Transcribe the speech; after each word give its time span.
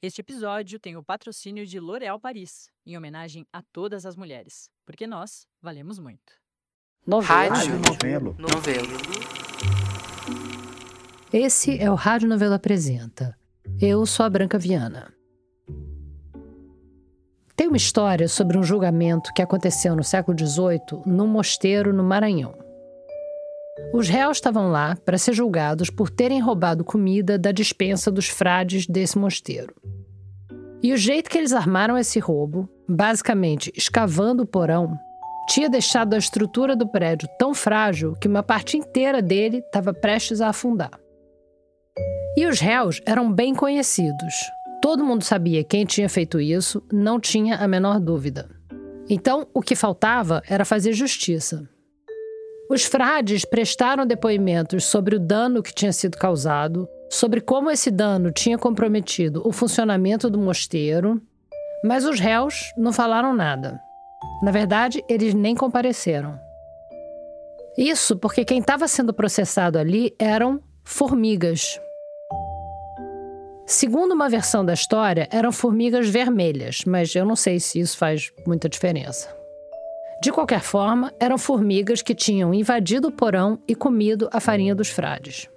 Este 0.00 0.20
episódio 0.20 0.78
tem 0.78 0.96
o 0.96 1.02
patrocínio 1.02 1.66
de 1.66 1.80
L'Oréal 1.80 2.20
Paris, 2.20 2.70
em 2.86 2.96
homenagem 2.96 3.44
a 3.52 3.60
todas 3.72 4.06
as 4.06 4.14
mulheres, 4.14 4.70
porque 4.86 5.08
nós 5.08 5.44
valemos 5.60 5.98
muito. 5.98 6.34
Novelo. 7.04 7.52
Rádio 7.52 7.80
Novelo. 7.80 8.36
Novelo. 8.38 8.88
Esse 11.32 11.82
é 11.82 11.90
o 11.90 11.96
Rádio 11.96 12.28
Novelo 12.28 12.54
Apresenta. 12.54 13.36
Eu 13.80 14.06
sou 14.06 14.24
a 14.24 14.30
Branca 14.30 14.56
Viana. 14.56 15.12
Tem 17.56 17.66
uma 17.66 17.76
história 17.76 18.28
sobre 18.28 18.56
um 18.56 18.62
julgamento 18.62 19.32
que 19.34 19.42
aconteceu 19.42 19.96
no 19.96 20.04
século 20.04 20.38
XVIII 20.38 21.02
num 21.06 21.26
mosteiro 21.26 21.92
no 21.92 22.04
Maranhão. 22.04 22.67
Os 23.92 24.08
réus 24.08 24.36
estavam 24.36 24.70
lá 24.70 24.96
para 25.04 25.18
ser 25.18 25.32
julgados 25.32 25.88
por 25.88 26.10
terem 26.10 26.40
roubado 26.40 26.84
comida 26.84 27.38
da 27.38 27.52
dispensa 27.52 28.10
dos 28.10 28.28
frades 28.28 28.86
desse 28.86 29.18
mosteiro. 29.18 29.74
E 30.82 30.92
o 30.92 30.96
jeito 30.96 31.28
que 31.28 31.38
eles 31.38 31.52
armaram 31.52 31.96
esse 31.96 32.18
roubo, 32.18 32.68
basicamente 32.88 33.72
escavando 33.74 34.42
o 34.42 34.46
porão, 34.46 34.96
tinha 35.48 35.68
deixado 35.68 36.14
a 36.14 36.18
estrutura 36.18 36.76
do 36.76 36.86
prédio 36.86 37.28
tão 37.38 37.54
frágil 37.54 38.14
que 38.20 38.28
uma 38.28 38.42
parte 38.42 38.76
inteira 38.76 39.22
dele 39.22 39.58
estava 39.58 39.94
prestes 39.94 40.40
a 40.40 40.50
afundar. 40.50 40.90
E 42.36 42.46
os 42.46 42.60
réus 42.60 43.00
eram 43.06 43.32
bem 43.32 43.54
conhecidos. 43.54 44.34
Todo 44.80 45.04
mundo 45.04 45.24
sabia 45.24 45.64
quem 45.64 45.84
tinha 45.84 46.08
feito 46.08 46.38
isso, 46.38 46.82
não 46.92 47.18
tinha 47.18 47.56
a 47.56 47.66
menor 47.66 47.98
dúvida. 47.98 48.48
Então, 49.08 49.48
o 49.54 49.62
que 49.62 49.74
faltava 49.74 50.42
era 50.46 50.64
fazer 50.64 50.92
justiça. 50.92 51.68
Os 52.70 52.84
frades 52.84 53.46
prestaram 53.46 54.06
depoimentos 54.06 54.84
sobre 54.84 55.16
o 55.16 55.18
dano 55.18 55.62
que 55.62 55.72
tinha 55.72 55.92
sido 55.92 56.18
causado, 56.18 56.86
sobre 57.08 57.40
como 57.40 57.70
esse 57.70 57.90
dano 57.90 58.30
tinha 58.30 58.58
comprometido 58.58 59.40
o 59.42 59.52
funcionamento 59.52 60.28
do 60.28 60.38
mosteiro, 60.38 61.20
mas 61.82 62.04
os 62.04 62.20
réus 62.20 62.72
não 62.76 62.92
falaram 62.92 63.34
nada. 63.34 63.80
Na 64.42 64.50
verdade, 64.50 65.02
eles 65.08 65.32
nem 65.32 65.54
compareceram. 65.54 66.38
Isso 67.78 68.16
porque 68.18 68.44
quem 68.44 68.58
estava 68.58 68.86
sendo 68.86 69.14
processado 69.14 69.78
ali 69.78 70.14
eram 70.18 70.60
formigas. 70.84 71.80
Segundo 73.66 74.12
uma 74.12 74.28
versão 74.28 74.62
da 74.64 74.74
história, 74.74 75.26
eram 75.30 75.52
formigas 75.52 76.08
vermelhas, 76.08 76.84
mas 76.86 77.14
eu 77.14 77.24
não 77.24 77.36
sei 77.36 77.60
se 77.60 77.80
isso 77.80 77.96
faz 77.96 78.30
muita 78.46 78.68
diferença. 78.68 79.37
De 80.20 80.32
qualquer 80.32 80.60
forma, 80.60 81.12
eram 81.20 81.38
formigas 81.38 82.02
que 82.02 82.14
tinham 82.14 82.52
invadido 82.52 83.08
o 83.08 83.12
porão 83.12 83.62
e 83.68 83.74
comido 83.74 84.28
a 84.32 84.40
farinha 84.40 84.74
dos 84.74 84.88
frades. 84.88 85.48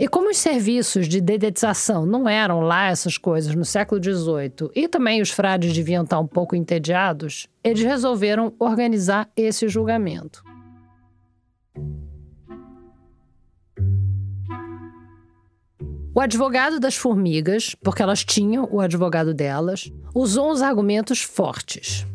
E 0.00 0.08
como 0.08 0.30
os 0.30 0.38
serviços 0.38 1.06
de 1.06 1.20
dedetização 1.20 2.06
não 2.06 2.28
eram 2.28 2.60
lá 2.60 2.88
essas 2.88 3.18
coisas 3.18 3.54
no 3.54 3.64
século 3.64 4.02
XVIII 4.02 4.70
e 4.74 4.88
também 4.88 5.20
os 5.20 5.30
frades 5.30 5.72
deviam 5.72 6.02
estar 6.02 6.18
um 6.18 6.26
pouco 6.26 6.56
entediados, 6.56 7.46
eles 7.62 7.82
resolveram 7.82 8.52
organizar 8.58 9.30
esse 9.36 9.68
julgamento. 9.68 10.42
O 16.12 16.20
advogado 16.20 16.80
das 16.80 16.96
formigas, 16.96 17.76
porque 17.76 18.02
elas 18.02 18.24
tinham 18.24 18.68
o 18.72 18.80
advogado 18.80 19.32
delas, 19.32 19.92
usou 20.12 20.50
uns 20.50 20.62
argumentos 20.62 21.22
fortes. 21.22 22.06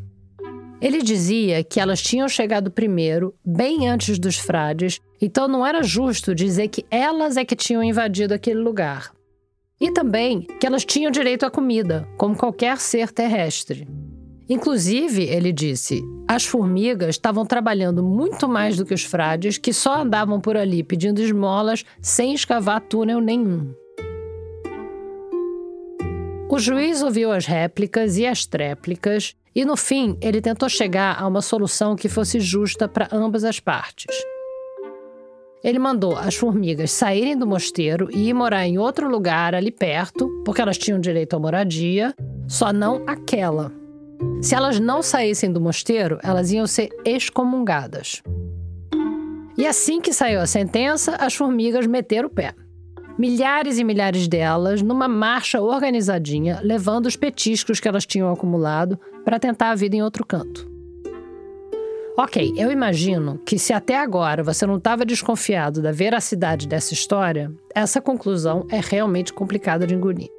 Ele 0.81 1.02
dizia 1.02 1.64
que 1.64 1.80
elas 1.80 2.02
tinham 2.02 2.28
chegado 2.28 2.70
primeiro, 2.70 3.34
bem 3.45 3.88
antes 3.88 4.20
dos 4.20 4.38
frades, 4.38 5.00
então 5.22 5.48
não 5.48 5.66
era 5.66 5.82
justo 5.82 6.36
dizer 6.36 6.67
que 6.67 6.86
elas 6.92 7.38
é 7.38 7.45
que 7.45 7.56
tinham 7.56 7.84
invadido 7.84 8.34
aquele 8.34 8.59
lugar. 8.59 9.12
E 9.80 9.92
também 9.92 10.42
que 10.59 10.67
elas 10.67 10.86
tinham 10.86 11.12
direito 11.12 11.45
à 11.45 11.52
comida, 11.52 12.08
como 12.17 12.36
qualquer 12.36 12.78
ser 12.78 13.12
terrestre. 13.12 13.88
Inclusive, 14.48 15.23
ele 15.23 15.52
disse, 15.52 16.04
as 16.28 16.45
formigas 16.45 17.12
estavam 17.12 17.45
trabalhando 17.45 18.04
muito 18.04 18.48
mais 18.48 18.78
do 18.78 18.86
que 18.86 18.94
os 18.94 19.04
frades, 19.04 19.58
que 19.58 19.73
só 19.73 20.02
andavam 20.02 20.39
por 20.39 20.55
ali 20.55 20.83
pedindo 20.83 21.22
esmolas 21.22 21.83
sem 21.99 22.33
escavar 22.33 22.82
túnel 22.82 23.20
nenhum. 23.20 23.73
O 26.48 26.60
juiz 26.60 27.02
ouviu 27.02 27.32
as 27.32 27.45
réplicas 27.45 28.17
e 28.17 28.26
as 28.26 28.45
tréplicas 28.45 29.36
e, 29.55 29.64
no 29.64 29.77
fim, 29.77 30.17
ele 30.20 30.42
tentou 30.42 30.67
chegar 30.67 31.16
a 31.17 31.26
uma 31.26 31.42
solução 31.42 31.95
que 31.95 32.10
fosse 32.10 32.42
justa 32.42 32.89
para 32.89 33.08
ambas 33.11 33.45
as 33.45 33.60
partes. 33.60 34.14
Ele 35.64 35.80
mandou 35.80 36.17
as 36.17 36.36
formigas 36.36 36.92
saírem 36.92 37.38
do 37.38 37.48
mosteiro 37.48 38.10
e 38.11 38.30
ir 38.30 38.33
morar 38.33 38.67
em 38.67 38.77
outro 38.77 39.10
lugar 39.10 39.55
ali 39.55 39.71
perto, 39.71 40.27
porque 40.43 40.61
elas 40.61 40.77
tinham 40.77 40.99
direito 40.99 41.36
à 41.36 41.39
moradia, 41.39 42.14
só 42.48 42.73
não 42.73 43.02
aquela. 43.08 43.71
Se 44.42 44.54
elas 44.54 44.80
não 44.80 45.02
saíssem 45.02 45.52
do 45.52 45.61
mosteiro, 45.61 46.20
elas 46.22 46.52
iam 46.52 46.67
ser 46.67 46.89
excomungadas. 47.05 48.22
E 49.58 49.66
assim 49.66 50.02
que 50.02 50.11
saiu 50.11 50.42
a 50.42 50.45
sentença, 50.45 51.16
as 51.16 51.33
formigas 51.33 51.87
meteram 51.87 52.27
o 52.27 52.32
pé 52.32 52.54
milhares 53.17 53.77
e 53.77 53.83
milhares 53.83 54.27
delas 54.27 54.81
numa 54.81 55.08
marcha 55.08 55.61
organizadinha, 55.61 56.59
levando 56.64 57.05
os 57.05 57.15
petiscos 57.15 57.80
que 57.80 57.87
elas 57.87 58.05
tinham 58.05 58.31
acumulado 58.31 58.99
para 59.23 59.39
tentar 59.39 59.71
a 59.71 59.76
vida 59.76 59.95
em 59.95 60.03
outro 60.03 60.26
canto. 60.26 60.70
Ok, 62.17 62.54
eu 62.55 62.71
imagino 62.71 63.37
que 63.45 63.59
se 63.59 63.73
até 63.73 63.98
agora 63.98 64.42
você 64.42 64.65
não 64.65 64.77
estava 64.77 65.05
desconfiado 65.05 65.81
da 65.81 65.92
veracidade 65.92 66.65
dessa 66.65 66.93
história, 66.93 67.52
essa 67.73 67.99
conclusão 67.99 68.65
é 68.71 68.80
realmente 68.80 69.33
complicada 69.33 69.86
de 69.86 69.95
engolir. 69.95 70.30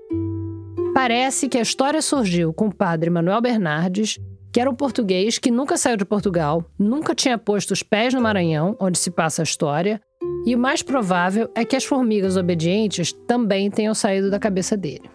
Parece 0.94 1.50
que 1.50 1.59
a 1.59 1.62
história 1.62 2.00
surgiu 2.00 2.54
com 2.54 2.69
o 2.69 2.75
padre 2.75 3.10
Manuel 3.10 3.42
Bernardes, 3.42 4.19
que 4.50 4.59
era 4.59 4.70
um 4.70 4.75
português 4.75 5.38
que 5.38 5.50
nunca 5.50 5.76
saiu 5.76 5.98
de 5.98 6.06
Portugal, 6.06 6.65
nunca 6.78 7.15
tinha 7.15 7.36
posto 7.36 7.72
os 7.72 7.82
pés 7.82 8.15
no 8.15 8.22
Maranhão, 8.22 8.75
onde 8.81 8.97
se 8.97 9.10
passa 9.10 9.42
a 9.42 9.44
história, 9.44 10.00
e 10.47 10.55
o 10.55 10.59
mais 10.59 10.81
provável 10.81 11.51
é 11.57 11.65
que 11.65 11.75
as 11.75 11.84
formigas 11.84 12.37
obedientes 12.37 13.12
também 13.12 13.69
tenham 13.69 13.93
saído 13.93 14.31
da 14.31 14.39
cabeça 14.39 14.77
dele. 14.77 15.11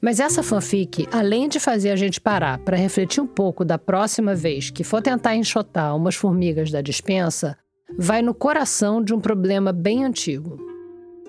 Mas 0.00 0.20
essa 0.20 0.40
fanfic, 0.40 1.08
além 1.10 1.48
de 1.48 1.58
fazer 1.58 1.90
a 1.90 1.96
gente 1.96 2.20
parar 2.20 2.58
para 2.58 2.76
refletir 2.76 3.20
um 3.20 3.26
pouco 3.26 3.64
da 3.64 3.76
próxima 3.76 4.36
vez 4.36 4.70
que 4.70 4.84
for 4.84 5.02
tentar 5.02 5.34
enxotar 5.34 5.96
umas 5.96 6.14
formigas 6.14 6.70
da 6.70 6.80
dispensa, 6.80 7.58
vai 7.98 8.22
no 8.22 8.32
coração 8.32 9.02
de 9.02 9.12
um 9.12 9.18
problema 9.18 9.72
bem 9.72 10.04
antigo: 10.04 10.58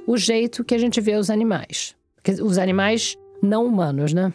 o 0.06 0.16
jeito 0.16 0.64
que 0.64 0.76
a 0.76 0.78
gente 0.78 1.02
vê 1.02 1.16
os 1.16 1.32
animais. 1.32 1.96
Os 2.44 2.60
animais 2.60 3.18
não 3.42 3.66
humanos, 3.66 4.14
né? 4.14 4.32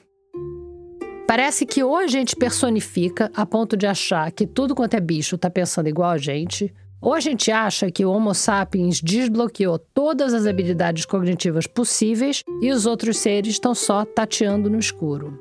Parece 1.27 1.65
que 1.65 1.85
ou 1.85 1.97
a 1.97 2.07
gente 2.09 2.35
personifica 2.35 3.31
a 3.35 3.47
ponto 3.47 3.77
de 3.77 3.87
achar 3.87 4.33
que 4.33 4.47
tudo 4.47 4.75
quanto 4.75 4.95
é 4.95 5.01
bicho 5.01 5.37
está 5.37 5.49
pensando 5.49 5.89
igual 5.89 6.11
a 6.11 6.19
gente, 6.19 6.73
ou 7.03 7.13
a 7.13 7.21
gente 7.21 7.51
acha 7.51 7.91
que 7.91 8.05
o 8.05 8.11
Homo 8.13 8.33
sapiens 8.33 9.01
desbloqueou 9.01 9.77
todas 9.77 10.33
as 10.33 10.47
habilidades 10.47 11.05
cognitivas 11.05 11.67
possíveis 11.67 12.45
e 12.63 12.71
os 12.71 12.87
outros 12.87 13.19
seres 13.19 13.55
estão 13.55 13.75
só 13.75 14.05
tateando 14.05 14.71
no 14.71 14.79
escuro. 14.79 15.37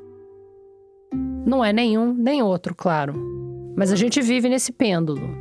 Não 1.46 1.64
é 1.64 1.72
nenhum 1.72 2.12
nem 2.12 2.42
outro, 2.42 2.74
claro. 2.74 3.14
Mas 3.76 3.92
a 3.92 3.96
gente 3.96 4.20
vive 4.20 4.48
nesse 4.48 4.72
pêndulo. 4.72 5.40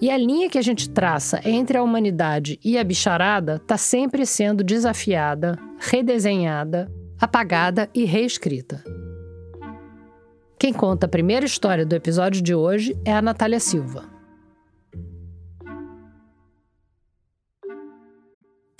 E 0.00 0.10
a 0.10 0.16
linha 0.16 0.48
que 0.48 0.56
a 0.56 0.62
gente 0.62 0.88
traça 0.88 1.40
entre 1.44 1.76
a 1.76 1.82
humanidade 1.82 2.58
e 2.64 2.78
a 2.78 2.82
bicharada 2.82 3.56
está 3.56 3.76
sempre 3.76 4.24
sendo 4.24 4.64
desafiada, 4.64 5.58
redesenhada, 5.78 6.90
apagada 7.20 7.90
e 7.94 8.04
reescrita. 8.04 8.82
Quem 10.58 10.72
conta 10.72 11.04
a 11.04 11.08
primeira 11.08 11.44
história 11.44 11.84
do 11.84 11.94
episódio 11.94 12.40
de 12.40 12.54
hoje 12.54 12.96
é 13.04 13.12
a 13.12 13.20
Natália 13.20 13.60
Silva. 13.60 14.19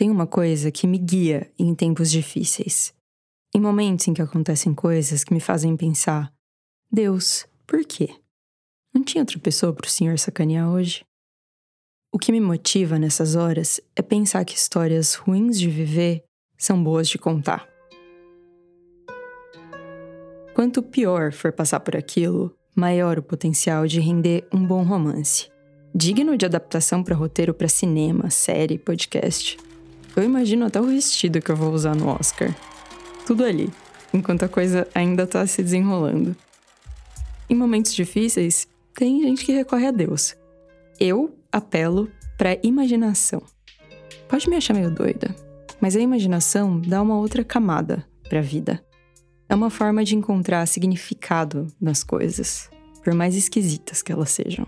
Tem 0.00 0.08
uma 0.08 0.26
coisa 0.26 0.70
que 0.70 0.86
me 0.86 0.96
guia 0.96 1.52
em 1.58 1.74
tempos 1.74 2.10
difíceis. 2.10 2.94
Em 3.54 3.60
momentos 3.60 4.08
em 4.08 4.14
que 4.14 4.22
acontecem 4.22 4.72
coisas 4.72 5.22
que 5.22 5.34
me 5.34 5.40
fazem 5.40 5.76
pensar: 5.76 6.32
Deus, 6.90 7.46
por 7.66 7.84
quê? 7.84 8.08
Não 8.94 9.04
tinha 9.04 9.20
outra 9.20 9.38
pessoa 9.38 9.74
para 9.74 9.86
o 9.86 9.90
senhor 9.90 10.18
sacanear 10.18 10.70
hoje? 10.70 11.04
O 12.10 12.18
que 12.18 12.32
me 12.32 12.40
motiva 12.40 12.98
nessas 12.98 13.34
horas 13.34 13.78
é 13.94 14.00
pensar 14.00 14.42
que 14.46 14.56
histórias 14.56 15.16
ruins 15.16 15.60
de 15.60 15.68
viver 15.68 16.24
são 16.56 16.82
boas 16.82 17.06
de 17.06 17.18
contar. 17.18 17.68
Quanto 20.54 20.82
pior 20.82 21.30
for 21.30 21.52
passar 21.52 21.80
por 21.80 21.94
aquilo, 21.94 22.56
maior 22.74 23.18
o 23.18 23.22
potencial 23.22 23.86
de 23.86 24.00
render 24.00 24.48
um 24.50 24.66
bom 24.66 24.82
romance, 24.82 25.50
digno 25.94 26.38
de 26.38 26.46
adaptação 26.46 27.04
para 27.04 27.14
roteiro 27.14 27.52
para 27.52 27.68
cinema, 27.68 28.30
série, 28.30 28.78
podcast. 28.78 29.58
Eu 30.16 30.22
imagino 30.24 30.66
até 30.66 30.80
o 30.80 30.86
vestido 30.86 31.40
que 31.40 31.50
eu 31.50 31.56
vou 31.56 31.72
usar 31.72 31.94
no 31.94 32.08
Oscar. 32.08 32.54
Tudo 33.26 33.44
ali, 33.44 33.70
enquanto 34.12 34.42
a 34.42 34.48
coisa 34.48 34.86
ainda 34.94 35.26
tá 35.26 35.46
se 35.46 35.62
desenrolando. 35.62 36.36
Em 37.48 37.54
momentos 37.54 37.94
difíceis, 37.94 38.66
tem 38.94 39.22
gente 39.22 39.44
que 39.44 39.52
recorre 39.52 39.86
a 39.86 39.90
Deus. 39.90 40.36
Eu 40.98 41.34
apelo 41.50 42.10
pra 42.36 42.58
imaginação. 42.62 43.42
Pode 44.28 44.48
me 44.48 44.56
achar 44.56 44.74
meio 44.74 44.90
doida, 44.90 45.34
mas 45.80 45.96
a 45.96 46.00
imaginação 46.00 46.80
dá 46.80 47.00
uma 47.02 47.16
outra 47.16 47.42
camada, 47.42 48.04
para 48.28 48.38
a 48.38 48.42
vida. 48.42 48.82
É 49.48 49.54
uma 49.54 49.68
forma 49.68 50.04
de 50.04 50.14
encontrar 50.14 50.64
significado 50.66 51.66
nas 51.80 52.04
coisas, 52.04 52.70
por 53.02 53.12
mais 53.12 53.34
esquisitas 53.34 54.00
que 54.00 54.12
elas 54.12 54.30
sejam. 54.30 54.66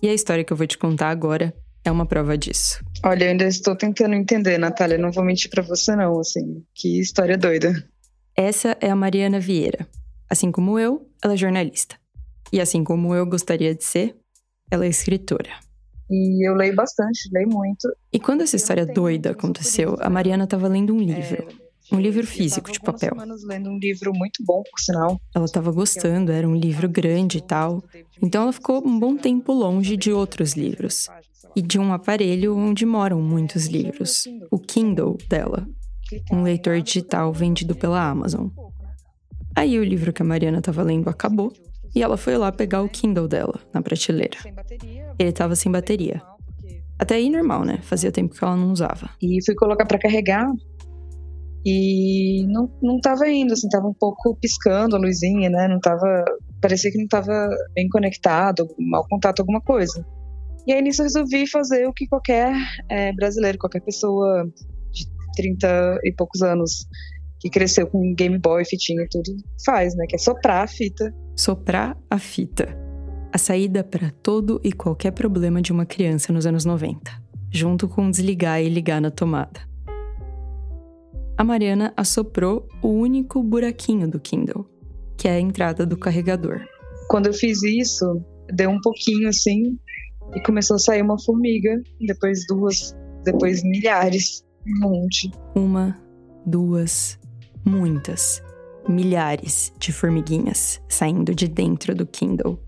E 0.00 0.08
a 0.08 0.14
história 0.14 0.44
que 0.44 0.52
eu 0.52 0.56
vou 0.56 0.66
te 0.66 0.78
contar 0.78 1.10
agora 1.10 1.52
é 1.84 1.90
uma 1.90 2.06
prova 2.06 2.38
disso. 2.38 2.84
Olha, 3.04 3.24
eu 3.24 3.30
ainda 3.30 3.44
estou 3.44 3.76
tentando 3.76 4.14
entender, 4.14 4.58
Natália. 4.58 4.98
Não 4.98 5.12
vou 5.12 5.24
mentir 5.24 5.50
para 5.50 5.62
você, 5.62 5.94
não. 5.94 6.18
Assim, 6.18 6.64
que 6.74 7.00
história 7.00 7.38
doida. 7.38 7.72
Essa 8.36 8.76
é 8.80 8.90
a 8.90 8.96
Mariana 8.96 9.38
Vieira. 9.38 9.86
Assim 10.28 10.50
como 10.50 10.78
eu, 10.78 11.08
ela 11.22 11.34
é 11.34 11.36
jornalista. 11.36 11.96
E 12.52 12.60
assim 12.60 12.82
como 12.82 13.14
eu 13.14 13.24
gostaria 13.24 13.74
de 13.74 13.84
ser, 13.84 14.16
ela 14.70 14.84
é 14.84 14.88
escritora. 14.88 15.50
E 16.10 16.46
eu 16.48 16.54
leio 16.54 16.74
bastante, 16.74 17.28
leio 17.32 17.48
muito. 17.48 17.88
E 18.12 18.18
quando 18.18 18.42
essa 18.42 18.56
história 18.56 18.86
doida 18.86 19.30
aconteceu, 19.30 19.96
a 20.00 20.10
Mariana 20.10 20.44
estava 20.44 20.66
lendo 20.66 20.94
um 20.94 21.00
livro. 21.00 21.46
Um 21.90 22.00
livro 22.00 22.26
físico 22.26 22.70
de 22.70 22.80
papel. 22.80 23.12
lendo 23.44 23.70
um 23.70 23.78
livro 23.78 24.12
muito 24.14 24.44
bom, 24.44 24.62
por 24.70 24.78
sinal. 24.78 25.20
Ela 25.34 25.44
estava 25.44 25.70
gostando, 25.70 26.32
era 26.32 26.48
um 26.48 26.54
livro 26.54 26.88
grande 26.88 27.38
e 27.38 27.40
tal. 27.42 27.82
Então 28.22 28.42
ela 28.42 28.52
ficou 28.52 28.86
um 28.86 28.98
bom 28.98 29.16
tempo 29.16 29.52
longe 29.52 29.96
de 29.96 30.12
outros 30.12 30.52
livros 30.52 31.08
e 31.54 31.62
de 31.62 31.78
um 31.78 31.92
aparelho 31.92 32.56
onde 32.56 32.86
moram 32.86 33.20
muitos 33.20 33.66
livros, 33.66 34.24
o 34.50 34.58
Kindle 34.58 35.16
dela, 35.28 35.66
um 36.32 36.42
leitor 36.42 36.80
digital 36.80 37.32
vendido 37.32 37.74
pela 37.74 38.02
Amazon. 38.02 38.48
Aí 39.54 39.78
o 39.78 39.84
livro 39.84 40.12
que 40.12 40.22
a 40.22 40.24
Mariana 40.24 40.58
estava 40.58 40.82
lendo 40.82 41.08
acabou 41.08 41.52
e 41.94 42.02
ela 42.02 42.16
foi 42.16 42.36
lá 42.36 42.52
pegar 42.52 42.82
o 42.82 42.88
Kindle 42.88 43.26
dela 43.26 43.60
na 43.72 43.82
prateleira. 43.82 44.38
Ele 45.18 45.30
estava 45.30 45.56
sem 45.56 45.70
bateria. 45.70 46.22
Até 46.98 47.16
aí 47.16 47.30
normal, 47.30 47.64
né? 47.64 47.78
Fazia 47.82 48.12
tempo 48.12 48.34
que 48.34 48.42
ela 48.42 48.56
não 48.56 48.72
usava. 48.72 49.10
E 49.22 49.44
fui 49.44 49.54
colocar 49.54 49.86
para 49.86 49.98
carregar 49.98 50.48
e 51.64 52.46
não, 52.46 52.70
não 52.82 53.00
tava 53.00 53.28
indo, 53.28 53.52
assim, 53.52 53.68
tava 53.68 53.86
um 53.86 53.94
pouco 53.94 54.36
piscando 54.40 54.96
a 54.96 54.98
luzinha, 54.98 55.50
né? 55.50 55.68
Não 55.68 55.80
tava. 55.80 56.24
Parecia 56.60 56.90
que 56.90 56.98
não 56.98 57.06
tava 57.06 57.48
bem 57.74 57.88
conectado, 57.88 58.66
mal 58.78 59.06
contato, 59.08 59.40
alguma 59.40 59.60
coisa. 59.60 60.04
E 60.68 60.72
aí 60.74 60.82
nisso 60.82 61.00
eu 61.00 61.04
resolvi 61.04 61.46
fazer 61.46 61.88
o 61.88 61.94
que 61.94 62.06
qualquer 62.06 62.52
é, 62.90 63.10
brasileiro, 63.14 63.56
qualquer 63.56 63.80
pessoa 63.80 64.46
de 64.92 65.06
30 65.34 65.98
e 66.04 66.12
poucos 66.12 66.42
anos 66.42 66.86
que 67.40 67.48
cresceu 67.48 67.86
com 67.86 68.14
Game 68.14 68.38
Boy, 68.38 68.66
fitinha 68.66 69.02
e 69.02 69.08
tudo, 69.08 69.34
faz, 69.64 69.96
né? 69.96 70.04
Que 70.06 70.16
é 70.16 70.18
soprar 70.18 70.64
a 70.64 70.66
fita. 70.66 71.14
Soprar 71.34 71.96
a 72.10 72.18
fita. 72.18 72.68
A 73.32 73.38
saída 73.38 73.82
para 73.82 74.10
todo 74.22 74.60
e 74.62 74.70
qualquer 74.70 75.12
problema 75.12 75.62
de 75.62 75.72
uma 75.72 75.86
criança 75.86 76.34
nos 76.34 76.44
anos 76.44 76.66
90, 76.66 77.12
junto 77.50 77.88
com 77.88 78.10
desligar 78.10 78.60
e 78.60 78.68
ligar 78.68 79.00
na 79.00 79.10
tomada. 79.10 79.60
A 81.38 81.44
Mariana 81.44 81.94
assoprou 81.96 82.68
o 82.82 82.88
único 82.88 83.42
buraquinho 83.42 84.06
do 84.06 84.20
Kindle, 84.20 84.68
que 85.16 85.28
é 85.28 85.30
a 85.30 85.40
entrada 85.40 85.86
do 85.86 85.96
carregador. 85.96 86.60
Quando 87.08 87.28
eu 87.28 87.32
fiz 87.32 87.62
isso, 87.62 88.22
deu 88.52 88.68
um 88.68 88.80
pouquinho 88.82 89.30
assim 89.30 89.78
e 90.34 90.40
começou 90.42 90.76
a 90.76 90.78
sair 90.78 91.02
uma 91.02 91.18
formiga, 91.18 91.82
depois 92.00 92.46
duas, 92.46 92.94
depois 93.24 93.62
milhares, 93.62 94.44
um 94.66 94.80
monte. 94.80 95.30
Uma, 95.54 95.98
duas, 96.44 97.18
muitas, 97.64 98.42
milhares 98.88 99.72
de 99.78 99.92
formiguinhas 99.92 100.80
saindo 100.88 101.34
de 101.34 101.48
dentro 101.48 101.94
do 101.94 102.06
Kindle. 102.06 102.58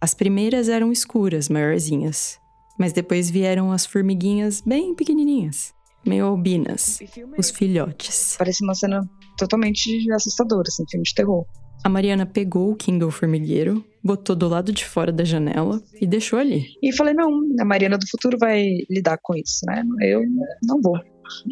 As 0.00 0.14
primeiras 0.14 0.68
eram 0.68 0.90
escuras, 0.90 1.48
maiorzinhas, 1.48 2.38
mas 2.78 2.92
depois 2.92 3.30
vieram 3.30 3.70
as 3.70 3.86
formiguinhas 3.86 4.60
bem 4.60 4.94
pequenininhas, 4.94 5.72
meio 6.04 6.26
albinas, 6.26 6.98
os 7.38 7.50
filhotes. 7.50 8.34
Parece 8.36 8.64
uma 8.64 8.74
cena 8.74 9.08
totalmente 9.38 10.10
assustadora, 10.10 10.64
assim, 10.66 10.84
filme 10.90 11.04
de 11.04 11.14
terror. 11.14 11.46
A 11.84 11.88
Mariana 11.88 12.24
pegou 12.24 12.70
o 12.70 12.76
Kindle 12.76 13.10
formigueiro, 13.10 13.84
botou 14.02 14.36
do 14.36 14.48
lado 14.48 14.72
de 14.72 14.84
fora 14.84 15.10
da 15.10 15.24
janela 15.24 15.82
e 16.00 16.06
deixou 16.06 16.38
ali. 16.38 16.66
E 16.82 16.92
falei: 16.92 17.12
não, 17.12 17.28
a 17.58 17.64
Mariana 17.64 17.98
do 17.98 18.08
futuro 18.08 18.38
vai 18.38 18.62
lidar 18.88 19.18
com 19.20 19.34
isso, 19.34 19.66
né? 19.66 19.82
Eu 20.00 20.22
não 20.62 20.80
vou. 20.80 20.98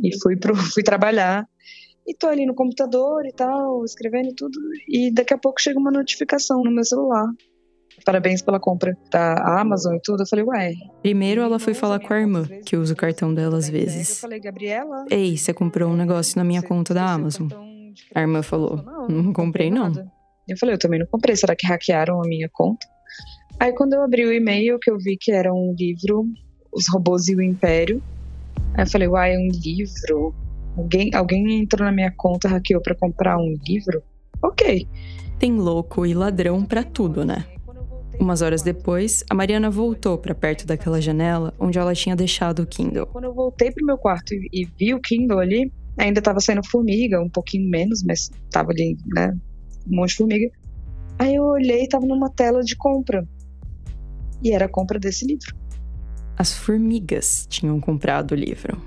E 0.02 0.20
fui, 0.20 0.36
pro, 0.36 0.54
fui 0.74 0.82
trabalhar 0.82 1.46
e 2.06 2.14
tô 2.14 2.28
ali 2.28 2.46
no 2.46 2.54
computador 2.54 3.26
e 3.26 3.32
tal, 3.32 3.84
escrevendo 3.84 4.32
tudo. 4.36 4.58
E 4.88 5.12
daqui 5.12 5.34
a 5.34 5.38
pouco 5.38 5.60
chega 5.60 5.78
uma 5.78 5.90
notificação 5.90 6.62
no 6.62 6.70
meu 6.70 6.84
celular. 6.84 7.26
Parabéns 8.04 8.40
pela 8.40 8.58
compra 8.58 8.96
da 9.10 9.60
Amazon 9.60 9.94
e 9.96 10.00
tudo. 10.00 10.22
Eu 10.22 10.26
falei, 10.26 10.44
ué. 10.44 10.72
Primeiro 11.02 11.42
ela 11.42 11.58
foi 11.58 11.74
falar 11.74 12.00
com 12.00 12.14
a 12.14 12.18
irmã, 12.18 12.48
que 12.64 12.76
usa 12.76 12.94
o 12.94 12.96
cartão 12.96 13.34
dela 13.34 13.58
às 13.58 13.68
vezes. 13.68 14.10
Eu 14.10 14.16
falei, 14.16 14.40
Gabriela. 14.40 15.04
Ei, 15.10 15.36
você 15.36 15.52
comprou 15.52 15.90
um 15.90 15.96
negócio 15.96 16.38
na 16.38 16.44
minha 16.44 16.62
conta 16.62 16.94
da 16.94 17.04
Amazon. 17.04 17.48
A 18.14 18.20
irmã 18.20 18.42
falou: 18.42 18.82
Não 19.08 19.32
comprei, 19.32 19.70
não. 19.70 19.92
Eu 20.52 20.58
falei, 20.58 20.74
eu 20.74 20.78
também 20.78 20.98
não 20.98 21.06
comprei. 21.06 21.36
Será 21.36 21.54
que 21.54 21.66
hackearam 21.66 22.22
a 22.22 22.26
minha 22.26 22.48
conta? 22.52 22.86
Aí 23.58 23.72
quando 23.72 23.94
eu 23.94 24.02
abri 24.02 24.24
o 24.24 24.32
e-mail, 24.32 24.78
que 24.78 24.90
eu 24.90 24.98
vi 24.98 25.16
que 25.16 25.32
era 25.32 25.52
um 25.52 25.74
livro, 25.78 26.26
Os 26.72 26.88
Robôs 26.88 27.28
e 27.28 27.36
o 27.36 27.42
Império. 27.42 28.02
Aí 28.74 28.84
eu 28.84 28.90
falei, 28.90 29.08
uai, 29.08 29.34
é 29.34 29.38
um 29.38 29.48
livro? 29.48 30.34
Alguém, 30.76 31.10
alguém 31.14 31.60
entrou 31.60 31.84
na 31.84 31.92
minha 31.92 32.12
conta, 32.16 32.48
hackeou 32.48 32.80
para 32.80 32.94
comprar 32.94 33.36
um 33.36 33.56
livro? 33.66 34.02
Ok. 34.42 34.88
Tem 35.38 35.52
louco 35.52 36.06
e 36.06 36.14
ladrão 36.14 36.64
para 36.64 36.82
tudo, 36.82 37.24
né? 37.24 37.44
Umas 38.18 38.42
horas 38.42 38.62
depois, 38.62 39.24
a 39.30 39.34
Mariana 39.34 39.70
voltou 39.70 40.18
para 40.18 40.34
perto 40.34 40.66
daquela 40.66 41.00
janela 41.00 41.54
onde 41.58 41.78
ela 41.78 41.94
tinha 41.94 42.14
deixado 42.14 42.60
o 42.60 42.66
Kindle. 42.66 43.06
Quando 43.06 43.24
eu 43.24 43.34
voltei 43.34 43.70
pro 43.70 43.84
meu 43.84 43.96
quarto 43.96 44.34
e, 44.34 44.48
e 44.52 44.68
vi 44.78 44.92
o 44.92 45.00
Kindle 45.00 45.38
ali, 45.38 45.72
ainda 45.96 46.20
tava 46.20 46.40
saindo 46.40 46.66
formiga, 46.66 47.20
um 47.20 47.28
pouquinho 47.28 47.68
menos, 47.68 48.02
mas 48.02 48.30
tava 48.50 48.72
ali, 48.72 48.96
né? 49.14 49.34
Um 49.86 49.96
monte 49.96 50.10
de 50.10 50.16
formiga. 50.16 50.50
Aí 51.18 51.34
eu 51.34 51.44
olhei 51.44 51.84
e 51.84 51.88
tava 51.88 52.06
numa 52.06 52.30
tela 52.30 52.62
de 52.62 52.76
compra. 52.76 53.26
E 54.42 54.52
era 54.52 54.64
a 54.64 54.68
compra 54.68 54.98
desse 54.98 55.26
livro. 55.26 55.54
As 56.36 56.54
formigas 56.54 57.46
tinham 57.48 57.78
comprado 57.80 58.32
o 58.32 58.34
livro 58.34 58.80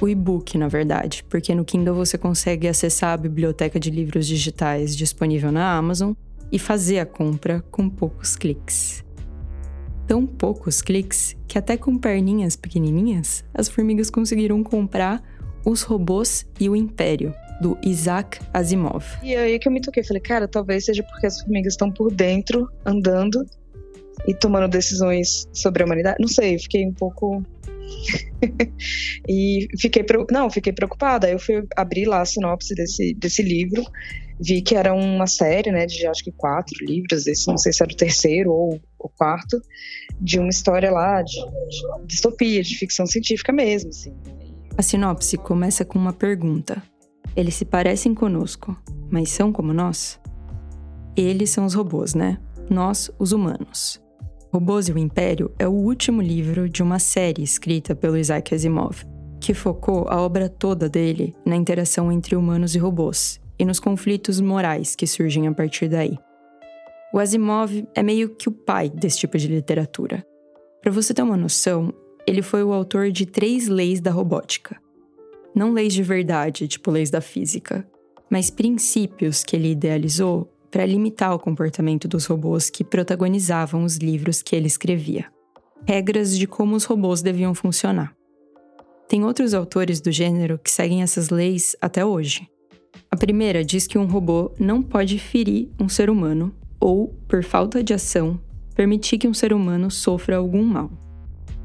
o 0.00 0.08
e-book, 0.08 0.58
na 0.58 0.68
verdade, 0.68 1.24
porque 1.28 1.54
no 1.54 1.64
Kindle 1.64 1.94
você 1.94 2.18
consegue 2.18 2.68
acessar 2.68 3.12
a 3.12 3.16
biblioteca 3.16 3.78
de 3.78 3.90
livros 3.90 4.26
digitais 4.26 4.96
disponível 4.96 5.50
na 5.50 5.76
Amazon 5.76 6.12
e 6.50 6.58
fazer 6.58 6.98
a 6.98 7.06
compra 7.06 7.62
com 7.70 7.88
poucos 7.88 8.36
cliques. 8.36 9.04
Tão 10.06 10.26
poucos 10.26 10.82
cliques 10.82 11.36
que 11.48 11.58
até 11.58 11.76
com 11.76 11.96
perninhas 11.96 12.56
pequenininhas, 12.56 13.44
as 13.54 13.68
formigas 13.68 14.10
conseguiram 14.10 14.62
comprar 14.62 15.22
Os 15.64 15.82
Robôs 15.82 16.46
e 16.60 16.68
o 16.68 16.76
Império, 16.76 17.34
do 17.60 17.78
Isaac 17.82 18.40
Asimov. 18.52 19.04
E 19.22 19.34
aí 19.34 19.58
que 19.58 19.68
eu 19.68 19.72
me 19.72 19.80
toquei, 19.80 20.02
falei, 20.02 20.20
cara, 20.20 20.48
talvez 20.48 20.84
seja 20.84 21.02
porque 21.02 21.26
as 21.26 21.40
formigas 21.40 21.74
estão 21.74 21.90
por 21.90 22.12
dentro, 22.12 22.68
andando 22.84 23.44
e 24.26 24.34
tomando 24.34 24.68
decisões 24.68 25.48
sobre 25.52 25.82
a 25.82 25.86
humanidade. 25.86 26.16
Não 26.20 26.28
sei, 26.28 26.58
fiquei 26.58 26.86
um 26.86 26.92
pouco 26.92 27.42
e 29.28 29.68
fiquei 29.78 30.04
não, 30.30 30.50
fiquei 30.50 30.72
preocupada. 30.72 31.26
Aí 31.26 31.32
eu 31.32 31.38
fui 31.38 31.64
abrir 31.76 32.06
lá 32.06 32.20
a 32.20 32.24
sinopse 32.24 32.74
desse, 32.74 33.14
desse 33.14 33.42
livro, 33.42 33.84
vi 34.40 34.62
que 34.62 34.74
era 34.74 34.94
uma 34.94 35.26
série, 35.26 35.70
né, 35.70 35.86
de 35.86 36.06
acho 36.06 36.24
que 36.24 36.32
quatro 36.32 36.74
livros, 36.84 37.26
esse 37.26 37.46
não 37.48 37.58
sei 37.58 37.72
se 37.72 37.82
era 37.82 37.92
o 37.92 37.96
terceiro 37.96 38.52
ou 38.52 38.80
o 38.98 39.08
quarto, 39.08 39.60
de 40.20 40.38
uma 40.38 40.48
história 40.48 40.90
lá 40.90 41.22
de, 41.22 41.36
de 41.36 42.06
distopia, 42.06 42.62
de 42.62 42.76
ficção 42.76 43.06
científica 43.06 43.52
mesmo, 43.52 43.90
assim. 43.90 44.14
A 44.76 44.82
sinopse 44.82 45.36
começa 45.36 45.84
com 45.84 45.98
uma 45.98 46.12
pergunta. 46.12 46.82
Eles 47.36 47.54
se 47.54 47.64
parecem 47.64 48.14
conosco, 48.14 48.76
mas 49.10 49.30
são 49.30 49.52
como 49.52 49.72
nós? 49.72 50.20
Eles 51.16 51.50
são 51.50 51.64
os 51.64 51.74
robôs, 51.74 52.14
né? 52.14 52.38
Nós, 52.70 53.10
os 53.18 53.32
humanos. 53.32 54.00
Robôs 54.52 54.88
e 54.88 54.92
o 54.92 54.98
Império 54.98 55.52
é 55.58 55.66
o 55.66 55.72
último 55.72 56.22
livro 56.22 56.68
de 56.68 56.82
uma 56.82 57.00
série 57.00 57.42
escrita 57.42 57.94
pelo 57.94 58.16
Isaac 58.16 58.54
Asimov, 58.54 59.04
que 59.40 59.52
focou 59.52 60.06
a 60.08 60.20
obra 60.20 60.48
toda 60.48 60.88
dele 60.88 61.34
na 61.44 61.56
interação 61.56 62.10
entre 62.10 62.36
humanos 62.36 62.74
e 62.76 62.78
robôs 62.78 63.40
e 63.58 63.64
nos 63.64 63.80
conflitos 63.80 64.40
morais 64.40 64.94
que 64.94 65.06
surgem 65.06 65.48
a 65.48 65.52
partir 65.52 65.88
daí. 65.88 66.16
O 67.12 67.18
Asimov 67.18 67.84
é 67.94 68.02
meio 68.02 68.28
que 68.30 68.48
o 68.48 68.52
pai 68.52 68.88
desse 68.88 69.18
tipo 69.18 69.36
de 69.36 69.48
literatura. 69.48 70.24
Para 70.80 70.92
você 70.92 71.12
ter 71.12 71.22
uma 71.22 71.36
noção, 71.36 71.92
ele 72.26 72.42
foi 72.42 72.62
o 72.62 72.72
autor 72.72 73.10
de 73.10 73.26
três 73.26 73.68
leis 73.68 74.00
da 74.00 74.10
robótica. 74.10 74.83
Não 75.54 75.72
leis 75.72 75.92
de 75.92 76.02
verdade, 76.02 76.66
tipo 76.66 76.90
leis 76.90 77.10
da 77.10 77.20
física, 77.20 77.86
mas 78.28 78.50
princípios 78.50 79.44
que 79.44 79.54
ele 79.54 79.70
idealizou 79.70 80.50
para 80.70 80.84
limitar 80.84 81.32
o 81.32 81.38
comportamento 81.38 82.08
dos 82.08 82.26
robôs 82.26 82.68
que 82.68 82.82
protagonizavam 82.82 83.84
os 83.84 83.96
livros 83.96 84.42
que 84.42 84.56
ele 84.56 84.66
escrevia. 84.66 85.26
Regras 85.86 86.36
de 86.36 86.46
como 86.46 86.74
os 86.74 86.84
robôs 86.84 87.22
deviam 87.22 87.54
funcionar. 87.54 88.12
Tem 89.08 89.24
outros 89.24 89.54
autores 89.54 90.00
do 90.00 90.10
gênero 90.10 90.58
que 90.58 90.70
seguem 90.70 91.02
essas 91.02 91.28
leis 91.28 91.76
até 91.80 92.04
hoje. 92.04 92.48
A 93.08 93.16
primeira 93.16 93.64
diz 93.64 93.86
que 93.86 93.98
um 93.98 94.06
robô 94.06 94.50
não 94.58 94.82
pode 94.82 95.18
ferir 95.20 95.70
um 95.78 95.88
ser 95.88 96.10
humano 96.10 96.52
ou, 96.80 97.14
por 97.28 97.44
falta 97.44 97.84
de 97.84 97.94
ação, 97.94 98.40
permitir 98.74 99.18
que 99.18 99.28
um 99.28 99.34
ser 99.34 99.52
humano 99.52 99.90
sofra 99.90 100.36
algum 100.38 100.64
mal. 100.64 100.90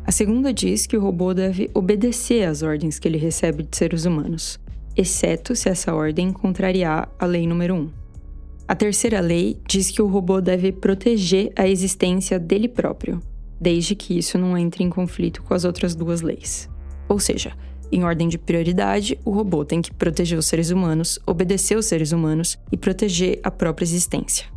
A 0.10 0.12
segunda 0.12 0.52
diz 0.52 0.88
que 0.88 0.98
o 0.98 1.00
robô 1.00 1.36
deve 1.36 1.70
obedecer 1.72 2.44
às 2.44 2.64
ordens 2.64 2.98
que 2.98 3.08
ele 3.08 3.20
recebe 3.20 3.62
de 3.62 3.78
seres 3.78 4.06
humanos, 4.06 4.60
exceto 4.98 5.56
se 5.56 5.70
essa 5.70 5.94
ordem 5.94 6.34
contrariar 6.34 7.08
a 7.20 7.28
lei 7.28 7.46
número 7.46 7.76
1. 7.76 7.90
A 8.68 8.74
terceira 8.74 9.20
lei 9.20 9.62
diz 9.68 9.92
que 9.92 10.02
o 10.02 10.08
robô 10.08 10.42
deve 10.42 10.72
proteger 10.72 11.52
a 11.56 11.68
existência 11.68 12.40
dele 12.40 12.68
próprio, 12.68 13.22
desde 13.62 13.94
que 13.94 14.18
isso 14.18 14.36
não 14.40 14.58
entre 14.58 14.84
em 14.84 14.90
conflito 14.90 15.44
com 15.44 15.54
as 15.54 15.64
outras 15.64 15.94
duas 15.94 16.22
leis. 16.22 16.68
Ou 17.08 17.20
seja, 17.20 17.56
em 17.92 18.04
ordem 18.04 18.28
de 18.28 18.40
prioridade, 18.40 19.20
o 19.24 19.30
robô 19.30 19.64
tem 19.64 19.80
que 19.80 19.94
proteger 19.94 20.40
os 20.40 20.48
seres 20.48 20.72
humanos, 20.72 21.20
obedecer 21.24 21.78
os 21.78 21.86
seres 21.86 22.12
humanos 22.12 22.58
e 22.72 22.78
proteger 22.78 23.40
a 23.44 23.52
própria 23.52 23.86
existência. 23.86 24.48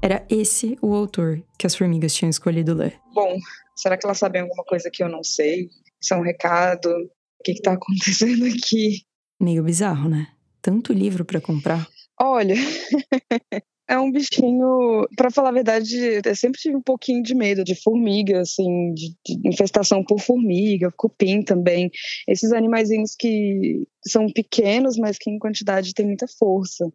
Era 0.00 0.24
esse 0.30 0.78
o 0.80 0.94
autor 0.94 1.42
que 1.58 1.66
as 1.66 1.74
formigas 1.74 2.14
tinham 2.14 2.30
escolhido 2.30 2.72
ler. 2.72 2.94
Bom, 3.14 3.38
será 3.74 3.96
que 3.96 4.06
elas 4.06 4.18
sabem 4.18 4.42
alguma 4.42 4.64
coisa 4.64 4.90
que 4.90 5.02
eu 5.02 5.08
não 5.08 5.22
sei? 5.22 5.68
Isso 6.00 6.14
é 6.14 6.16
um 6.16 6.22
recado? 6.22 6.88
O 6.88 7.42
que 7.44 7.52
está 7.52 7.72
acontecendo 7.74 8.44
aqui? 8.46 9.02
Meio 9.40 9.62
bizarro, 9.62 10.08
né? 10.08 10.28
Tanto 10.62 10.92
livro 10.92 11.24
para 11.24 11.40
comprar. 11.40 11.86
Olha, 12.18 12.54
é 13.88 13.98
um 13.98 14.10
bichinho, 14.10 15.06
para 15.16 15.30
falar 15.30 15.50
a 15.50 15.52
verdade, 15.52 15.96
eu 16.24 16.36
sempre 16.36 16.60
tive 16.60 16.76
um 16.76 16.82
pouquinho 16.82 17.22
de 17.22 17.34
medo 17.34 17.64
de 17.64 17.74
formiga, 17.74 18.40
assim, 18.40 18.94
de, 18.94 19.14
de, 19.26 19.48
infestação 19.48 20.02
por 20.04 20.20
formiga, 20.20 20.90
cupim 20.96 21.42
também. 21.42 21.90
Esses 22.28 22.52
animaizinhos 22.52 23.14
que 23.18 23.84
são 24.06 24.26
pequenos, 24.32 24.96
mas 24.96 25.18
que 25.18 25.30
em 25.30 25.38
quantidade 25.38 25.92
têm 25.92 26.06
muita 26.06 26.26
força. 26.38 26.88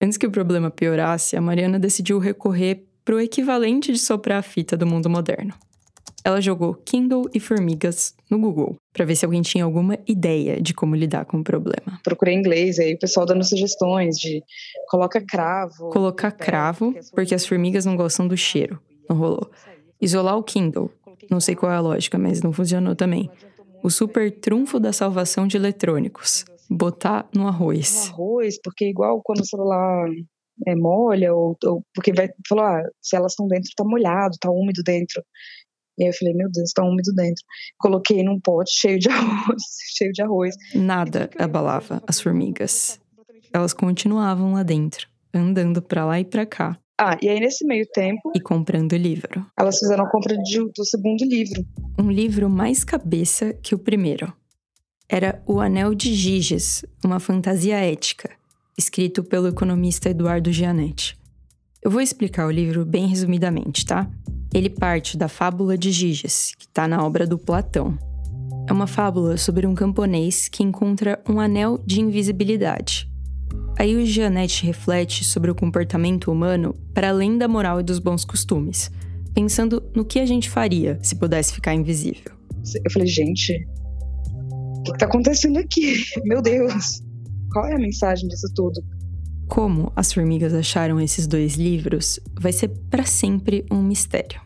Antes 0.00 0.18
que 0.18 0.26
o 0.26 0.30
problema 0.30 0.70
piorasse, 0.70 1.36
a 1.36 1.40
Mariana 1.40 1.78
decidiu 1.78 2.18
recorrer 2.18 2.86
para 3.04 3.16
o 3.16 3.20
equivalente 3.20 3.92
de 3.92 3.98
soprar 3.98 4.38
a 4.38 4.42
fita 4.42 4.76
do 4.76 4.86
mundo 4.86 5.08
moderno 5.08 5.54
ela 6.24 6.40
jogou 6.40 6.74
Kindle 6.74 7.28
e 7.34 7.40
formigas 7.40 8.14
no 8.30 8.38
Google 8.38 8.76
para 8.92 9.04
ver 9.04 9.16
se 9.16 9.24
alguém 9.24 9.42
tinha 9.42 9.64
alguma 9.64 9.98
ideia 10.06 10.60
de 10.60 10.72
como 10.72 10.94
lidar 10.94 11.24
com 11.24 11.38
o 11.38 11.44
problema. 11.44 12.00
Procurei 12.04 12.34
inglês, 12.34 12.78
aí 12.78 12.94
o 12.94 12.98
pessoal 12.98 13.26
dando 13.26 13.44
sugestões 13.44 14.16
de 14.16 14.42
coloca 14.88 15.20
cravo. 15.20 15.90
Colocar 15.90 16.30
cravo, 16.30 16.94
porque 17.14 17.34
as 17.34 17.46
formigas 17.46 17.84
não 17.84 17.96
gostam 17.96 18.28
do 18.28 18.36
cheiro. 18.36 18.80
Não 19.08 19.16
rolou. 19.16 19.50
Isolar 20.00 20.36
o 20.36 20.42
Kindle. 20.42 20.90
Não 21.30 21.40
sei 21.40 21.54
qual 21.54 21.72
é 21.72 21.76
a 21.76 21.80
lógica, 21.80 22.18
mas 22.18 22.42
não 22.42 22.52
funcionou 22.52 22.94
também. 22.94 23.30
O 23.82 23.90
super 23.90 24.30
trunfo 24.30 24.78
da 24.78 24.92
salvação 24.92 25.46
de 25.46 25.56
eletrônicos. 25.56 26.44
Botar 26.70 27.28
no 27.34 27.48
arroz. 27.48 28.06
No 28.08 28.14
arroz, 28.14 28.58
porque 28.62 28.86
igual 28.86 29.20
quando 29.22 29.40
o 29.40 29.46
celular 29.46 30.08
é, 30.66 30.74
molha, 30.74 31.34
ou, 31.34 31.56
ou 31.64 31.82
porque 31.94 32.12
vai 32.12 32.28
falar, 32.48 32.80
ah, 32.80 32.90
se 33.00 33.16
elas 33.16 33.32
estão 33.32 33.46
dentro, 33.48 33.70
tá 33.76 33.84
molhado, 33.84 34.36
tá 34.40 34.50
úmido 34.50 34.82
dentro. 34.84 35.22
E 35.98 36.04
aí 36.04 36.10
eu 36.10 36.14
falei, 36.14 36.34
meu 36.34 36.50
Deus, 36.50 36.72
tá 36.72 36.82
úmido 36.82 37.12
dentro. 37.14 37.44
Coloquei 37.78 38.22
num 38.22 38.40
pote 38.40 38.72
cheio 38.72 38.98
de 38.98 39.08
arroz, 39.10 39.62
cheio 39.96 40.12
de 40.12 40.22
arroz. 40.22 40.54
Nada 40.74 41.30
abalava 41.38 42.02
as 42.06 42.20
formigas. 42.20 43.00
Elas 43.52 43.72
continuavam 43.72 44.54
lá 44.54 44.62
dentro, 44.62 45.06
andando 45.34 45.82
para 45.82 46.06
lá 46.06 46.18
e 46.18 46.24
para 46.24 46.46
cá. 46.46 46.78
Ah, 46.98 47.18
e 47.20 47.28
aí 47.28 47.40
nesse 47.40 47.66
meio 47.66 47.86
tempo. 47.92 48.32
E 48.34 48.40
comprando 48.40 48.96
livro. 48.96 49.44
Elas 49.58 49.78
fizeram 49.78 50.04
a 50.04 50.10
compra 50.10 50.36
de, 50.38 50.58
do 50.58 50.84
segundo 50.84 51.24
livro. 51.24 51.66
Um 51.98 52.10
livro 52.10 52.48
mais 52.48 52.84
cabeça 52.84 53.52
que 53.54 53.74
o 53.74 53.78
primeiro. 53.78 54.32
Era 55.08 55.42
O 55.46 55.60
Anel 55.60 55.94
de 55.94 56.14
Giges, 56.14 56.84
uma 57.04 57.20
fantasia 57.20 57.76
ética, 57.76 58.30
escrito 58.78 59.22
pelo 59.22 59.48
economista 59.48 60.08
Eduardo 60.08 60.50
Gianetti. 60.52 61.18
Eu 61.82 61.90
vou 61.90 62.00
explicar 62.00 62.46
o 62.46 62.50
livro 62.50 62.84
bem 62.86 63.08
resumidamente, 63.08 63.84
tá? 63.84 64.08
Ele 64.54 64.68
parte 64.68 65.16
da 65.16 65.28
fábula 65.28 65.78
de 65.78 65.90
Giges, 65.90 66.54
que 66.58 66.66
está 66.66 66.86
na 66.86 67.04
obra 67.04 67.26
do 67.26 67.38
Platão. 67.38 67.96
É 68.68 68.72
uma 68.72 68.86
fábula 68.86 69.36
sobre 69.38 69.66
um 69.66 69.74
camponês 69.74 70.46
que 70.46 70.62
encontra 70.62 71.18
um 71.28 71.40
anel 71.40 71.82
de 71.86 72.00
invisibilidade. 72.00 73.10
Aí 73.78 73.96
o 73.96 74.04
Gianetti 74.04 74.66
reflete 74.66 75.24
sobre 75.24 75.50
o 75.50 75.54
comportamento 75.54 76.30
humano 76.30 76.74
para 76.92 77.08
além 77.08 77.38
da 77.38 77.48
moral 77.48 77.80
e 77.80 77.82
dos 77.82 77.98
bons 77.98 78.24
costumes, 78.24 78.90
pensando 79.34 79.82
no 79.94 80.04
que 80.04 80.20
a 80.20 80.26
gente 80.26 80.50
faria 80.50 80.98
se 81.02 81.16
pudesse 81.16 81.54
ficar 81.54 81.74
invisível. 81.74 82.32
Eu 82.84 82.90
falei, 82.90 83.08
gente, 83.08 83.66
o 84.78 84.82
que 84.82 84.92
está 84.92 85.06
acontecendo 85.06 85.56
aqui? 85.58 86.04
Meu 86.24 86.42
Deus, 86.42 87.02
qual 87.50 87.66
é 87.66 87.74
a 87.74 87.78
mensagem 87.78 88.28
disso 88.28 88.52
tudo? 88.54 88.82
Como 89.48 89.92
as 89.94 90.12
formigas 90.12 90.54
acharam 90.54 91.00
esses 91.00 91.26
dois 91.26 91.54
livros 91.54 92.18
vai 92.40 92.52
ser 92.52 92.68
para 92.90 93.04
sempre 93.04 93.64
um 93.70 93.82
mistério. 93.82 94.40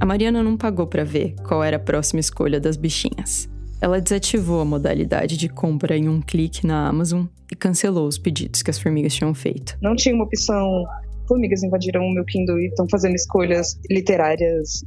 A 0.00 0.06
Mariana 0.06 0.44
não 0.44 0.56
pagou 0.56 0.86
para 0.86 1.04
ver 1.04 1.34
qual 1.46 1.62
era 1.62 1.76
a 1.76 1.80
próxima 1.80 2.20
escolha 2.20 2.60
das 2.60 2.76
bichinhas. 2.76 3.48
Ela 3.80 4.00
desativou 4.00 4.60
a 4.60 4.64
modalidade 4.64 5.36
de 5.36 5.48
compra 5.48 5.96
em 5.96 6.08
um 6.08 6.20
clique 6.20 6.66
na 6.66 6.88
Amazon 6.88 7.26
e 7.50 7.56
cancelou 7.56 8.06
os 8.06 8.18
pedidos 8.18 8.62
que 8.62 8.70
as 8.70 8.78
formigas 8.78 9.14
tinham 9.14 9.34
feito. 9.34 9.76
Não 9.80 9.96
tinha 9.96 10.14
uma 10.14 10.24
opção. 10.24 10.84
Formigas 11.26 11.62
invadiram 11.62 12.02
o 12.02 12.14
meu 12.14 12.24
Kindle 12.24 12.58
e 12.58 12.68
estão 12.68 12.86
fazendo 12.90 13.14
escolhas 13.14 13.78
literárias 13.90 14.82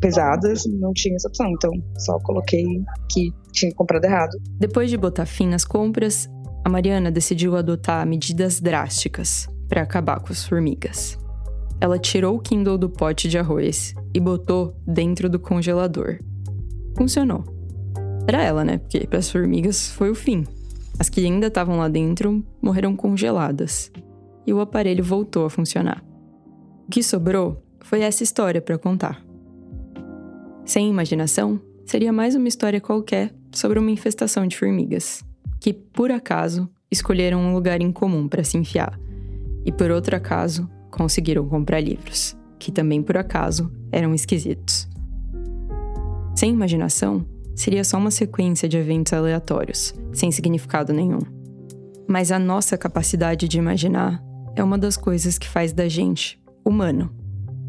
pesadas. 0.00 0.66
Não 0.66 0.92
tinha 0.92 1.16
essa 1.16 1.28
opção, 1.28 1.50
então 1.50 1.70
só 1.98 2.18
coloquei 2.20 2.64
que 3.10 3.32
tinha 3.52 3.72
comprado 3.74 4.04
errado. 4.04 4.36
Depois 4.58 4.90
de 4.90 4.96
botar 4.96 5.26
fim 5.26 5.46
nas 5.46 5.64
compras, 5.64 6.28
a 6.66 6.68
Mariana 6.68 7.12
decidiu 7.12 7.54
adotar 7.54 8.04
medidas 8.04 8.58
drásticas 8.58 9.48
para 9.68 9.82
acabar 9.82 10.18
com 10.18 10.32
as 10.32 10.44
formigas. 10.44 11.16
Ela 11.80 11.96
tirou 11.96 12.34
o 12.34 12.40
Kindle 12.40 12.76
do 12.76 12.90
pote 12.90 13.28
de 13.28 13.38
arroz 13.38 13.94
e 14.12 14.18
botou 14.18 14.76
dentro 14.84 15.30
do 15.30 15.38
congelador. 15.38 16.18
Funcionou. 16.96 17.44
Para 18.26 18.42
ela, 18.42 18.64
né? 18.64 18.78
Porque 18.78 19.06
para 19.06 19.20
as 19.20 19.30
formigas 19.30 19.92
foi 19.92 20.10
o 20.10 20.14
fim. 20.16 20.44
As 20.98 21.08
que 21.08 21.24
ainda 21.24 21.46
estavam 21.46 21.78
lá 21.78 21.86
dentro 21.86 22.44
morreram 22.60 22.96
congeladas 22.96 23.92
e 24.44 24.52
o 24.52 24.58
aparelho 24.58 25.04
voltou 25.04 25.46
a 25.46 25.50
funcionar. 25.50 26.04
O 26.84 26.90
que 26.90 27.00
sobrou 27.00 27.62
foi 27.80 28.00
essa 28.00 28.24
história 28.24 28.60
para 28.60 28.76
contar. 28.76 29.24
Sem 30.64 30.90
imaginação, 30.90 31.60
seria 31.84 32.12
mais 32.12 32.34
uma 32.34 32.48
história 32.48 32.80
qualquer 32.80 33.32
sobre 33.52 33.78
uma 33.78 33.92
infestação 33.92 34.48
de 34.48 34.58
formigas 34.58 35.24
que, 35.66 35.72
por 35.72 36.12
acaso, 36.12 36.70
escolheram 36.88 37.40
um 37.40 37.52
lugar 37.52 37.82
incomum 37.82 38.28
para 38.28 38.44
se 38.44 38.56
enfiar, 38.56 38.96
e 39.64 39.72
por 39.72 39.90
outro 39.90 40.14
acaso, 40.14 40.70
conseguiram 40.92 41.44
comprar 41.48 41.80
livros, 41.80 42.36
que 42.56 42.70
também 42.70 43.02
por 43.02 43.16
acaso 43.16 43.68
eram 43.90 44.14
esquisitos. 44.14 44.88
Sem 46.36 46.52
imaginação, 46.52 47.26
seria 47.56 47.82
só 47.82 47.98
uma 47.98 48.12
sequência 48.12 48.68
de 48.68 48.76
eventos 48.76 49.12
aleatórios, 49.12 49.92
sem 50.12 50.30
significado 50.30 50.92
nenhum. 50.92 51.18
Mas 52.06 52.30
a 52.30 52.38
nossa 52.38 52.78
capacidade 52.78 53.48
de 53.48 53.58
imaginar 53.58 54.22
é 54.54 54.62
uma 54.62 54.78
das 54.78 54.96
coisas 54.96 55.36
que 55.36 55.48
faz 55.48 55.72
da 55.72 55.88
gente 55.88 56.40
humano, 56.64 57.12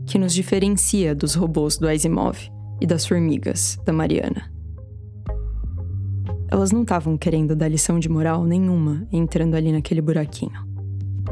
que 0.05 0.19
nos 0.19 0.35
diferencia 0.35 1.15
dos 1.15 1.33
robôs 1.33 1.79
do 1.79 1.89
Asimov 1.89 2.37
e 2.79 2.85
das 2.85 3.07
formigas 3.07 3.79
da 3.83 3.91
Mariana. 3.91 4.55
Elas 6.49 6.71
não 6.71 6.83
estavam 6.83 7.17
querendo 7.17 7.55
dar 7.55 7.67
lição 7.67 7.99
de 7.99 8.07
moral 8.07 8.45
nenhuma 8.45 9.05
entrando 9.11 9.55
ali 9.55 9.71
naquele 9.71 10.01
buraquinho. 10.01 10.65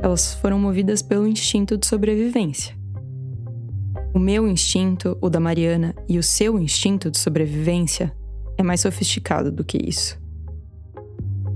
Elas 0.01 0.33
foram 0.35 0.59
movidas 0.59 1.01
pelo 1.01 1.25
instinto 1.25 1.77
de 1.77 1.87
sobrevivência. 1.87 2.75
O 4.13 4.19
meu 4.19 4.47
instinto, 4.47 5.17
o 5.21 5.29
da 5.29 5.39
Mariana 5.39 5.95
e 6.07 6.17
o 6.17 6.23
seu 6.23 6.59
instinto 6.59 7.09
de 7.09 7.17
sobrevivência 7.17 8.15
é 8.57 8.63
mais 8.63 8.81
sofisticado 8.81 9.51
do 9.51 9.63
que 9.63 9.77
isso. 9.77 10.19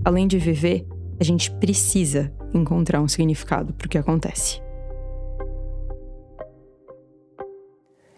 Além 0.04 0.28
de 0.28 0.38
viver, 0.38 0.86
a 1.20 1.24
gente 1.24 1.52
precisa 1.52 2.34
encontrar 2.54 3.02
um 3.02 3.08
significado 3.08 3.74
para 3.74 3.86
o 3.86 3.90
que 3.90 3.98
acontece. 3.98 4.62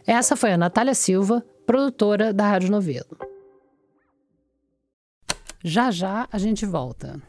Essa 0.06 0.36
foi 0.36 0.52
a 0.52 0.58
Natália 0.58 0.94
Silva, 0.94 1.44
produtora 1.66 2.34
da 2.34 2.48
Rádio 2.48 2.72
Novelo. 2.72 3.31
Já 5.64 5.92
já 5.92 6.28
a 6.32 6.40
gente 6.40 6.66
volta. 6.66 7.22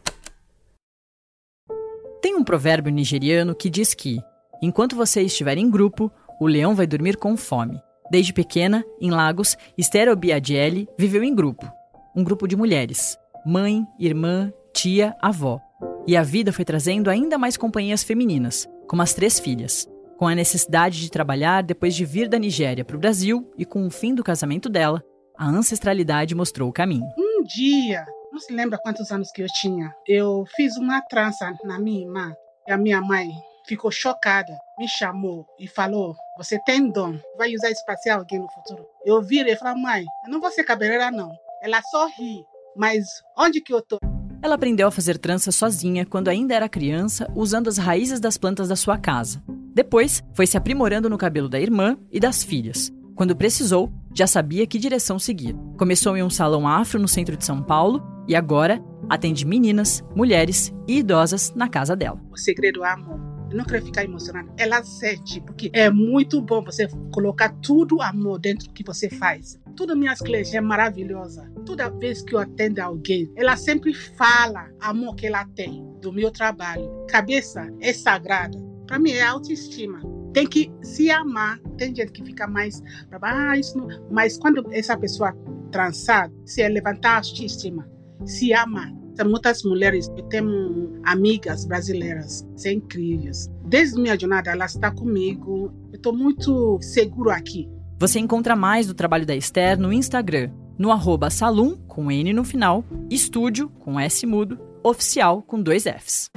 Tem 2.22 2.34
um 2.34 2.42
provérbio 2.42 2.90
nigeriano 2.90 3.54
que 3.54 3.68
diz 3.68 3.92
que, 3.92 4.18
enquanto 4.62 4.96
você 4.96 5.20
estiver 5.20 5.58
em 5.58 5.70
grupo, 5.70 6.10
o 6.40 6.46
leão 6.46 6.74
vai 6.74 6.86
dormir 6.86 7.18
com 7.18 7.36
fome. 7.36 7.78
Desde 8.10 8.32
pequena, 8.32 8.82
em 8.98 9.10
Lagos, 9.10 9.56
Esther 9.76 10.08
Obiadiele 10.08 10.88
viveu 10.98 11.22
em 11.22 11.34
grupo. 11.34 11.70
Um 12.16 12.24
grupo 12.24 12.48
de 12.48 12.56
mulheres. 12.56 13.18
Mãe, 13.44 13.86
irmã, 13.98 14.50
tia, 14.72 15.14
avó. 15.20 15.60
E 16.06 16.16
a 16.16 16.22
vida 16.22 16.54
foi 16.54 16.64
trazendo 16.64 17.10
ainda 17.10 17.36
mais 17.36 17.58
companhias 17.58 18.02
femininas, 18.02 18.66
como 18.88 19.02
as 19.02 19.12
três 19.12 19.38
filhas. 19.38 19.86
Com 20.16 20.26
a 20.26 20.34
necessidade 20.34 21.00
de 21.00 21.10
trabalhar 21.10 21.62
depois 21.62 21.94
de 21.94 22.06
vir 22.06 22.28
da 22.28 22.38
Nigéria 22.38 22.84
para 22.84 22.96
o 22.96 23.00
Brasil 23.00 23.50
e 23.58 23.66
com 23.66 23.86
o 23.86 23.90
fim 23.90 24.14
do 24.14 24.24
casamento 24.24 24.70
dela, 24.70 25.02
a 25.36 25.46
ancestralidade 25.46 26.34
mostrou 26.34 26.70
o 26.70 26.72
caminho. 26.72 27.04
Um 27.18 27.42
dia, 27.44 28.04
não 28.32 28.40
se 28.40 28.52
lembra 28.52 28.78
quantos 28.78 29.12
anos 29.12 29.30
que 29.30 29.42
eu 29.42 29.46
tinha. 29.60 29.94
Eu 30.08 30.44
fiz 30.56 30.76
uma 30.78 31.02
trança 31.02 31.54
na 31.64 31.78
minha 31.78 32.00
irmã 32.00 32.32
e 32.66 32.72
a 32.72 32.78
minha 32.78 33.00
mãe 33.00 33.28
ficou 33.66 33.90
chocada, 33.90 34.58
me 34.78 34.88
chamou 34.88 35.46
e 35.60 35.68
falou: 35.68 36.16
Você 36.38 36.58
tem 36.64 36.90
dom, 36.90 37.18
vai 37.36 37.54
usar 37.54 37.70
isso 37.70 37.84
para 37.84 37.96
ser 37.98 38.10
alguém 38.10 38.38
no 38.38 38.50
futuro. 38.50 38.86
Eu 39.04 39.20
virei 39.20 39.52
e 39.52 39.56
falei: 39.56 39.80
Mãe, 39.80 40.04
eu 40.24 40.32
não 40.32 40.40
vou 40.40 40.50
ser 40.50 40.64
cabeleireira, 40.64 41.10
não. 41.10 41.30
Ela 41.62 41.82
só 41.82 42.06
ri, 42.06 42.42
mas 42.74 43.04
onde 43.36 43.60
que 43.60 43.72
eu 43.72 43.82
tô? 43.82 43.98
Ela 44.42 44.56
aprendeu 44.56 44.88
a 44.88 44.90
fazer 44.90 45.18
trança 45.18 45.52
sozinha 45.52 46.04
quando 46.04 46.28
ainda 46.28 46.54
era 46.54 46.68
criança, 46.68 47.30
usando 47.36 47.68
as 47.68 47.76
raízes 47.76 48.18
das 48.18 48.38
plantas 48.38 48.68
da 48.68 48.74
sua 48.74 48.98
casa. 48.98 49.42
Depois, 49.74 50.22
foi 50.34 50.46
se 50.46 50.56
aprimorando 50.56 51.08
no 51.08 51.16
cabelo 51.16 51.48
da 51.48 51.60
irmã 51.60 51.96
e 52.10 52.18
das 52.18 52.42
filhas. 52.42 52.90
Quando 53.14 53.36
precisou, 53.36 53.92
já 54.12 54.26
sabia 54.26 54.66
que 54.66 54.78
direção 54.78 55.18
seguir. 55.18 55.54
Começou 55.78 56.16
em 56.16 56.22
um 56.22 56.30
salão 56.30 56.66
afro 56.66 57.00
no 57.00 57.06
centro 57.06 57.36
de 57.36 57.44
São 57.44 57.62
Paulo 57.62 58.11
e 58.26 58.34
agora 58.34 58.82
atende 59.08 59.46
meninas, 59.46 60.04
mulheres 60.14 60.72
e 60.86 60.98
idosas 60.98 61.52
na 61.54 61.68
casa 61.68 61.96
dela. 61.96 62.20
O 62.30 62.36
segredo 62.36 62.84
é 62.84 62.90
amor. 62.90 63.20
Eu 63.50 63.58
não 63.58 63.66
quero 63.66 63.84
ficar 63.84 64.02
emocionada. 64.02 64.50
Ela 64.56 64.82
sente, 64.82 65.38
porque 65.42 65.70
é 65.74 65.90
muito 65.90 66.40
bom 66.40 66.64
você 66.64 66.88
colocar 67.12 67.50
tudo 67.60 68.00
amor 68.00 68.38
dentro 68.38 68.66
do 68.66 68.72
que 68.72 68.82
você 68.82 69.10
faz. 69.10 69.60
Todas 69.76 69.94
minhas 69.96 70.20
clientes 70.20 70.54
é 70.54 70.60
maravilhosa. 70.60 71.50
Toda 71.66 71.90
vez 71.90 72.22
que 72.22 72.34
eu 72.34 72.38
atendo 72.38 72.80
alguém, 72.80 73.30
ela 73.36 73.54
sempre 73.56 73.92
fala 73.92 74.70
amor 74.80 75.14
que 75.16 75.26
ela 75.26 75.44
tem 75.54 75.84
do 76.00 76.10
meu 76.10 76.30
trabalho. 76.30 76.90
Cabeça 77.10 77.70
é 77.80 77.92
sagrada. 77.92 78.58
Para 78.86 78.98
mim 78.98 79.10
é 79.10 79.22
autoestima. 79.22 80.00
Tem 80.32 80.46
que 80.46 80.72
se 80.82 81.10
amar. 81.10 81.58
Tem 81.76 81.94
gente 81.94 82.10
que 82.10 82.24
fica 82.24 82.46
mais 82.46 82.82
ah, 83.20 83.58
isso 83.58 83.76
não. 83.76 83.86
Mas 84.10 84.38
quando 84.38 84.66
essa 84.72 84.96
pessoa 84.96 85.36
transar, 85.70 86.30
se 86.46 86.62
é 86.62 86.68
levantar 86.68 87.12
a 87.12 87.16
autoestima, 87.16 87.86
se 88.26 88.52
ama. 88.52 88.92
Muitas 89.24 89.62
mulheres, 89.62 90.08
eu 90.16 90.24
tenho 90.24 91.00
amigas 91.04 91.64
brasileiras, 91.64 92.46
são 92.56 92.72
incríveis. 92.72 93.48
Desde 93.66 94.00
minha 94.00 94.18
jornada, 94.18 94.50
ela 94.50 94.64
está 94.64 94.90
comigo. 94.90 95.72
Eu 95.92 95.96
estou 95.96 96.16
muito 96.16 96.78
seguro 96.80 97.30
aqui. 97.30 97.68
Você 97.98 98.18
encontra 98.18 98.56
mais 98.56 98.86
do 98.86 98.94
trabalho 98.94 99.24
da 99.24 99.36
Esther 99.36 99.78
no 99.78 99.92
Instagram, 99.92 100.50
no 100.76 100.90
arroba 100.90 101.30
salum, 101.30 101.76
com 101.86 102.10
N 102.10 102.32
no 102.32 102.42
final, 102.42 102.84
estúdio, 103.08 103.68
com 103.68 104.00
S 104.00 104.26
mudo, 104.26 104.58
oficial, 104.82 105.42
com 105.42 105.62
dois 105.62 105.84
Fs. 105.84 106.30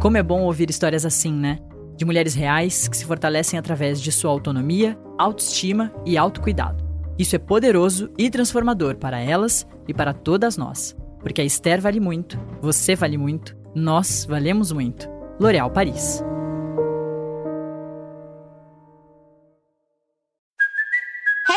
Como 0.00 0.16
é 0.16 0.22
bom 0.22 0.42
ouvir 0.42 0.70
histórias 0.70 1.04
assim, 1.04 1.32
né? 1.32 1.58
De 1.96 2.04
mulheres 2.04 2.34
reais 2.34 2.86
que 2.86 2.96
se 2.96 3.04
fortalecem 3.04 3.58
através 3.58 4.00
de 4.00 4.12
sua 4.12 4.30
autonomia, 4.30 4.96
autoestima 5.18 5.92
e 6.04 6.16
autocuidado. 6.16 6.84
Isso 7.18 7.34
é 7.34 7.38
poderoso 7.38 8.10
e 8.18 8.28
transformador 8.28 8.96
para 8.96 9.18
elas 9.20 9.66
e 9.88 9.94
para 9.94 10.12
todas 10.12 10.56
nós. 10.56 10.94
Porque 11.24 11.40
a 11.40 11.44
Esther 11.44 11.80
vale 11.80 11.98
muito, 11.98 12.38
você 12.60 12.94
vale 12.94 13.16
muito, 13.18 13.56
nós 13.74 14.26
valemos 14.28 14.70
muito. 14.70 15.08
L'Oréal 15.40 15.70
Paris. 15.70 16.22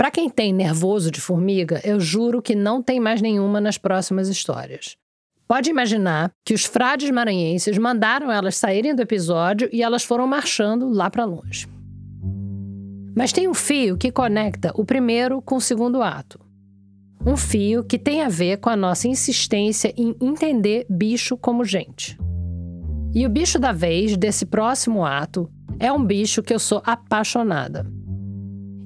Para 0.00 0.10
quem 0.10 0.30
tem 0.30 0.50
nervoso 0.50 1.10
de 1.10 1.20
formiga, 1.20 1.78
eu 1.84 2.00
juro 2.00 2.40
que 2.40 2.54
não 2.54 2.82
tem 2.82 2.98
mais 2.98 3.20
nenhuma 3.20 3.60
nas 3.60 3.76
próximas 3.76 4.28
histórias. 4.28 4.96
Pode 5.46 5.68
imaginar 5.68 6.32
que 6.42 6.54
os 6.54 6.64
frades 6.64 7.10
maranhenses 7.10 7.76
mandaram 7.76 8.32
elas 8.32 8.56
saírem 8.56 8.94
do 8.94 9.02
episódio 9.02 9.68
e 9.70 9.82
elas 9.82 10.02
foram 10.02 10.26
marchando 10.26 10.88
lá 10.88 11.10
para 11.10 11.26
longe. 11.26 11.68
Mas 13.14 13.30
tem 13.30 13.46
um 13.46 13.52
fio 13.52 13.98
que 13.98 14.10
conecta 14.10 14.72
o 14.74 14.86
primeiro 14.86 15.42
com 15.42 15.56
o 15.56 15.60
segundo 15.60 16.02
ato. 16.02 16.40
Um 17.26 17.36
fio 17.36 17.84
que 17.84 17.98
tem 17.98 18.22
a 18.22 18.28
ver 18.30 18.56
com 18.56 18.70
a 18.70 18.76
nossa 18.76 19.06
insistência 19.06 19.92
em 19.98 20.16
entender 20.18 20.86
bicho 20.88 21.36
como 21.36 21.62
gente. 21.62 22.18
E 23.14 23.26
o 23.26 23.28
bicho 23.28 23.58
da 23.58 23.70
vez 23.70 24.16
desse 24.16 24.46
próximo 24.46 25.04
ato 25.04 25.52
é 25.78 25.92
um 25.92 26.02
bicho 26.02 26.42
que 26.42 26.54
eu 26.54 26.58
sou 26.58 26.80
apaixonada. 26.86 27.99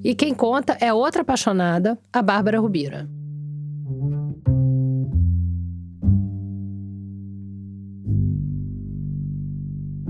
E 0.04 0.14
quem 0.14 0.34
conta 0.34 0.76
é 0.82 0.92
outra 0.92 1.22
apaixonada, 1.22 1.98
a 2.12 2.20
Bárbara 2.20 2.60
Rubira. 2.60 3.08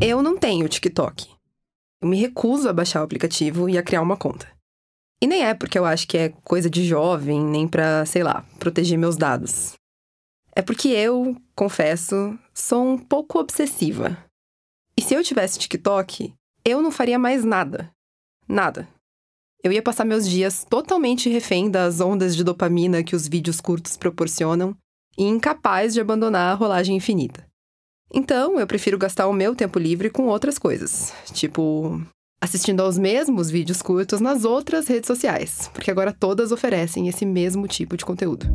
Eu 0.03 0.21
não 0.21 0.37
tenho 0.37 0.69
TikTok. 0.69 1.29
Eu 2.03 2.09
me 2.09 2.17
recuso 2.17 2.69
a 2.69 2.73
baixar 2.73 3.03
o 3.03 3.05
aplicativo 3.05 3.69
e 3.69 3.79
a 3.79 3.85
criar 3.85 4.03
uma 4.03 4.17
conta. 4.17 4.53
E 5.23 5.29
nem 5.29 5.45
é 5.45 5.55
porque 5.55 5.79
eu 5.79 5.85
acho 5.85 6.09
que 6.09 6.19
é 6.19 6.29
coisa 6.43 6.69
de 6.69 6.85
jovem, 6.85 7.41
nem 7.41 7.69
pra, 7.69 8.05
sei 8.05 8.25
lá, 8.25 8.45
proteger 8.59 8.99
meus 8.99 9.17
dados. 9.17 9.75
É 10.57 10.61
porque 10.61 10.89
eu, 10.89 11.37
confesso, 11.55 12.37
sou 12.53 12.85
um 12.85 12.99
pouco 12.99 13.39
obsessiva. 13.39 14.19
E 14.97 15.03
se 15.03 15.15
eu 15.15 15.23
tivesse 15.23 15.59
TikTok, 15.59 16.35
eu 16.65 16.83
não 16.83 16.91
faria 16.91 17.19
mais 17.19 17.45
nada. 17.45 17.91
Nada. 18.49 18.89
Eu 19.65 19.73
ia 19.73 19.81
passar 19.81 20.05
meus 20.05 20.29
dias 20.29 20.63
totalmente 20.69 21.31
refém 21.31 21.71
das 21.71 21.99
ondas 21.99 22.37
de 22.37 22.45
dopamina 22.45 23.03
que 23.03 23.17
os 23.17 23.27
vídeos 23.27 23.63
curtos 23.63 23.97
proporcionam 23.97 24.77
e 25.17 25.25
incapaz 25.25 25.95
de 25.95 26.03
abandonar 26.03 26.53
a 26.53 26.55
rolagem 26.55 26.95
infinita. 26.95 27.47
Então, 28.13 28.61
eu 28.61 28.67
prefiro 28.67 28.99
gastar 28.99 29.27
o 29.27 29.33
meu 29.33 29.57
tempo 29.57 29.79
livre 29.79 30.11
com 30.11 30.27
outras 30.27 30.59
coisas, 30.59 31.15
tipo 31.33 31.99
assistindo 32.43 32.81
aos 32.81 32.99
mesmos 32.99 33.51
vídeos 33.51 33.81
curtos 33.81 34.21
nas 34.21 34.45
outras 34.45 34.87
redes 34.87 35.07
sociais, 35.07 35.71
porque 35.73 35.91
agora 35.91 36.13
todas 36.13 36.53
oferecem 36.53 37.09
esse 37.09 37.25
mesmo 37.25 37.67
tipo 37.67 37.97
de 37.97 38.05
conteúdo. 38.05 38.47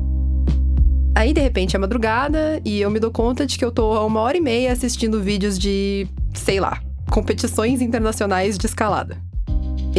Aí, 1.16 1.34
de 1.34 1.42
repente, 1.42 1.76
é 1.76 1.80
madrugada 1.80 2.62
e 2.64 2.80
eu 2.80 2.92
me 2.92 3.00
dou 3.00 3.12
conta 3.12 3.48
de 3.48 3.58
que 3.58 3.66
eu 3.66 3.72
tô 3.72 3.94
há 3.94 4.06
uma 4.06 4.20
hora 4.20 4.38
e 4.38 4.42
meia 4.42 4.72
assistindo 4.72 5.20
vídeos 5.20 5.58
de, 5.58 6.08
sei 6.36 6.60
lá, 6.60 6.80
competições 7.10 7.82
internacionais 7.82 8.60
de 8.60 8.68
escalada. 8.68 9.29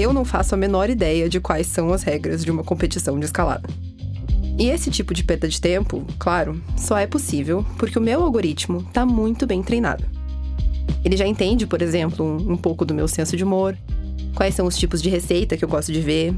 Eu 0.01 0.15
não 0.15 0.25
faço 0.25 0.55
a 0.55 0.57
menor 0.57 0.89
ideia 0.89 1.29
de 1.29 1.39
quais 1.41 1.67
são 1.67 1.93
as 1.93 2.03
regras 2.03 2.43
de 2.43 2.51
uma 2.51 2.65
competição 2.65 3.19
de 3.19 3.27
escalada. 3.27 3.69
E 4.59 4.71
esse 4.71 4.91
tipo 4.91 5.13
de 5.13 5.23
perda 5.23 5.47
de 5.47 5.61
tempo, 5.61 6.07
claro, 6.19 6.59
só 6.75 6.97
é 6.97 7.07
possível 7.07 7.63
porque 7.77 7.99
o 7.99 8.03
meu 8.03 8.23
algoritmo 8.23 8.79
está 8.79 9.05
muito 9.05 9.47
bem 9.47 9.63
treinado. 9.63 10.03
Ele 11.05 11.19
já 11.19 11.27
entende, 11.27 11.67
por 11.67 11.83
exemplo, 11.83 12.25
um, 12.25 12.57
pouco 12.57 12.87
do 12.87 12.95
meu 12.95 13.07
senso 13.07 13.37
de 13.37 13.45
humor, 13.45 13.77
quais 14.35 14.55
são 14.55 14.67
os 14.67 14.79
tipos 14.79 15.03
de 15.03 15.11
receita 15.11 15.55
que 15.55 15.63
eu 15.63 15.69
gosto 15.69 15.93
de 15.93 16.01
ver 16.01 16.35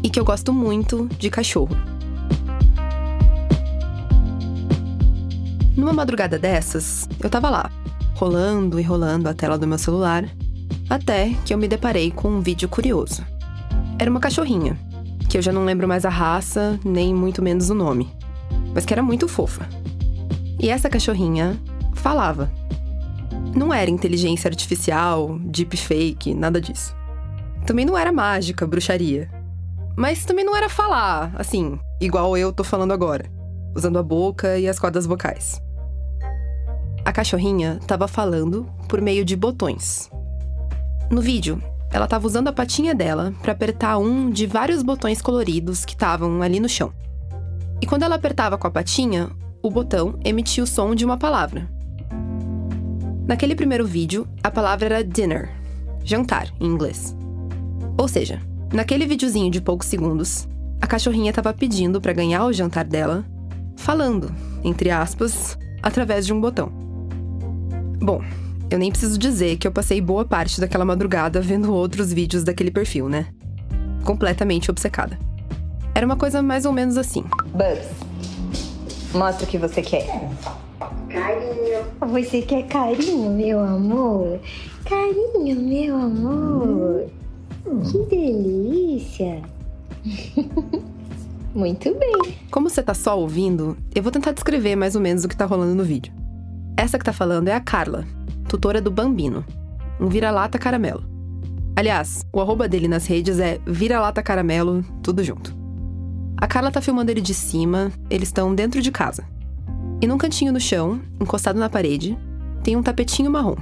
e 0.00 0.08
que 0.08 0.20
eu 0.20 0.24
gosto 0.24 0.52
muito 0.52 1.08
de 1.18 1.28
cachorro. 1.28 1.76
Numa 5.76 5.92
madrugada 5.92 6.38
dessas, 6.38 7.08
eu 7.18 7.28
tava 7.28 7.50
lá, 7.50 7.68
rolando 8.14 8.78
e 8.78 8.82
rolando 8.84 9.28
a 9.28 9.34
tela 9.34 9.58
do 9.58 9.66
meu 9.66 9.78
celular, 9.78 10.24
até 10.92 11.30
que 11.46 11.54
eu 11.54 11.58
me 11.58 11.66
deparei 11.66 12.10
com 12.10 12.28
um 12.28 12.42
vídeo 12.42 12.68
curioso. 12.68 13.24
Era 13.98 14.10
uma 14.10 14.20
cachorrinha, 14.20 14.78
que 15.26 15.38
eu 15.38 15.42
já 15.42 15.50
não 15.50 15.64
lembro 15.64 15.88
mais 15.88 16.04
a 16.04 16.10
raça, 16.10 16.78
nem 16.84 17.14
muito 17.14 17.40
menos 17.40 17.70
o 17.70 17.74
nome, 17.74 18.14
mas 18.74 18.84
que 18.84 18.92
era 18.92 19.02
muito 19.02 19.26
fofa. 19.26 19.66
E 20.60 20.68
essa 20.68 20.90
cachorrinha 20.90 21.58
falava. 21.94 22.52
Não 23.56 23.72
era 23.72 23.90
inteligência 23.90 24.48
artificial, 24.48 25.38
deepfake, 25.38 26.34
nada 26.34 26.60
disso. 26.60 26.94
Também 27.66 27.86
não 27.86 27.96
era 27.96 28.12
mágica, 28.12 28.66
bruxaria. 28.66 29.30
Mas 29.96 30.26
também 30.26 30.44
não 30.44 30.54
era 30.54 30.68
falar, 30.68 31.32
assim, 31.36 31.78
igual 32.02 32.36
eu 32.36 32.52
tô 32.52 32.62
falando 32.62 32.92
agora, 32.92 33.24
usando 33.74 33.98
a 33.98 34.02
boca 34.02 34.58
e 34.58 34.68
as 34.68 34.78
cordas 34.78 35.06
vocais. 35.06 35.58
A 37.02 37.12
cachorrinha 37.12 37.78
estava 37.80 38.06
falando 38.06 38.66
por 38.90 39.00
meio 39.00 39.24
de 39.24 39.34
botões, 39.36 40.10
no 41.12 41.20
vídeo, 41.20 41.62
ela 41.92 42.06
estava 42.06 42.26
usando 42.26 42.48
a 42.48 42.52
patinha 42.52 42.94
dela 42.94 43.34
para 43.42 43.52
apertar 43.52 43.98
um 43.98 44.30
de 44.30 44.46
vários 44.46 44.82
botões 44.82 45.20
coloridos 45.20 45.84
que 45.84 45.92
estavam 45.92 46.40
ali 46.40 46.58
no 46.58 46.68
chão. 46.68 46.90
E 47.82 47.86
quando 47.86 48.02
ela 48.02 48.14
apertava 48.14 48.56
com 48.56 48.66
a 48.66 48.70
patinha, 48.70 49.30
o 49.62 49.70
botão 49.70 50.18
emitia 50.24 50.64
o 50.64 50.66
som 50.66 50.94
de 50.94 51.04
uma 51.04 51.18
palavra. 51.18 51.68
Naquele 53.26 53.54
primeiro 53.54 53.86
vídeo, 53.86 54.26
a 54.42 54.50
palavra 54.50 54.86
era 54.86 55.04
dinner, 55.04 55.50
jantar 56.02 56.48
em 56.58 56.66
inglês. 56.66 57.14
Ou 57.98 58.08
seja, 58.08 58.40
naquele 58.72 59.06
videozinho 59.06 59.50
de 59.50 59.60
poucos 59.60 59.88
segundos, 59.88 60.48
a 60.80 60.86
cachorrinha 60.86 61.30
estava 61.30 61.52
pedindo 61.52 62.00
para 62.00 62.14
ganhar 62.14 62.46
o 62.46 62.52
jantar 62.54 62.84
dela, 62.84 63.24
falando, 63.76 64.34
entre 64.64 64.90
aspas, 64.90 65.58
através 65.82 66.24
de 66.24 66.32
um 66.32 66.40
botão. 66.40 66.72
Bom, 68.00 68.22
eu 68.72 68.78
nem 68.78 68.90
preciso 68.90 69.18
dizer 69.18 69.58
que 69.58 69.68
eu 69.68 69.72
passei 69.72 70.00
boa 70.00 70.24
parte 70.24 70.58
daquela 70.58 70.84
madrugada 70.84 71.42
vendo 71.42 71.74
outros 71.74 72.10
vídeos 72.10 72.42
daquele 72.42 72.70
perfil, 72.70 73.06
né? 73.06 73.26
Completamente 74.02 74.70
obcecada. 74.70 75.18
Era 75.94 76.06
uma 76.06 76.16
coisa 76.16 76.42
mais 76.42 76.64
ou 76.64 76.72
menos 76.72 76.96
assim. 76.96 77.22
Bubs, 77.48 77.86
mostra 79.12 79.44
o 79.44 79.48
que 79.48 79.58
você 79.58 79.82
quer. 79.82 80.06
Carinho. 81.10 81.84
Você 82.00 82.40
quer 82.40 82.66
carinho, 82.66 83.30
meu 83.32 83.60
amor? 83.60 84.40
Carinho, 84.86 85.60
meu 85.60 85.96
amor. 85.96 87.06
Que 87.90 87.98
delícia. 88.16 89.42
Muito 91.54 91.94
bem. 91.94 92.36
Como 92.50 92.70
você 92.70 92.82
tá 92.82 92.94
só 92.94 93.18
ouvindo, 93.18 93.76
eu 93.94 94.02
vou 94.02 94.10
tentar 94.10 94.32
descrever 94.32 94.76
mais 94.76 94.94
ou 94.94 95.02
menos 95.02 95.24
o 95.24 95.28
que 95.28 95.36
tá 95.36 95.44
rolando 95.44 95.74
no 95.74 95.84
vídeo. 95.84 96.12
Essa 96.74 96.98
que 96.98 97.04
tá 97.04 97.12
falando 97.12 97.48
é 97.48 97.52
a 97.52 97.60
Carla, 97.60 98.06
tutora 98.48 98.80
do 98.80 98.90
Bambino, 98.90 99.44
um 100.00 100.08
vira-lata 100.08 100.58
caramelo. 100.58 101.04
Aliás, 101.74 102.26
o 102.32 102.40
arroba 102.40 102.68
dele 102.68 102.86
nas 102.86 103.06
redes 103.06 103.38
é 103.38 103.58
vira-lata 103.66 104.22
caramelo, 104.22 104.84
tudo 105.02 105.24
junto. 105.24 105.56
A 106.36 106.46
Carla 106.46 106.70
tá 106.70 106.80
filmando 106.80 107.10
ele 107.10 107.20
de 107.20 107.32
cima, 107.32 107.90
eles 108.10 108.28
estão 108.28 108.54
dentro 108.54 108.82
de 108.82 108.90
casa. 108.90 109.24
E 110.00 110.06
num 110.06 110.18
cantinho 110.18 110.52
no 110.52 110.60
chão, 110.60 111.00
encostado 111.20 111.58
na 111.58 111.70
parede, 111.70 112.18
tem 112.62 112.76
um 112.76 112.82
tapetinho 112.82 113.30
marrom. 113.30 113.56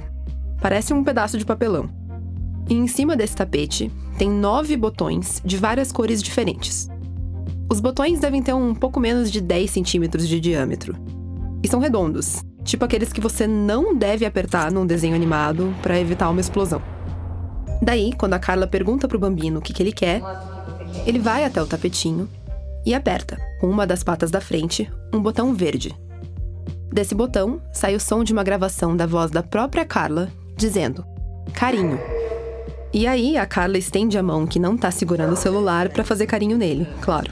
Parece 0.59 0.93
um 0.93 1.03
pedaço 1.03 1.37
de 1.37 1.45
papelão. 1.45 1.89
E 2.69 2.73
em 2.73 2.87
cima 2.87 3.15
desse 3.15 3.35
tapete 3.35 3.91
tem 4.17 4.29
nove 4.29 4.75
botões 4.75 5.41
de 5.45 5.57
várias 5.57 5.91
cores 5.91 6.21
diferentes. 6.21 6.89
Os 7.71 7.79
botões 7.79 8.19
devem 8.19 8.41
ter 8.41 8.53
um 8.53 8.75
pouco 8.75 8.99
menos 8.99 9.31
de 9.31 9.39
10 9.39 9.71
centímetros 9.71 10.27
de 10.27 10.39
diâmetro. 10.39 10.95
E 11.63 11.67
são 11.67 11.79
redondos, 11.79 12.43
tipo 12.63 12.85
aqueles 12.85 13.11
que 13.11 13.21
você 13.21 13.47
não 13.47 13.95
deve 13.95 14.25
apertar 14.25 14.71
num 14.71 14.85
desenho 14.85 15.15
animado 15.15 15.73
para 15.81 15.99
evitar 15.99 16.29
uma 16.29 16.41
explosão. 16.41 16.81
Daí, 17.81 18.13
quando 18.13 18.33
a 18.33 18.39
Carla 18.39 18.67
pergunta 18.67 19.07
pro 19.07 19.19
Bambino 19.19 19.59
o 19.59 19.61
que, 19.61 19.73
que 19.73 19.81
ele 19.81 19.91
quer, 19.91 20.21
ele 21.05 21.19
vai 21.19 21.43
até 21.43 21.61
o 21.61 21.65
tapetinho 21.65 22.29
e 22.85 22.93
aperta, 22.93 23.37
com 23.59 23.67
uma 23.67 23.87
das 23.87 24.03
patas 24.03 24.29
da 24.29 24.41
frente, 24.41 24.91
um 25.13 25.19
botão 25.19 25.53
verde. 25.53 25.95
Desse 26.91 27.15
botão 27.15 27.61
sai 27.71 27.95
o 27.95 27.99
som 27.99 28.23
de 28.23 28.33
uma 28.33 28.43
gravação 28.43 28.95
da 28.95 29.05
voz 29.05 29.31
da 29.31 29.41
própria 29.41 29.85
Carla 29.85 30.29
dizendo: 30.55 31.05
carinho. 31.53 31.99
E 32.93 33.07
aí 33.07 33.37
a 33.37 33.45
Carla 33.45 33.77
estende 33.77 34.17
a 34.17 34.23
mão 34.23 34.45
que 34.45 34.59
não 34.59 34.75
tá 34.75 34.91
segurando 34.91 35.33
o 35.33 35.37
celular 35.37 35.89
para 35.89 36.03
fazer 36.03 36.25
carinho 36.25 36.57
nele, 36.57 36.87
claro. 37.01 37.31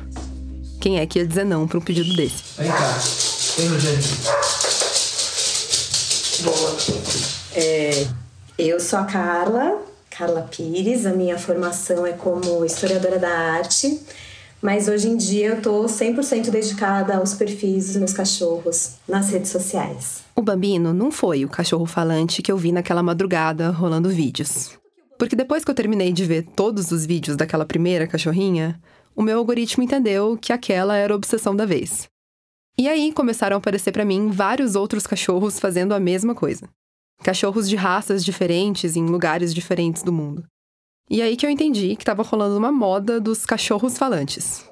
Quem 0.79 0.97
é 0.97 1.05
que 1.05 1.19
ia 1.19 1.27
dizer 1.27 1.43
não 1.43 1.67
para 1.67 1.77
um 1.77 1.81
pedido 1.81 2.15
desse? 2.15 2.61
Vem 2.61 2.71
cá, 2.71 2.97
vem 3.57 3.69
no 3.69 4.68
Boa. 6.43 6.77
É, 7.53 8.07
eu 8.57 8.79
sou 8.79 8.99
a 8.99 9.03
Carla, 9.03 9.81
Carla 10.09 10.41
Pires. 10.43 11.05
A 11.05 11.11
minha 11.11 11.37
formação 11.37 12.05
é 12.05 12.13
como 12.13 12.63
historiadora 12.63 13.19
da 13.19 13.29
arte. 13.29 13.99
Mas 14.61 14.87
hoje 14.87 15.07
em 15.07 15.15
dia 15.15 15.47
eu 15.47 15.61
tô 15.61 15.85
100% 15.85 16.49
dedicada 16.49 17.15
aos 17.15 17.33
perfis 17.33 17.87
dos 17.87 17.95
meus 17.95 18.13
cachorros 18.13 18.95
nas 19.07 19.29
redes 19.29 19.51
sociais. 19.51 20.21
O 20.35 20.41
Bambino 20.41 20.93
não 20.93 21.11
foi 21.11 21.45
o 21.45 21.49
cachorro 21.49 21.85
falante 21.85 22.41
que 22.41 22.51
eu 22.51 22.57
vi 22.57 22.71
naquela 22.71 23.01
madrugada 23.01 23.69
rolando 23.69 24.09
vídeos. 24.09 24.71
Porque 25.17 25.35
depois 25.35 25.63
que 25.63 25.71
eu 25.71 25.75
terminei 25.75 26.11
de 26.11 26.25
ver 26.25 26.45
todos 26.55 26.91
os 26.91 27.05
vídeos 27.05 27.37
daquela 27.37 27.65
primeira 27.65 28.07
cachorrinha, 28.07 28.79
o 29.15 29.21
meu 29.21 29.37
algoritmo 29.37 29.83
entendeu 29.83 30.37
que 30.39 30.53
aquela 30.53 30.95
era 30.95 31.13
a 31.13 31.17
obsessão 31.17 31.55
da 31.55 31.65
vez. 31.65 32.09
E 32.79 32.87
aí 32.87 33.11
começaram 33.11 33.57
a 33.57 33.59
aparecer 33.59 33.91
para 33.91 34.05
mim 34.05 34.29
vários 34.29 34.73
outros 34.73 35.05
cachorros 35.05 35.59
fazendo 35.59 35.93
a 35.93 35.99
mesma 35.99 36.33
coisa. 36.33 36.65
Cachorros 37.21 37.67
de 37.67 37.75
raças 37.75 38.23
diferentes 38.23 38.95
em 38.95 39.05
lugares 39.05 39.53
diferentes 39.53 40.01
do 40.01 40.13
mundo. 40.13 40.45
E 41.09 41.21
aí 41.21 41.35
que 41.35 41.45
eu 41.45 41.49
entendi 41.49 41.97
que 41.97 42.03
estava 42.03 42.23
rolando 42.23 42.57
uma 42.57 42.71
moda 42.71 43.19
dos 43.19 43.45
cachorros 43.45 43.97
falantes. 43.97 44.63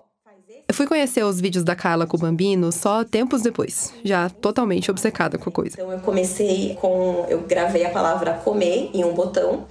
Eu 0.65 0.73
fui 0.73 0.87
conhecer 0.87 1.25
os 1.25 1.41
vídeos 1.41 1.65
da 1.65 1.75
Carla 1.75 2.07
com 2.07 2.15
o 2.15 2.19
Bambino 2.21 2.71
só 2.71 3.03
tempos 3.03 3.41
depois, 3.41 3.93
já 4.05 4.29
totalmente 4.29 4.89
obcecada 4.89 5.37
com 5.37 5.49
a 5.49 5.51
coisa. 5.51 5.75
Então 5.75 5.91
eu 5.91 5.99
comecei 5.99 6.77
com. 6.79 7.25
Eu 7.27 7.41
gravei 7.41 7.85
a 7.85 7.89
palavra 7.89 8.35
comer 8.35 8.89
em 8.93 9.03
um 9.03 9.13
botão 9.13 9.65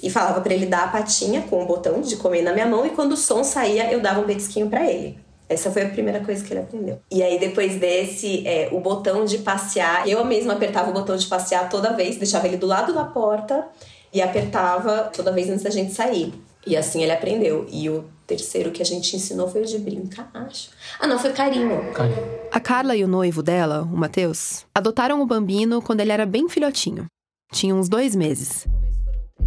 e 0.00 0.08
falava 0.08 0.40
para 0.40 0.54
ele 0.54 0.66
dar 0.66 0.84
a 0.84 0.88
patinha 0.88 1.42
com 1.42 1.60
o 1.60 1.66
botão 1.66 2.00
de 2.00 2.14
comer 2.14 2.42
na 2.42 2.52
minha 2.52 2.66
mão 2.66 2.86
e 2.86 2.90
quando 2.90 3.14
o 3.14 3.16
som 3.16 3.42
saía 3.42 3.92
eu 3.92 4.00
dava 4.00 4.20
um 4.20 4.24
petisquinho 4.24 4.70
para 4.70 4.88
ele. 4.88 5.21
Essa 5.52 5.70
foi 5.70 5.82
a 5.82 5.88
primeira 5.88 6.20
coisa 6.20 6.42
que 6.44 6.52
ele 6.52 6.60
aprendeu. 6.60 6.98
E 7.10 7.22
aí, 7.22 7.38
depois 7.38 7.76
desse, 7.76 8.46
é, 8.46 8.68
o 8.72 8.80
botão 8.80 9.24
de 9.24 9.38
passear, 9.38 10.08
eu 10.08 10.24
mesma 10.24 10.54
apertava 10.54 10.90
o 10.90 10.92
botão 10.92 11.16
de 11.16 11.26
passear 11.26 11.68
toda 11.68 11.92
vez, 11.92 12.16
deixava 12.16 12.46
ele 12.46 12.56
do 12.56 12.66
lado 12.66 12.92
da 12.92 13.04
porta 13.04 13.66
e 14.12 14.20
apertava 14.20 15.10
toda 15.14 15.32
vez 15.32 15.48
antes 15.48 15.62
da 15.62 15.70
gente 15.70 15.92
sair. 15.92 16.32
E 16.66 16.76
assim 16.76 17.02
ele 17.02 17.12
aprendeu. 17.12 17.66
E 17.70 17.90
o 17.90 18.04
terceiro 18.26 18.70
que 18.70 18.80
a 18.80 18.84
gente 18.84 19.16
ensinou 19.16 19.48
foi 19.48 19.62
o 19.62 19.66
de 19.66 19.78
brincar, 19.78 20.30
acho. 20.34 20.70
Ah, 21.00 21.06
não, 21.06 21.18
foi 21.18 21.32
carinho. 21.32 21.92
Carinho. 21.92 22.22
A 22.50 22.60
Carla 22.60 22.96
e 22.96 23.04
o 23.04 23.08
noivo 23.08 23.42
dela, 23.42 23.82
o 23.82 23.96
Matheus, 23.96 24.64
adotaram 24.74 25.20
o 25.20 25.26
Bambino 25.26 25.82
quando 25.82 26.00
ele 26.00 26.12
era 26.12 26.24
bem 26.24 26.48
filhotinho. 26.48 27.06
Tinha 27.52 27.74
uns 27.74 27.88
dois 27.88 28.14
meses. 28.14 28.66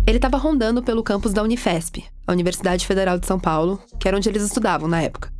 Ele 0.05 0.17
estava 0.17 0.37
rondando 0.37 0.83
pelo 0.83 1.03
campus 1.03 1.33
da 1.33 1.41
Unifesp, 1.41 2.03
a 2.27 2.31
Universidade 2.31 2.85
Federal 2.85 3.17
de 3.17 3.25
São 3.25 3.39
Paulo, 3.39 3.81
que 3.99 4.07
era 4.07 4.17
onde 4.17 4.29
eles 4.29 4.43
estudavam 4.43 4.87
na 4.87 5.01
época. 5.01 5.34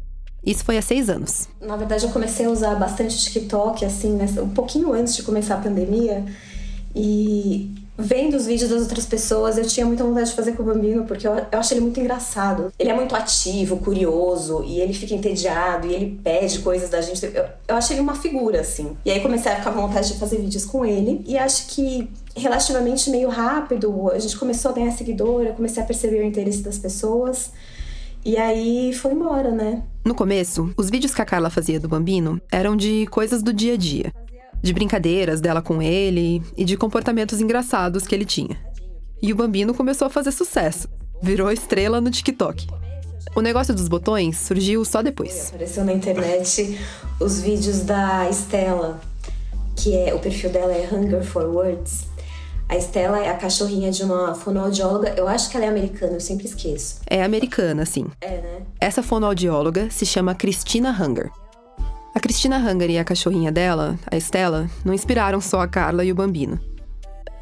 Isso 0.46 0.64
foi 0.64 0.78
há 0.78 0.82
seis 0.82 1.10
anos. 1.10 1.48
Na 1.60 1.76
verdade, 1.76 2.06
eu 2.06 2.12
comecei 2.12 2.46
a 2.46 2.50
usar 2.50 2.76
bastante 2.76 3.18
TikTok, 3.18 3.84
assim, 3.84 4.18
um 4.42 4.50
pouquinho 4.50 4.94
antes 4.94 5.16
de 5.16 5.24
começar 5.24 5.56
a 5.56 5.58
pandemia. 5.58 6.24
E 6.96 7.74
vendo 7.98 8.36
os 8.36 8.46
vídeos 8.46 8.70
das 8.70 8.82
outras 8.84 9.06
pessoas, 9.06 9.58
eu 9.58 9.66
tinha 9.66 9.86
muita 9.86 10.04
vontade 10.04 10.30
de 10.30 10.36
fazer 10.36 10.54
com 10.54 10.64
o 10.64 10.66
Bambino, 10.66 11.06
porque 11.06 11.28
eu, 11.28 11.34
eu 11.36 11.60
acho 11.60 11.74
ele 11.74 11.82
muito 11.82 12.00
engraçado. 12.00 12.72
Ele 12.78 12.90
é 12.90 12.94
muito 12.94 13.16
ativo, 13.16 13.78
curioso, 13.78 14.64
e 14.64 14.80
ele 14.80 14.94
fica 14.94 15.14
entediado, 15.14 15.88
e 15.88 15.94
ele 15.94 16.20
pede 16.24 16.60
coisas 16.60 16.90
da 16.90 17.02
gente. 17.02 17.26
Eu, 17.26 17.46
eu 17.68 17.76
acho 17.76 17.92
ele 17.94 18.02
uma 18.02 18.16
figura, 18.16 18.62
assim. 18.62 18.96
E 19.04 19.12
aí 19.12 19.22
comecei 19.22 19.52
a 19.52 19.56
ficar 19.56 19.72
com 19.72 19.82
vontade 19.82 20.14
de 20.14 20.20
fazer 20.20 20.38
vídeos 20.38 20.66
com 20.66 20.86
ele, 20.86 21.24
e 21.26 21.38
acho 21.38 21.68
que 21.68 22.10
relativamente 22.36 23.10
meio 23.10 23.30
rápido, 23.30 24.12
a 24.12 24.20
gente 24.20 24.38
começou 24.38 24.72
a 24.72 24.74
ganhar 24.74 24.92
seguidor, 24.92 25.44
eu 25.44 25.54
comecei 25.54 25.82
a 25.82 25.86
perceber 25.86 26.22
o 26.22 26.26
interesse 26.26 26.62
das 26.62 26.78
pessoas. 26.78 27.52
E 28.24 28.38
aí 28.38 28.92
foi 28.94 29.14
embora, 29.14 29.52
né? 29.52 29.84
No 30.06 30.14
começo, 30.14 30.72
os 30.78 30.90
vídeos 30.90 31.16
que 31.16 31.22
a 31.22 31.26
Carla 31.26 31.50
fazia 31.50 31.80
do 31.80 31.90
Bambino 31.90 32.40
eram 32.52 32.76
de 32.76 33.08
coisas 33.08 33.42
do 33.42 33.52
dia 33.52 33.74
a 33.74 33.78
dia 33.78 34.14
de 34.62 34.74
brincadeiras 34.74 35.42
dela 35.42 35.62
com 35.62 35.80
ele 35.80 36.42
e 36.58 36.66
de 36.66 36.76
comportamentos 36.76 37.40
engraçados 37.40 38.08
que 38.08 38.16
ele 38.16 38.26
tinha. 38.26 38.58
E 39.22 39.32
o 39.32 39.36
Bambino 39.36 39.76
começou 39.76 40.08
a 40.08 40.10
fazer 40.10 40.32
sucesso, 40.32 40.88
virou 41.22 41.52
estrela 41.52 42.02
no 42.02 42.10
TikTok. 42.10 42.68
O 43.36 43.42
negócio 43.42 43.76
dos 43.76 43.88
botões 43.88 44.38
surgiu 44.38 44.84
só 44.84 45.04
depois. 45.04 45.50
Apareceu 45.50 45.84
na 45.84 45.94
internet 45.94 46.80
os 47.20 47.42
vídeos 47.42 47.82
da 47.82 48.28
Estela, 48.30 49.00
que 49.76 49.96
é 49.96 50.14
o 50.14 50.20
perfil 50.20 50.50
dela 50.50 50.74
é 50.74 50.88
Hunger 50.92 51.24
for 51.24 51.46
Words. 51.46 52.08
A 52.68 52.76
Estela 52.76 53.20
é 53.20 53.30
a 53.30 53.38
cachorrinha 53.38 53.92
de 53.92 54.04
uma 54.04 54.34
fonoaudióloga. 54.34 55.14
Eu 55.16 55.28
acho 55.28 55.50
que 55.50 55.56
ela 55.56 55.66
é 55.66 55.70
americana, 55.70 56.14
eu 56.14 56.20
sempre 56.20 56.46
esqueço. 56.46 57.00
É 57.06 57.24
americana, 57.24 57.86
sim. 57.86 58.08
É, 58.20 58.42
né? 58.42 58.62
Essa 58.82 59.04
fonoaudióloga 59.04 59.90
se 59.92 60.06
chama 60.06 60.34
Christina 60.34 60.90
Hunger. 60.90 61.30
A 62.14 62.20
Cristina 62.20 62.58
Hanger 62.58 62.90
e 62.90 62.98
a 62.98 63.04
cachorrinha 63.04 63.52
dela, 63.52 64.00
a 64.10 64.16
Estela, 64.18 64.70
não 64.84 64.94
inspiraram 64.94 65.40
só 65.40 65.60
a 65.62 65.68
Carla 65.68 66.04
e 66.04 66.12
o 66.12 66.16
Bambino. 66.16 66.60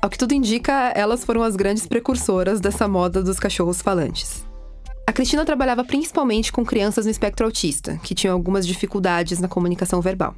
Ao 0.01 0.09
que 0.09 0.17
tudo 0.17 0.33
indica, 0.33 0.91
elas 0.95 1.23
foram 1.23 1.43
as 1.43 1.55
grandes 1.55 1.87
precursoras 1.87 2.59
dessa 2.59 2.87
moda 2.87 3.23
dos 3.23 3.39
cachorros 3.39 3.81
falantes. 3.81 4.43
A 5.07 5.13
Cristina 5.13 5.45
trabalhava 5.45 5.83
principalmente 5.83 6.51
com 6.51 6.65
crianças 6.65 7.05
no 7.05 7.11
espectro 7.11 7.45
autista, 7.45 7.97
que 8.03 8.15
tinham 8.15 8.33
algumas 8.33 8.67
dificuldades 8.67 9.39
na 9.39 9.47
comunicação 9.47 10.01
verbal. 10.01 10.35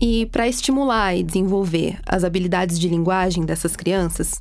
E 0.00 0.26
para 0.26 0.46
estimular 0.46 1.16
e 1.16 1.24
desenvolver 1.24 1.98
as 2.06 2.22
habilidades 2.22 2.78
de 2.78 2.88
linguagem 2.88 3.44
dessas 3.44 3.74
crianças, 3.74 4.40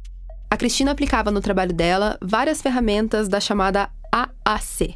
a 0.52 0.56
Cristina 0.56 0.92
aplicava 0.92 1.32
no 1.32 1.42
trabalho 1.42 1.74
dela 1.74 2.16
várias 2.22 2.62
ferramentas 2.62 3.28
da 3.28 3.40
chamada 3.40 3.90
AAC, 4.12 4.96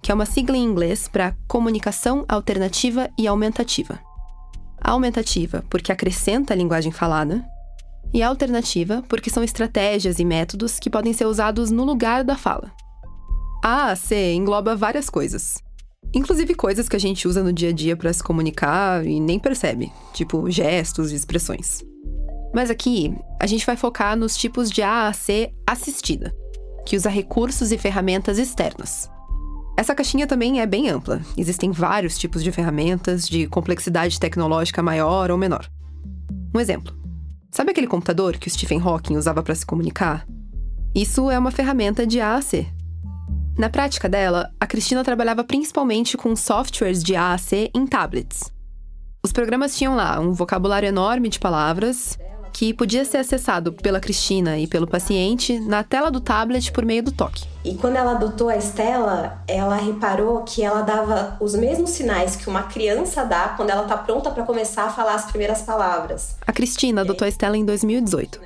que 0.00 0.12
é 0.12 0.14
uma 0.14 0.24
sigla 0.24 0.56
em 0.56 0.62
inglês 0.62 1.08
para 1.08 1.36
comunicação 1.48 2.24
alternativa 2.28 3.10
e 3.18 3.26
aumentativa. 3.26 3.98
Aumentativa, 4.80 5.64
porque 5.68 5.90
acrescenta 5.90 6.54
a 6.54 6.56
linguagem 6.56 6.92
falada, 6.92 7.44
e 8.14 8.22
alternativa, 8.22 9.02
porque 9.08 9.28
são 9.28 9.42
estratégias 9.42 10.20
e 10.20 10.24
métodos 10.24 10.78
que 10.78 10.88
podem 10.88 11.12
ser 11.12 11.26
usados 11.26 11.72
no 11.72 11.82
lugar 11.82 12.22
da 12.22 12.36
fala. 12.36 12.70
A 13.64 13.88
AAC 13.88 14.12
engloba 14.36 14.76
várias 14.76 15.10
coisas, 15.10 15.60
inclusive 16.12 16.54
coisas 16.54 16.88
que 16.88 16.96
a 16.96 17.00
gente 17.00 17.26
usa 17.26 17.42
no 17.42 17.52
dia 17.52 17.70
a 17.70 17.72
dia 17.72 17.96
para 17.96 18.12
se 18.12 18.22
comunicar 18.22 19.06
e 19.06 19.20
nem 19.20 19.38
percebe, 19.38 19.92
tipo 20.12 20.50
gestos 20.50 21.12
e 21.12 21.14
expressões. 21.14 21.82
Mas 22.54 22.70
aqui, 22.70 23.14
a 23.40 23.46
gente 23.46 23.66
vai 23.66 23.76
focar 23.76 24.16
nos 24.16 24.36
tipos 24.36 24.70
de 24.70 24.82
AAC 24.82 25.52
assistida, 25.66 26.34
que 26.86 26.96
usa 26.96 27.10
recursos 27.10 27.72
e 27.72 27.78
ferramentas 27.78 28.38
externas, 28.38 29.10
essa 29.76 29.94
caixinha 29.94 30.26
também 30.26 30.60
é 30.60 30.66
bem 30.66 30.88
ampla. 30.88 31.20
Existem 31.36 31.70
vários 31.70 32.16
tipos 32.16 32.42
de 32.42 32.50
ferramentas 32.50 33.28
de 33.28 33.46
complexidade 33.46 34.18
tecnológica 34.18 34.82
maior 34.82 35.30
ou 35.30 35.36
menor. 35.36 35.68
Um 36.54 36.58
exemplo. 36.58 36.96
Sabe 37.50 37.72
aquele 37.72 37.86
computador 37.86 38.38
que 38.38 38.48
o 38.48 38.50
Stephen 38.50 38.80
Hawking 38.80 39.16
usava 39.16 39.42
para 39.42 39.54
se 39.54 39.66
comunicar? 39.66 40.26
Isso 40.94 41.30
é 41.30 41.38
uma 41.38 41.50
ferramenta 41.50 42.06
de 42.06 42.20
AAC. 42.20 42.66
Na 43.58 43.70
prática 43.70 44.06
dela, 44.06 44.50
a 44.60 44.66
Cristina 44.66 45.02
trabalhava 45.02 45.42
principalmente 45.42 46.14
com 46.14 46.36
softwares 46.36 47.02
de 47.02 47.16
AAC 47.16 47.70
em 47.74 47.86
tablets. 47.86 48.52
Os 49.24 49.32
programas 49.32 49.74
tinham 49.74 49.96
lá 49.96 50.20
um 50.20 50.34
vocabulário 50.34 50.86
enorme 50.86 51.30
de 51.30 51.38
palavras 51.38 52.18
que 52.52 52.74
podia 52.74 53.04
ser 53.04 53.16
acessado 53.16 53.72
pela 53.72 53.98
Cristina 53.98 54.58
e 54.58 54.66
pelo 54.66 54.86
paciente 54.86 55.58
na 55.58 55.82
tela 55.82 56.10
do 56.10 56.20
tablet 56.20 56.70
por 56.70 56.84
meio 56.84 57.02
do 57.02 57.12
toque. 57.12 57.44
E 57.64 57.74
quando 57.74 57.96
ela 57.96 58.12
adotou 58.12 58.50
a 58.50 58.56
Estela, 58.58 59.42
ela 59.48 59.76
reparou 59.76 60.42
que 60.42 60.62
ela 60.62 60.82
dava 60.82 61.38
os 61.40 61.54
mesmos 61.54 61.90
sinais 61.90 62.36
que 62.36 62.48
uma 62.48 62.64
criança 62.64 63.24
dá 63.24 63.54
quando 63.56 63.70
ela 63.70 63.84
tá 63.84 63.96
pronta 63.96 64.30
para 64.30 64.44
começar 64.44 64.84
a 64.84 64.90
falar 64.90 65.14
as 65.14 65.26
primeiras 65.26 65.62
palavras. 65.62 66.36
A 66.46 66.52
Cristina 66.52 67.00
adotou 67.00 67.24
a 67.24 67.28
Estela 67.28 67.56
em 67.56 67.64
2018. 67.64 68.38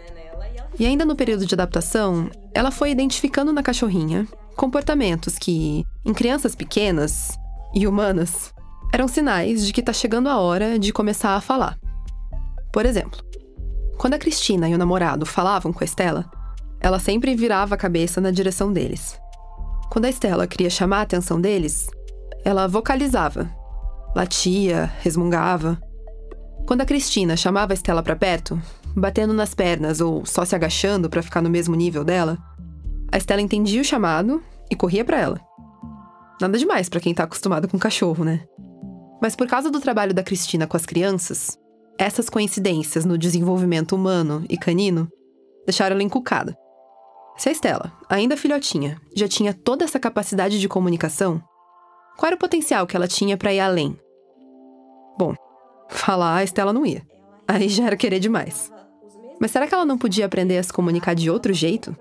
E 0.79 0.87
ainda 0.87 1.05
no 1.05 1.17
período 1.17 1.45
de 1.45 1.55
adaptação, 1.55 2.31
ela 2.55 2.71
foi 2.71 2.91
identificando 2.91 3.53
na 3.53 3.63
cachorrinha 3.63 4.27
comportamentos 4.57 5.39
que, 5.39 5.85
em 6.05 6.13
crianças 6.13 6.55
pequenas 6.55 7.39
e 7.75 7.87
humanas, 7.87 8.53
eram 8.93 9.09
sinais 9.09 9.67
de 9.67 9.73
que 9.73 9.83
tá 9.83 9.93
chegando 9.93 10.29
a 10.29 10.39
hora 10.39 10.79
de 10.79 10.93
começar 10.93 11.37
a 11.37 11.41
falar. 11.41 11.79
Por 12.73 12.85
exemplo, 12.87 13.21
quando 13.97 14.15
a 14.15 14.19
Cristina 14.19 14.69
e 14.69 14.75
o 14.75 14.79
namorado 14.79 15.27
falavam 15.27 15.73
com 15.73 15.83
a 15.83 15.85
Estela, 15.85 16.31
ela 16.81 16.99
sempre 16.99 17.35
virava 17.35 17.75
a 17.75 17.79
cabeça 17.79 18.21
na 18.21 18.31
direção 18.31 18.73
deles. 18.73 19.19
Quando 19.91 20.07
a 20.07 20.09
Estela 20.09 20.47
queria 20.47 20.71
chamar 20.71 20.99
a 20.99 21.03
atenção 21.03 21.41
deles, 21.41 21.89
ela 22.45 22.67
vocalizava, 22.67 23.51
latia, 24.15 24.91
resmungava. 25.01 25.81
Quando 26.67 26.81
a 26.81 26.87
Cristina 26.87 27.37
chamava 27.37 27.73
a 27.73 27.75
Estela 27.75 28.03
para 28.03 28.17
perto, 28.17 28.61
batendo 28.97 29.35
nas 29.35 29.55
pernas 29.55 30.01
ou 30.01 30.25
só 30.25 30.45
se 30.45 30.55
agachando 30.55 31.11
para 31.11 31.23
ficar 31.23 31.43
no 31.43 31.51
mesmo 31.51 31.75
nível 31.75 32.05
dela, 32.05 32.39
a 33.13 33.19
Estela 33.19 33.41
entendia 33.41 33.81
o 33.81 33.85
chamado 33.85 34.43
e 34.71 34.77
corria 34.77 35.05
para 35.05 35.19
ela. 35.19 35.41
Nada 36.41 36.57
demais 36.57 36.89
para 36.89 37.01
quem 37.01 37.13
tá 37.13 37.25
acostumado 37.25 37.69
com 37.69 37.79
cachorro, 37.79 38.25
né? 38.25 38.45
Mas 39.21 39.37
por 39.37 39.47
causa 39.47 39.71
do 39.71 39.81
trabalho 39.81 40.15
da 40.15 40.23
Cristina 40.23 40.67
com 40.67 40.77
as 40.77 40.87
crianças, 40.87 41.59
essas 41.99 42.31
coincidências 42.31 43.05
no 43.05 43.19
desenvolvimento 43.19 43.95
humano 43.95 44.45
e 44.49 44.57
canino 44.57 45.09
deixaram 45.67 45.95
ela 45.95 46.03
encucada. 46.03 46.57
Se 47.37 47.49
a 47.49 47.53
Estela, 47.53 47.93
ainda 48.09 48.37
filhotinha, 48.37 49.01
já 49.15 49.29
tinha 49.29 49.53
toda 49.53 49.85
essa 49.85 50.01
capacidade 50.01 50.59
de 50.59 50.69
comunicação, 50.69 51.43
qual 52.17 52.29
era 52.29 52.37
o 52.37 52.39
potencial 52.39 52.87
que 52.87 52.97
ela 52.97 53.09
tinha 53.09 53.37
para 53.37 53.53
ir 53.53 53.61
além? 53.61 53.99
Bom, 55.19 55.35
falar 55.91 56.37
a 56.37 56.45
Estela 56.45 56.73
não 56.73 56.87
ia. 56.87 57.03
Aí 57.47 57.69
já 57.69 57.87
era 57.87 57.97
querer 57.97 58.21
demais. 58.21 58.71
Mas 59.41 59.51
será 59.51 59.67
que 59.67 59.75
ela 59.75 59.87
não 59.87 59.99
podia 59.99 60.27
aprender 60.27 60.59
a 60.59 60.63
se 60.63 60.73
comunicar 60.73 61.15
de 61.15 61.31
outro 61.31 61.53
jeito? 61.53 61.97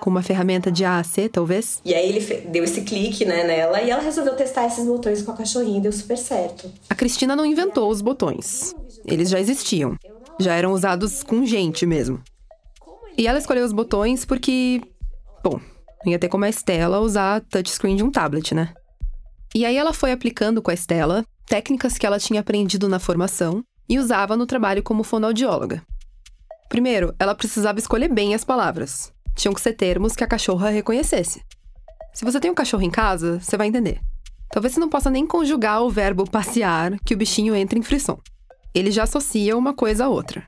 Com 0.00 0.10
uma 0.10 0.22
ferramenta 0.22 0.70
de 0.70 0.84
A 0.84 0.98
a 0.98 1.04
C, 1.04 1.28
talvez? 1.28 1.80
E 1.84 1.94
aí 1.94 2.08
ele 2.08 2.40
deu 2.48 2.64
esse 2.64 2.82
clique 2.82 3.24
né, 3.24 3.44
nela 3.44 3.82
e 3.82 3.90
ela 3.90 4.02
resolveu 4.02 4.36
testar 4.36 4.66
esses 4.66 4.84
botões 4.84 5.22
com 5.22 5.32
a 5.32 5.36
cachorrinha 5.36 5.78
e 5.78 5.82
deu 5.82 5.92
super 5.92 6.18
certo. 6.18 6.70
A 6.88 6.94
Cristina 6.94 7.34
não 7.34 7.46
inventou 7.46 7.90
os 7.90 8.00
botões. 8.00 8.74
Eles 9.04 9.28
já 9.28 9.40
existiam. 9.40 9.96
Já 10.38 10.54
eram 10.54 10.72
usados 10.72 11.22
com 11.22 11.44
gente 11.46 11.86
mesmo. 11.86 12.20
E 13.16 13.26
ela 13.26 13.38
escolheu 13.38 13.64
os 13.64 13.72
botões 13.72 14.24
porque. 14.24 14.80
Bom, 15.42 15.60
não 16.04 16.12
ia 16.12 16.18
ter 16.18 16.28
como 16.28 16.44
a 16.44 16.48
Estela 16.48 17.00
usar 17.00 17.40
touchscreen 17.40 17.96
de 17.96 18.04
um 18.04 18.10
tablet, 18.10 18.54
né? 18.54 18.74
E 19.54 19.64
aí 19.64 19.76
ela 19.76 19.94
foi 19.94 20.12
aplicando 20.12 20.60
com 20.60 20.70
a 20.70 20.74
Estela 20.74 21.24
técnicas 21.46 21.96
que 21.96 22.04
ela 22.04 22.18
tinha 22.18 22.40
aprendido 22.40 22.88
na 22.88 22.98
formação 22.98 23.64
e 23.88 23.98
usava 23.98 24.36
no 24.36 24.46
trabalho 24.46 24.82
como 24.82 25.04
fonoaudióloga. 25.04 25.82
Primeiro, 26.68 27.14
ela 27.18 27.34
precisava 27.34 27.78
escolher 27.78 28.08
bem 28.08 28.34
as 28.34 28.44
palavras. 28.44 29.12
Tinham 29.36 29.54
que 29.54 29.60
ser 29.60 29.74
termos 29.74 30.16
que 30.16 30.24
a 30.24 30.26
cachorra 30.26 30.70
reconhecesse. 30.70 31.40
Se 32.12 32.24
você 32.24 32.40
tem 32.40 32.50
um 32.50 32.54
cachorro 32.54 32.82
em 32.82 32.90
casa, 32.90 33.38
você 33.38 33.56
vai 33.56 33.68
entender. 33.68 34.00
Talvez 34.50 34.74
você 34.74 34.80
não 34.80 34.88
possa 34.88 35.10
nem 35.10 35.24
conjugar 35.24 35.82
o 35.82 35.90
verbo 35.90 36.28
passear, 36.28 36.98
que 37.04 37.14
o 37.14 37.16
bichinho 37.16 37.54
entra 37.54 37.78
em 37.78 37.82
frisson 37.82 38.18
ele 38.78 38.90
já 38.90 39.04
associa 39.04 39.56
uma 39.56 39.72
coisa 39.72 40.04
à 40.04 40.08
outra. 40.08 40.46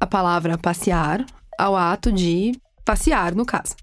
A 0.00 0.06
palavra 0.06 0.58
passear 0.58 1.24
ao 1.56 1.76
ato 1.76 2.10
de 2.10 2.52
passear, 2.84 3.36
no 3.36 3.46
caso. 3.46 3.76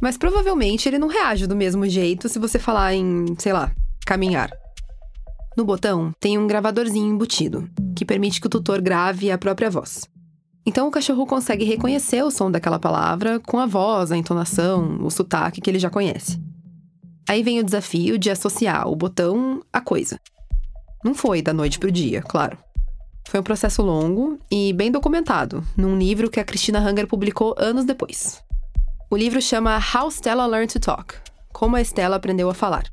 Mas 0.00 0.16
provavelmente 0.16 0.88
ele 0.88 0.98
não 0.98 1.08
reage 1.08 1.46
do 1.46 1.56
mesmo 1.56 1.88
jeito 1.88 2.28
se 2.28 2.38
você 2.38 2.58
falar 2.58 2.94
em, 2.94 3.34
sei 3.36 3.52
lá, 3.52 3.72
caminhar. 4.06 4.50
No 5.56 5.64
botão 5.64 6.12
tem 6.20 6.38
um 6.38 6.46
gravadorzinho 6.46 7.12
embutido, 7.12 7.68
que 7.96 8.04
permite 8.04 8.40
que 8.40 8.46
o 8.46 8.50
tutor 8.50 8.80
grave 8.80 9.30
a 9.30 9.36
própria 9.36 9.68
voz. 9.68 10.08
Então 10.64 10.86
o 10.86 10.90
cachorro 10.90 11.26
consegue 11.26 11.64
reconhecer 11.64 12.22
o 12.22 12.30
som 12.30 12.50
daquela 12.50 12.78
palavra 12.78 13.40
com 13.40 13.58
a 13.58 13.66
voz, 13.66 14.12
a 14.12 14.16
entonação, 14.16 14.98
o 15.04 15.10
sotaque 15.10 15.60
que 15.60 15.70
ele 15.70 15.78
já 15.78 15.88
conhece. 15.88 16.40
Aí 17.28 17.42
vem 17.42 17.60
o 17.60 17.64
desafio 17.64 18.18
de 18.18 18.30
associar 18.30 18.88
o 18.88 18.96
botão 18.96 19.62
à 19.72 19.80
coisa. 19.80 20.20
Não 21.04 21.14
foi 21.14 21.40
da 21.40 21.52
noite 21.52 21.78
pro 21.78 21.90
dia, 21.90 22.22
claro. 22.22 22.58
Foi 23.28 23.40
um 23.40 23.44
processo 23.44 23.82
longo 23.82 24.38
e 24.50 24.72
bem 24.72 24.90
documentado, 24.90 25.64
num 25.76 25.96
livro 25.96 26.28
que 26.28 26.40
a 26.40 26.44
Christina 26.44 26.80
Hanger 26.80 27.06
publicou 27.06 27.54
anos 27.56 27.84
depois. 27.84 28.42
O 29.08 29.16
livro 29.16 29.40
chama 29.40 29.78
How 29.78 30.10
Stella 30.10 30.46
Learned 30.46 30.72
to 30.72 30.80
Talk 30.80 31.14
Como 31.52 31.76
a 31.76 31.80
Stella 31.80 32.16
Aprendeu 32.16 32.50
a 32.50 32.54
Falar. 32.54 32.84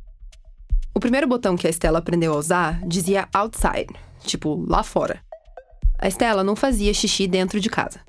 O 0.93 0.99
primeiro 0.99 1.27
botão 1.27 1.55
que 1.55 1.67
a 1.67 1.71
Stella 1.71 1.99
aprendeu 1.99 2.33
a 2.33 2.37
usar 2.37 2.79
dizia 2.87 3.27
outside, 3.33 3.93
tipo 4.23 4.63
lá 4.67 4.83
fora. 4.83 5.26
A 5.99 6.07
Stella 6.07 6.43
não 6.43 6.55
fazia 6.55 6.93
xixi 6.93 7.27
dentro 7.27 7.59
de 7.59 7.69
casa. 7.69 7.99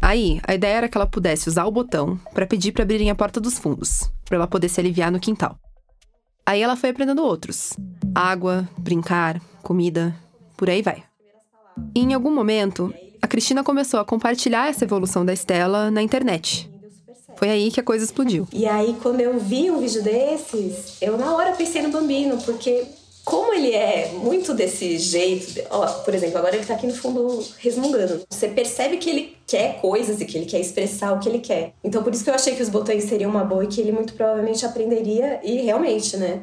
Aí, 0.00 0.40
a 0.46 0.54
ideia 0.54 0.76
era 0.76 0.88
que 0.88 0.96
ela 0.96 1.06
pudesse 1.06 1.48
usar 1.48 1.64
o 1.64 1.70
botão 1.70 2.20
para 2.34 2.46
pedir 2.46 2.72
para 2.72 2.82
abrirem 2.82 3.10
a 3.10 3.14
porta 3.14 3.40
dos 3.40 3.58
fundos, 3.58 4.10
para 4.24 4.36
ela 4.36 4.46
poder 4.46 4.68
se 4.68 4.78
aliviar 4.78 5.10
no 5.10 5.18
quintal. 5.18 5.58
Aí 6.44 6.62
ela 6.62 6.76
foi 6.76 6.90
aprendendo 6.90 7.24
outros: 7.24 7.72
água, 8.14 8.68
brincar, 8.76 9.40
comida, 9.62 10.14
por 10.56 10.68
aí 10.68 10.82
vai. 10.82 11.02
E 11.94 12.00
em 12.00 12.14
algum 12.14 12.32
momento, 12.32 12.94
a 13.20 13.26
Cristina 13.26 13.64
começou 13.64 13.98
a 13.98 14.04
compartilhar 14.04 14.68
essa 14.68 14.84
evolução 14.84 15.24
da 15.24 15.32
Estela 15.32 15.90
na 15.90 16.02
internet. 16.02 16.70
Foi 17.36 17.50
aí 17.50 17.70
que 17.70 17.80
a 17.80 17.82
coisa 17.82 18.04
explodiu. 18.04 18.46
E 18.52 18.66
aí, 18.66 18.96
quando 19.02 19.20
eu 19.20 19.38
vi 19.38 19.70
um 19.70 19.78
vídeo 19.78 20.02
desses, 20.02 20.96
eu 21.02 21.18
na 21.18 21.34
hora 21.34 21.52
pensei 21.52 21.82
no 21.82 21.90
Bambino, 21.90 22.38
porque 22.42 22.86
como 23.26 23.52
ele 23.52 23.74
é 23.74 24.12
muito 24.12 24.54
desse 24.54 24.96
jeito, 24.98 25.60
ó, 25.68 25.84
por 26.04 26.14
exemplo, 26.14 26.38
agora 26.38 26.54
ele 26.54 26.64
tá 26.64 26.74
aqui 26.74 26.86
no 26.86 26.94
fundo 26.94 27.44
resmungando. 27.58 28.24
Você 28.30 28.46
percebe 28.46 28.98
que 28.98 29.10
ele 29.10 29.36
quer 29.44 29.80
coisas 29.80 30.20
e 30.20 30.24
que 30.24 30.38
ele 30.38 30.46
quer 30.46 30.60
expressar 30.60 31.12
o 31.12 31.18
que 31.18 31.28
ele 31.28 31.40
quer. 31.40 31.72
Então, 31.82 32.04
por 32.04 32.14
isso 32.14 32.22
que 32.22 32.30
eu 32.30 32.34
achei 32.34 32.54
que 32.54 32.62
os 32.62 32.68
botões 32.68 33.02
seriam 33.02 33.28
uma 33.28 33.42
boa 33.42 33.64
e 33.64 33.66
que 33.66 33.80
ele 33.80 33.90
muito 33.90 34.14
provavelmente 34.14 34.64
aprenderia, 34.64 35.40
e 35.42 35.60
realmente, 35.62 36.16
né? 36.16 36.42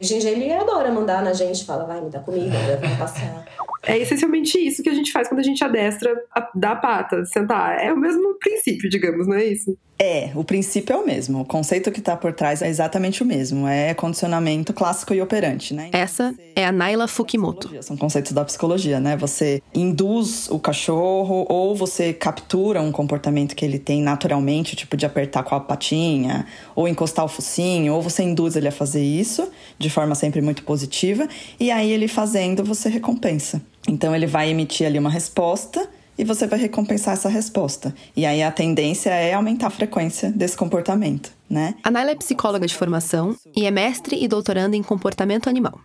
O 0.00 0.04
Ginger, 0.04 0.32
ele 0.32 0.52
adora 0.52 0.90
mandar 0.90 1.22
na 1.22 1.32
gente, 1.32 1.64
fala, 1.64 1.84
vai, 1.84 2.00
me 2.00 2.10
dá 2.10 2.18
comida, 2.18 2.56
vai 2.80 2.96
passear. 2.98 3.46
É 3.82 3.98
essencialmente 3.98 4.58
isso 4.58 4.82
que 4.82 4.88
a 4.88 4.94
gente 4.94 5.12
faz 5.12 5.28
quando 5.28 5.40
a 5.40 5.44
gente 5.44 5.62
adestra 5.62 6.14
a 6.34 6.48
dar 6.54 6.72
a 6.72 6.76
pata, 6.76 7.24
sentar. 7.24 7.78
É 7.78 7.92
o 7.92 7.96
mesmo 7.96 8.34
princípio, 8.38 8.88
digamos, 8.88 9.26
não 9.26 9.34
é 9.34 9.44
isso? 9.44 9.76
É, 9.98 10.30
o 10.34 10.44
princípio 10.44 10.92
é 10.92 10.96
o 10.96 11.06
mesmo. 11.06 11.40
O 11.40 11.44
conceito 11.44 11.90
que 11.90 12.00
está 12.00 12.14
por 12.16 12.32
trás 12.32 12.60
é 12.60 12.68
exatamente 12.68 13.22
o 13.22 13.26
mesmo. 13.26 13.66
É 13.66 13.94
condicionamento 13.94 14.74
clássico 14.74 15.14
e 15.14 15.22
operante, 15.22 15.72
né? 15.72 15.88
Essa 15.90 16.34
é 16.54 16.66
a 16.66 16.72
Naila 16.72 17.08
Fukimoto. 17.08 17.70
São 17.82 17.96
conceitos 17.96 18.32
da 18.32 18.44
psicologia, 18.44 19.00
né? 19.00 19.16
Você 19.16 19.62
induz 19.74 20.50
o 20.50 20.58
cachorro 20.58 21.46
ou 21.48 21.74
você 21.74 22.12
captura 22.12 22.82
um 22.82 22.92
comportamento 22.92 23.56
que 23.56 23.64
ele 23.64 23.78
tem 23.78 24.02
naturalmente, 24.02 24.76
tipo 24.76 24.98
de 24.98 25.06
apertar 25.06 25.42
com 25.42 25.54
a 25.54 25.60
patinha, 25.60 26.46
ou 26.74 26.86
encostar 26.86 27.24
o 27.24 27.28
focinho, 27.28 27.94
ou 27.94 28.02
você 28.02 28.22
induz 28.22 28.54
ele 28.54 28.68
a 28.68 28.72
fazer 28.72 29.02
isso 29.02 29.50
de 29.78 29.88
forma 29.88 30.14
sempre 30.14 30.42
muito 30.42 30.62
positiva, 30.62 31.26
e 31.58 31.70
aí 31.70 31.90
ele 31.90 32.08
fazendo, 32.08 32.62
você 32.62 32.88
recompensa. 32.88 33.62
Então 33.88 34.14
ele 34.14 34.26
vai 34.26 34.50
emitir 34.50 34.86
ali 34.86 34.98
uma 34.98 35.10
resposta 35.10 35.88
e 36.18 36.24
você 36.24 36.46
vai 36.46 36.58
recompensar 36.58 37.14
essa 37.14 37.28
resposta. 37.28 37.94
E 38.16 38.24
aí 38.24 38.42
a 38.42 38.50
tendência 38.50 39.10
é 39.10 39.34
aumentar 39.34 39.68
a 39.68 39.70
frequência 39.70 40.30
desse 40.30 40.56
comportamento, 40.56 41.32
né? 41.48 41.74
A 41.82 41.90
Naila 41.90 42.12
é 42.12 42.14
psicóloga 42.14 42.66
de 42.66 42.74
formação 42.74 43.36
e 43.54 43.66
é 43.66 43.70
mestre 43.70 44.22
e 44.22 44.26
doutoranda 44.26 44.76
em 44.76 44.82
comportamento 44.82 45.48
animal. 45.48 45.78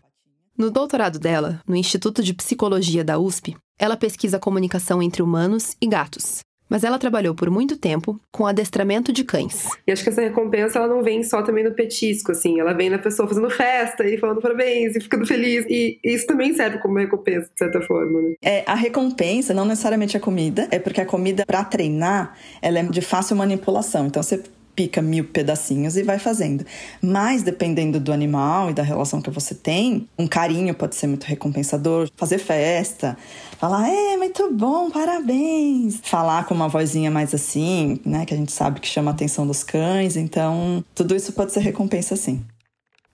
No 0.57 0.69
doutorado 0.69 1.17
dela, 1.17 1.61
no 1.67 1.75
Instituto 1.75 2.21
de 2.21 2.33
Psicologia 2.33 3.03
da 3.03 3.17
USP, 3.17 3.55
ela 3.79 3.97
pesquisa 3.97 4.37
a 4.37 4.39
comunicação 4.39 5.01
entre 5.01 5.21
humanos 5.21 5.75
e 5.81 5.87
gatos, 5.87 6.41
mas 6.71 6.85
ela 6.85 6.97
trabalhou 6.97 7.35
por 7.35 7.49
muito 7.49 7.75
tempo 7.75 8.17
com 8.31 8.47
adestramento 8.47 9.11
de 9.11 9.25
cães. 9.25 9.67
E 9.85 9.91
acho 9.91 10.01
que 10.01 10.07
essa 10.07 10.21
recompensa 10.21 10.79
ela 10.79 10.87
não 10.87 11.03
vem 11.03 11.21
só 11.21 11.41
também 11.41 11.65
no 11.65 11.73
petisco, 11.73 12.31
assim, 12.31 12.61
ela 12.61 12.71
vem 12.71 12.89
na 12.89 12.97
pessoa 12.97 13.27
fazendo 13.27 13.49
festa 13.49 14.07
e 14.07 14.17
falando 14.17 14.39
parabéns 14.39 14.95
e 14.95 15.01
ficando 15.01 15.27
feliz. 15.27 15.65
E 15.67 15.99
isso 16.01 16.25
também 16.25 16.53
serve 16.53 16.77
como 16.77 16.97
recompensa, 16.97 17.49
de 17.51 17.59
certa 17.59 17.81
forma. 17.81 18.21
Né? 18.21 18.35
É, 18.41 18.63
a 18.65 18.73
recompensa, 18.73 19.53
não 19.53 19.65
necessariamente 19.65 20.15
a 20.15 20.19
comida, 20.21 20.69
é 20.71 20.79
porque 20.79 21.01
a 21.01 21.05
comida, 21.05 21.45
para 21.45 21.61
treinar, 21.65 22.37
ela 22.61 22.79
é 22.79 22.83
de 22.83 23.01
fácil 23.01 23.35
manipulação. 23.35 24.07
Então 24.07 24.23
você 24.23 24.41
pica 24.75 25.01
mil 25.01 25.25
pedacinhos 25.25 25.95
e 25.97 26.03
vai 26.03 26.19
fazendo. 26.19 26.65
Mas 27.01 27.43
dependendo 27.43 27.99
do 27.99 28.11
animal 28.11 28.69
e 28.69 28.73
da 28.73 28.83
relação 28.83 29.21
que 29.21 29.29
você 29.29 29.53
tem, 29.53 30.07
um 30.17 30.27
carinho 30.27 30.73
pode 30.73 30.95
ser 30.95 31.07
muito 31.07 31.23
recompensador. 31.25 32.09
Fazer 32.15 32.37
festa, 32.37 33.17
falar, 33.57 33.89
é, 33.89 34.17
muito 34.17 34.51
bom, 34.51 34.89
parabéns. 34.89 35.99
Falar 36.03 36.45
com 36.45 36.53
uma 36.53 36.67
vozinha 36.67 37.11
mais 37.11 37.33
assim, 37.33 37.99
né, 38.05 38.25
que 38.25 38.33
a 38.33 38.37
gente 38.37 38.51
sabe 38.51 38.79
que 38.79 38.87
chama 38.87 39.11
a 39.11 39.13
atenção 39.13 39.45
dos 39.45 39.63
cães. 39.63 40.15
Então, 40.15 40.83
tudo 40.95 41.15
isso 41.15 41.33
pode 41.33 41.51
ser 41.51 41.61
recompensa 41.61 42.15
sim. 42.15 42.43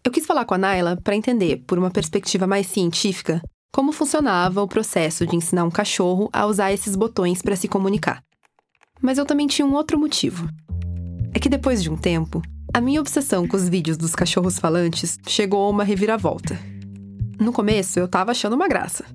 Eu 0.03 0.11
quis 0.11 0.25
falar 0.25 0.45
com 0.45 0.53
a 0.53 0.57
Naila 0.57 0.97
para 1.03 1.15
entender, 1.15 1.63
por 1.67 1.77
uma 1.77 1.91
perspectiva 1.91 2.47
mais 2.47 2.67
científica, 2.67 3.41
como 3.73 3.91
funcionava 3.91 4.61
o 4.61 4.67
processo 4.67 5.27
de 5.27 5.35
ensinar 5.35 5.65
um 5.65 5.69
cachorro 5.69 6.29
a 6.31 6.45
usar 6.45 6.71
esses 6.71 6.95
botões 6.95 7.41
para 7.41 7.55
se 7.55 7.67
comunicar. 7.67 8.23
Mas 9.01 9.17
eu 9.17 9.25
também 9.25 9.47
tinha 9.47 9.65
um 9.65 9.73
outro 9.73 9.99
motivo. 9.99 10.47
É 11.37 11.39
que 11.39 11.49
depois 11.49 11.83
de 11.83 11.91
um 11.91 11.95
tempo, 11.95 12.41
a 12.73 12.81
minha 12.81 12.99
obsessão 12.99 13.47
com 13.47 13.55
os 13.55 13.69
vídeos 13.69 13.95
dos 13.95 14.15
cachorros 14.15 14.57
falantes 14.57 15.19
chegou 15.27 15.67
a 15.67 15.69
uma 15.69 15.83
reviravolta. 15.83 16.59
No 17.39 17.53
começo, 17.53 17.99
eu 17.99 18.07
tava 18.07 18.31
achando 18.31 18.55
uma 18.55 18.67
graça. 18.67 19.05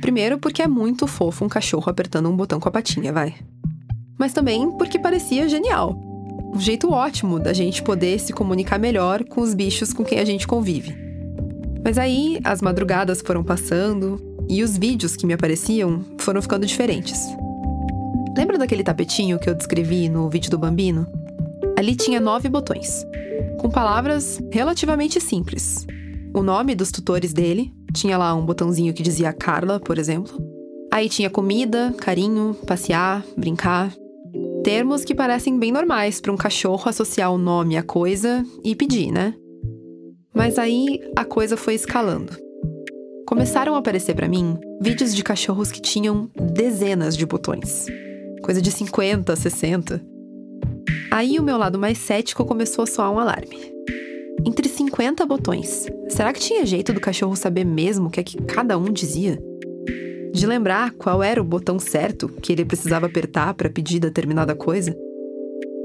Primeiro, 0.00 0.38
porque 0.38 0.62
é 0.62 0.68
muito 0.68 1.08
fofo 1.08 1.44
um 1.44 1.48
cachorro 1.48 1.90
apertando 1.90 2.30
um 2.30 2.36
botão 2.36 2.60
com 2.60 2.68
a 2.68 2.70
patinha, 2.70 3.12
vai. 3.12 3.34
Mas 4.16 4.32
também 4.32 4.70
porque 4.78 4.96
parecia 4.96 5.48
genial. 5.48 5.98
Um 6.54 6.60
jeito 6.60 6.88
ótimo 6.88 7.40
da 7.40 7.52
gente 7.52 7.82
poder 7.82 8.20
se 8.20 8.32
comunicar 8.32 8.78
melhor 8.78 9.24
com 9.24 9.40
os 9.40 9.52
bichos 9.52 9.92
com 9.92 10.04
quem 10.04 10.20
a 10.20 10.24
gente 10.24 10.46
convive. 10.46 10.94
Mas 11.84 11.98
aí, 11.98 12.38
as 12.44 12.62
madrugadas 12.62 13.20
foram 13.20 13.42
passando 13.42 14.22
e 14.48 14.62
os 14.62 14.78
vídeos 14.78 15.16
que 15.16 15.26
me 15.26 15.34
apareciam 15.34 16.04
foram 16.18 16.40
ficando 16.40 16.64
diferentes. 16.64 17.26
Lembra 18.36 18.56
daquele 18.56 18.84
tapetinho 18.84 19.36
que 19.40 19.50
eu 19.50 19.54
descrevi 19.56 20.08
no 20.08 20.30
vídeo 20.30 20.48
do 20.48 20.58
Bambino? 20.58 21.08
Ali 21.76 21.96
tinha 21.96 22.20
nove 22.20 22.48
botões, 22.48 23.04
com 23.58 23.70
palavras 23.70 24.40
relativamente 24.50 25.20
simples. 25.20 25.86
O 26.34 26.42
nome 26.42 26.74
dos 26.74 26.90
tutores 26.90 27.32
dele, 27.32 27.72
tinha 27.92 28.16
lá 28.16 28.34
um 28.34 28.44
botãozinho 28.44 28.94
que 28.94 29.02
dizia 29.02 29.32
Carla, 29.32 29.78
por 29.78 29.98
exemplo. 29.98 30.32
Aí 30.92 31.08
tinha 31.08 31.30
comida, 31.30 31.94
carinho, 31.98 32.54
passear, 32.66 33.24
brincar. 33.36 33.92
Termos 34.62 35.04
que 35.04 35.14
parecem 35.14 35.58
bem 35.58 35.72
normais 35.72 36.20
para 36.20 36.32
um 36.32 36.36
cachorro 36.36 36.88
associar 36.88 37.32
o 37.32 37.38
nome 37.38 37.76
à 37.76 37.82
coisa 37.82 38.44
e 38.62 38.74
pedir, 38.74 39.10
né? 39.10 39.34
Mas 40.34 40.58
aí 40.58 41.00
a 41.16 41.24
coisa 41.24 41.56
foi 41.56 41.74
escalando. 41.74 42.36
Começaram 43.26 43.74
a 43.74 43.78
aparecer 43.78 44.14
para 44.14 44.28
mim 44.28 44.58
vídeos 44.80 45.14
de 45.14 45.22
cachorros 45.22 45.72
que 45.72 45.80
tinham 45.80 46.30
dezenas 46.54 47.16
de 47.16 47.24
botões. 47.24 47.86
Coisa 48.42 48.60
de 48.60 48.70
50, 48.70 49.34
60. 49.34 50.11
Aí 51.10 51.38
o 51.38 51.42
meu 51.42 51.58
lado 51.58 51.78
mais 51.78 51.98
cético 51.98 52.44
começou 52.44 52.84
a 52.84 52.86
soar 52.86 53.12
um 53.12 53.18
alarme. 53.18 53.72
Entre 54.44 54.68
50 54.68 55.24
botões, 55.24 55.86
será 56.08 56.32
que 56.32 56.40
tinha 56.40 56.66
jeito 56.66 56.92
do 56.92 57.00
cachorro 57.00 57.36
saber 57.36 57.64
mesmo 57.64 58.08
o 58.08 58.10
que 58.10 58.20
é 58.20 58.24
que 58.24 58.36
cada 58.42 58.76
um 58.76 58.92
dizia? 58.92 59.38
De 60.32 60.46
lembrar 60.46 60.92
qual 60.92 61.22
era 61.22 61.40
o 61.40 61.44
botão 61.44 61.78
certo 61.78 62.28
que 62.28 62.52
ele 62.52 62.64
precisava 62.64 63.06
apertar 63.06 63.54
para 63.54 63.70
pedir 63.70 64.00
determinada 64.00 64.54
coisa? 64.54 64.96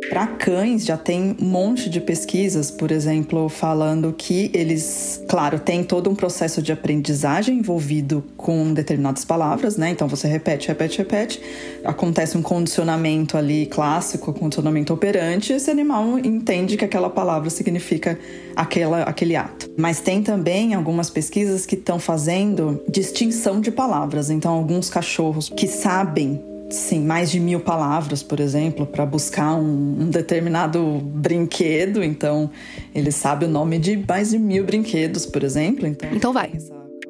Para 0.09 0.25
cães, 0.25 0.85
já 0.85 0.95
tem 0.95 1.35
um 1.39 1.45
monte 1.45 1.89
de 1.89 1.99
pesquisas, 1.99 2.71
por 2.71 2.91
exemplo, 2.91 3.49
falando 3.49 4.13
que 4.17 4.49
eles, 4.53 5.21
claro, 5.27 5.59
tem 5.59 5.83
todo 5.83 6.09
um 6.09 6.15
processo 6.15 6.61
de 6.61 6.71
aprendizagem 6.71 7.59
envolvido 7.59 8.23
com 8.37 8.73
determinadas 8.73 9.25
palavras, 9.25 9.75
né? 9.75 9.89
Então 9.89 10.07
você 10.07 10.27
repete, 10.27 10.69
repete, 10.69 10.99
repete, 10.99 11.41
acontece 11.83 12.37
um 12.37 12.41
condicionamento 12.41 13.37
ali 13.37 13.65
clássico, 13.65 14.33
condicionamento 14.33 14.93
operante, 14.93 15.51
e 15.51 15.57
esse 15.57 15.69
animal 15.69 16.17
entende 16.19 16.77
que 16.77 16.85
aquela 16.85 17.09
palavra 17.09 17.49
significa 17.49 18.17
aquela, 18.55 19.03
aquele 19.03 19.35
ato. 19.35 19.69
Mas 19.77 19.99
tem 19.99 20.23
também 20.23 20.73
algumas 20.73 21.09
pesquisas 21.09 21.65
que 21.65 21.75
estão 21.75 21.99
fazendo 21.99 22.81
distinção 22.89 23.59
de 23.59 23.71
palavras. 23.71 24.29
Então, 24.29 24.53
alguns 24.53 24.89
cachorros 24.89 25.49
que 25.49 25.67
sabem 25.67 26.41
sim, 26.69 27.01
mais 27.01 27.31
de 27.31 27.39
mil 27.39 27.59
palavras, 27.59 28.21
por 28.21 28.39
exemplo, 28.39 28.85
para 28.85 29.05
buscar 29.05 29.55
um, 29.55 30.01
um, 30.01 30.09
determinado 30.09 31.01
brinquedo. 31.03 32.03
Então, 32.03 32.49
ele 32.93 33.11
sabe 33.11 33.45
o 33.45 33.47
nome 33.47 33.79
de 33.79 33.97
mais 34.07 34.31
de 34.31 34.39
mil 34.39 34.65
brinquedos, 34.65 35.25
por 35.25 35.43
exemplo. 35.43 35.87
Então, 35.87 36.09
então 36.13 36.33
vai. 36.33 36.51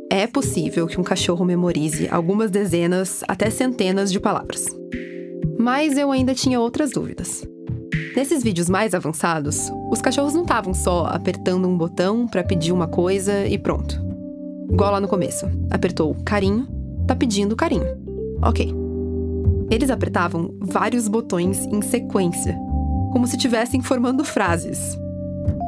É 0.10 0.26
possível 0.26 0.88
que 0.88 1.00
um 1.00 1.04
cachorro 1.04 1.44
memorize 1.44 2.08
algumas 2.10 2.50
dezenas 2.50 3.24
até 3.28 3.50
centenas 3.50 4.12
de 4.12 4.20
palavras. 4.20 4.66
Mas 5.60 5.98
eu 5.98 6.12
ainda 6.12 6.34
tinha 6.34 6.60
outras 6.60 6.92
dúvidas. 6.92 7.46
Nesses 8.16 8.42
vídeos 8.42 8.70
mais 8.70 8.94
avançados, 8.94 9.72
os 9.92 10.02
cachorros 10.02 10.34
não 10.34 10.44
estavam 10.44 10.74
só 10.74 11.06
apertando 11.06 11.68
um 11.68 11.78
botão 11.78 12.28
para 12.28 12.44
pedir 12.44 12.72
uma 12.72 12.88
coisa 12.88 13.46
e 13.46 13.58
pronto. 13.58 14.02
Igual 14.72 14.94
lá 14.94 15.02
no 15.02 15.08
começo. 15.08 15.46
Apertou 15.70 16.16
carinho, 16.26 16.68
tá 17.06 17.16
pedindo 17.16 17.56
carinho. 17.56 17.86
Ok. 18.42 18.87
Eles 19.70 19.90
apertavam 19.90 20.56
vários 20.62 21.10
botões 21.10 21.66
em 21.66 21.82
sequência, 21.82 22.58
como 23.12 23.28
se 23.28 23.36
estivessem 23.36 23.82
formando 23.82 24.24
frases. 24.24 24.98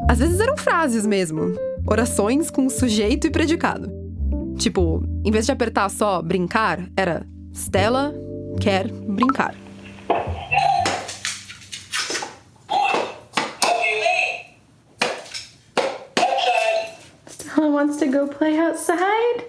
Às 0.09 0.19
vezes 0.19 0.39
eram 0.39 0.55
frases 0.55 1.05
mesmo, 1.05 1.53
orações 1.85 2.49
com 2.49 2.69
sujeito 2.69 3.27
e 3.27 3.29
predicado. 3.29 3.91
Tipo, 4.57 5.03
em 5.25 5.31
vez 5.31 5.45
de 5.45 5.51
apertar 5.51 5.89
só 5.89 6.21
brincar, 6.21 6.89
era 6.95 7.25
Stella 7.53 8.13
quer 8.59 8.89
brincar. 8.89 9.53
Stella 17.27 17.69
wants 17.69 17.97
to 17.97 18.07
go 18.07 18.27
play 18.27 18.57
outside. 18.57 19.45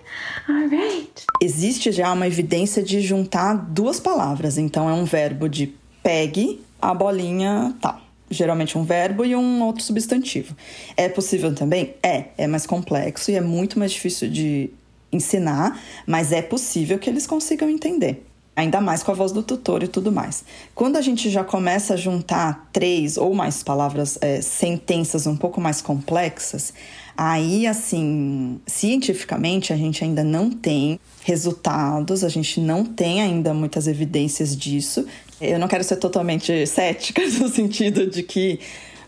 Existe 1.41 1.93
já 1.93 2.13
uma 2.13 2.27
evidência 2.27 2.83
de 2.83 3.01
juntar 3.01 3.55
duas 3.55 3.99
palavras. 3.99 4.59
Então, 4.59 4.89
é 4.89 4.93
um 4.93 5.05
verbo 5.05 5.49
de 5.49 5.75
pegue 6.03 6.61
a 6.81 6.95
bolinha 6.95 7.75
tal. 7.81 8.01
Geralmente 8.31 8.79
um 8.79 8.85
verbo 8.85 9.25
e 9.25 9.35
um 9.35 9.63
outro 9.63 9.83
substantivo. 9.83 10.55
É 10.97 11.09
possível 11.09 11.55
também? 11.55 11.95
É. 12.03 12.27
É 12.39 12.47
mais 12.47 12.67
complexo 12.67 13.31
e 13.31 13.35
é 13.35 13.41
muito 13.41 13.79
mais 13.79 13.91
difícil 13.93 14.29
de 14.29 14.71
ensinar, 15.13 15.81
mas 16.07 16.31
é 16.31 16.41
possível 16.41 16.99
que 16.99 17.11
eles 17.11 17.27
consigam 17.27 17.69
entender. 17.69 18.25
Ainda 18.55 18.81
mais 18.81 19.03
com 19.03 19.11
a 19.11 19.15
voz 19.15 19.33
do 19.33 19.43
tutor 19.43 19.83
e 19.83 19.89
tudo 19.89 20.13
mais. 20.13 20.45
Quando 20.75 20.97
a 20.97 21.01
gente 21.01 21.31
já 21.31 21.43
começa 21.43 21.95
a 21.95 21.97
juntar 21.97 22.69
três 22.73 23.17
ou 23.17 23.35
mais 23.35 23.63
palavras, 23.63 24.19
é, 24.21 24.41
sentenças 24.43 25.27
um 25.27 25.37
pouco 25.37 25.61
mais 25.61 25.81
complexas, 25.81 26.73
Aí, 27.17 27.67
assim, 27.67 28.61
cientificamente 28.67 29.73
a 29.73 29.77
gente 29.77 30.03
ainda 30.03 30.25
não 30.25 30.51
tem 30.51 30.99
resultados, 31.23 32.25
a 32.25 32.29
gente 32.29 32.61
não 32.61 32.85
tem 32.85 33.21
ainda 33.21 33.53
muitas 33.53 33.87
evidências 33.87 34.57
disso. 34.57 35.07
Eu 35.41 35.59
não 35.59 35.69
quero 35.69 35.85
ser 35.85 35.97
totalmente 35.97 36.67
cética 36.67 37.23
no 37.39 37.49
sentido 37.49 38.07
de 38.07 38.23
que 38.23 38.61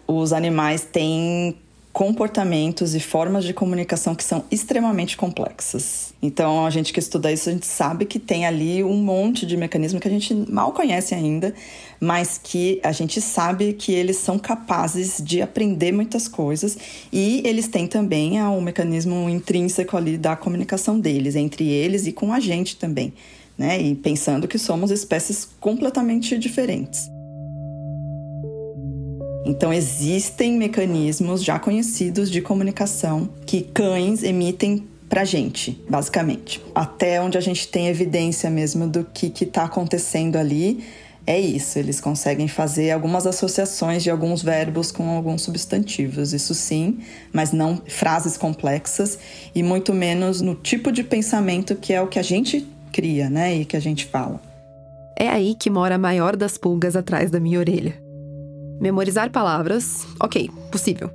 os 0.06 0.32
animais 0.32 0.86
têm 0.90 1.56
comportamentos 1.92 2.94
e 2.94 3.00
formas 3.00 3.44
de 3.44 3.52
comunicação 3.52 4.14
que 4.14 4.24
são 4.24 4.44
extremamente 4.50 5.14
complexas. 5.14 6.14
Então, 6.22 6.64
a 6.64 6.70
gente 6.70 6.90
que 6.90 6.98
estuda 6.98 7.30
isso, 7.30 7.50
a 7.50 7.52
gente 7.52 7.66
sabe 7.66 8.06
que 8.06 8.18
tem 8.18 8.46
ali 8.46 8.82
um 8.82 8.96
monte 8.96 9.44
de 9.44 9.58
mecanismo 9.58 10.00
que 10.00 10.08
a 10.08 10.10
gente 10.10 10.34
mal 10.34 10.72
conhece 10.72 11.14
ainda, 11.14 11.54
mas 12.00 12.40
que 12.42 12.80
a 12.82 12.92
gente 12.92 13.20
sabe 13.20 13.74
que 13.74 13.92
eles 13.92 14.16
são 14.16 14.38
capazes 14.38 15.22
de 15.22 15.42
aprender 15.42 15.92
muitas 15.92 16.26
coisas 16.26 16.78
e 17.12 17.42
eles 17.44 17.68
têm 17.68 17.86
também 17.86 18.42
um 18.42 18.60
mecanismo 18.62 19.28
intrínseco 19.28 19.94
ali 19.94 20.16
da 20.16 20.34
comunicação 20.34 20.98
deles, 20.98 21.36
entre 21.36 21.68
eles 21.68 22.06
e 22.06 22.12
com 22.12 22.32
a 22.32 22.40
gente 22.40 22.76
também, 22.76 23.12
né? 23.58 23.80
E 23.80 23.94
pensando 23.94 24.48
que 24.48 24.58
somos 24.58 24.90
espécies 24.90 25.46
completamente 25.60 26.38
diferentes. 26.38 27.11
Então, 29.44 29.72
existem 29.72 30.56
mecanismos 30.56 31.42
já 31.42 31.58
conhecidos 31.58 32.30
de 32.30 32.40
comunicação 32.40 33.28
que 33.44 33.62
cães 33.62 34.22
emitem 34.22 34.86
pra 35.08 35.24
gente, 35.24 35.82
basicamente. 35.90 36.62
Até 36.74 37.20
onde 37.20 37.36
a 37.36 37.40
gente 37.40 37.68
tem 37.68 37.88
evidência 37.88 38.48
mesmo 38.48 38.86
do 38.86 39.04
que 39.04 39.32
está 39.44 39.64
acontecendo 39.64 40.36
ali, 40.36 40.84
é 41.26 41.38
isso. 41.38 41.78
Eles 41.78 42.00
conseguem 42.00 42.48
fazer 42.48 42.90
algumas 42.90 43.26
associações 43.26 44.02
de 44.02 44.10
alguns 44.10 44.42
verbos 44.42 44.90
com 44.90 45.10
alguns 45.10 45.42
substantivos, 45.42 46.32
isso 46.32 46.54
sim, 46.54 46.98
mas 47.32 47.52
não 47.52 47.82
frases 47.86 48.36
complexas 48.36 49.18
e 49.54 49.62
muito 49.62 49.92
menos 49.92 50.40
no 50.40 50.54
tipo 50.54 50.90
de 50.90 51.04
pensamento 51.04 51.76
que 51.76 51.92
é 51.92 52.00
o 52.00 52.06
que 52.06 52.18
a 52.18 52.22
gente 52.22 52.66
cria, 52.90 53.28
né? 53.28 53.54
E 53.54 53.64
que 53.64 53.76
a 53.76 53.80
gente 53.80 54.06
fala. 54.06 54.40
É 55.16 55.28
aí 55.28 55.54
que 55.54 55.70
mora 55.70 55.96
a 55.96 55.98
maior 55.98 56.36
das 56.36 56.58
pulgas 56.58 56.96
atrás 56.96 57.30
da 57.30 57.38
minha 57.38 57.58
orelha. 57.58 58.01
Memorizar 58.82 59.30
palavras, 59.30 60.04
ok, 60.20 60.50
possível. 60.72 61.08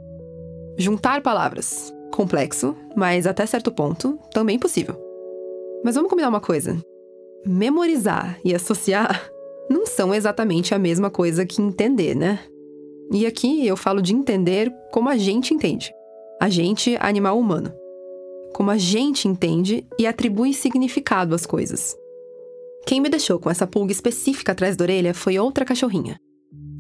Juntar 0.77 1.21
palavras, 1.21 1.93
complexo, 2.13 2.73
mas 2.95 3.27
até 3.27 3.45
certo 3.45 3.73
ponto, 3.73 4.17
também 4.33 4.57
possível. 4.57 4.95
Mas 5.83 5.95
vamos 5.95 6.09
combinar 6.09 6.29
uma 6.29 6.39
coisa: 6.39 6.81
memorizar 7.45 8.39
e 8.45 8.55
associar 8.55 9.29
não 9.69 9.85
são 9.85 10.15
exatamente 10.15 10.73
a 10.73 10.79
mesma 10.79 11.09
coisa 11.09 11.45
que 11.45 11.61
entender, 11.61 12.15
né? 12.15 12.39
E 13.11 13.25
aqui 13.25 13.67
eu 13.67 13.75
falo 13.75 14.01
de 14.01 14.13
entender 14.13 14.73
como 14.93 15.09
a 15.09 15.17
gente 15.17 15.53
entende. 15.53 15.91
A 16.41 16.47
gente, 16.47 16.95
animal 17.01 17.37
humano. 17.37 17.73
Como 18.53 18.71
a 18.71 18.77
gente 18.77 19.27
entende 19.27 19.85
e 19.99 20.07
atribui 20.07 20.53
significado 20.53 21.35
às 21.35 21.45
coisas. 21.45 21.97
Quem 22.85 23.01
me 23.01 23.09
deixou 23.09 23.37
com 23.39 23.49
essa 23.49 23.67
pulga 23.67 23.91
específica 23.91 24.53
atrás 24.53 24.77
da 24.77 24.85
orelha 24.85 25.13
foi 25.13 25.37
outra 25.37 25.65
cachorrinha, 25.65 26.17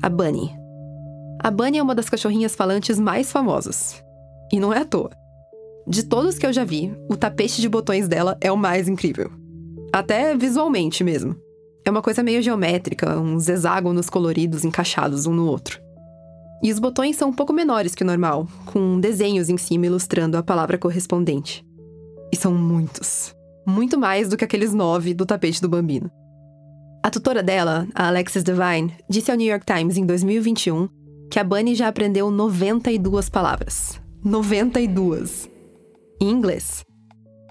a 0.01 0.07
Bunny. 0.07 0.66
A 1.39 1.51
Bunny 1.51 1.77
é 1.77 1.83
uma 1.83 1.93
das 1.93 2.09
cachorrinhas 2.09 2.55
falantes 2.55 2.99
mais 2.99 3.31
famosas. 3.31 4.03
E 4.51 4.59
não 4.59 4.73
é 4.73 4.79
à 4.79 4.85
toa. 4.85 5.11
De 5.87 6.03
todos 6.03 6.37
que 6.37 6.45
eu 6.45 6.51
já 6.51 6.65
vi, 6.65 6.93
o 7.09 7.15
tapete 7.15 7.61
de 7.61 7.69
botões 7.69 8.07
dela 8.07 8.37
é 8.41 8.51
o 8.51 8.57
mais 8.57 8.87
incrível. 8.87 9.31
Até 9.93 10.35
visualmente 10.35 11.03
mesmo. 11.03 11.35
É 11.85 11.91
uma 11.91 12.01
coisa 12.01 12.23
meio 12.23 12.41
geométrica, 12.41 13.17
uns 13.17 13.47
hexágonos 13.47 14.09
coloridos 14.09 14.65
encaixados 14.65 15.25
um 15.25 15.33
no 15.33 15.45
outro. 15.45 15.79
E 16.61 16.71
os 16.71 16.79
botões 16.79 17.15
são 17.15 17.29
um 17.29 17.33
pouco 17.33 17.53
menores 17.53 17.93
que 17.93 18.03
o 18.03 18.05
normal, 18.05 18.47
com 18.65 18.99
desenhos 18.99 19.47
em 19.47 19.57
cima 19.57 19.85
ilustrando 19.85 20.37
a 20.37 20.43
palavra 20.43 20.77
correspondente. 20.77 21.65
E 22.33 22.35
são 22.35 22.53
muitos. 22.53 23.33
Muito 23.65 23.97
mais 23.97 24.27
do 24.27 24.35
que 24.35 24.43
aqueles 24.43 24.73
nove 24.73 25.13
do 25.13 25.25
tapete 25.25 25.61
do 25.61 25.69
bambino. 25.69 26.11
A 27.03 27.09
tutora 27.09 27.41
dela, 27.41 27.87
a 27.95 28.07
Alexis 28.07 28.43
Devine, 28.43 28.93
disse 29.09 29.31
ao 29.31 29.37
New 29.37 29.47
York 29.47 29.65
Times 29.65 29.95
em 29.95 30.05
2021 30.05 30.89
que 31.29 31.39
a 31.39 31.43
Bunny 31.43 31.75
já 31.75 31.87
aprendeu 31.87 32.31
92 32.31 33.29
palavras. 33.29 34.01
92! 34.23 35.49
Em 36.21 36.29
inglês. 36.29 36.83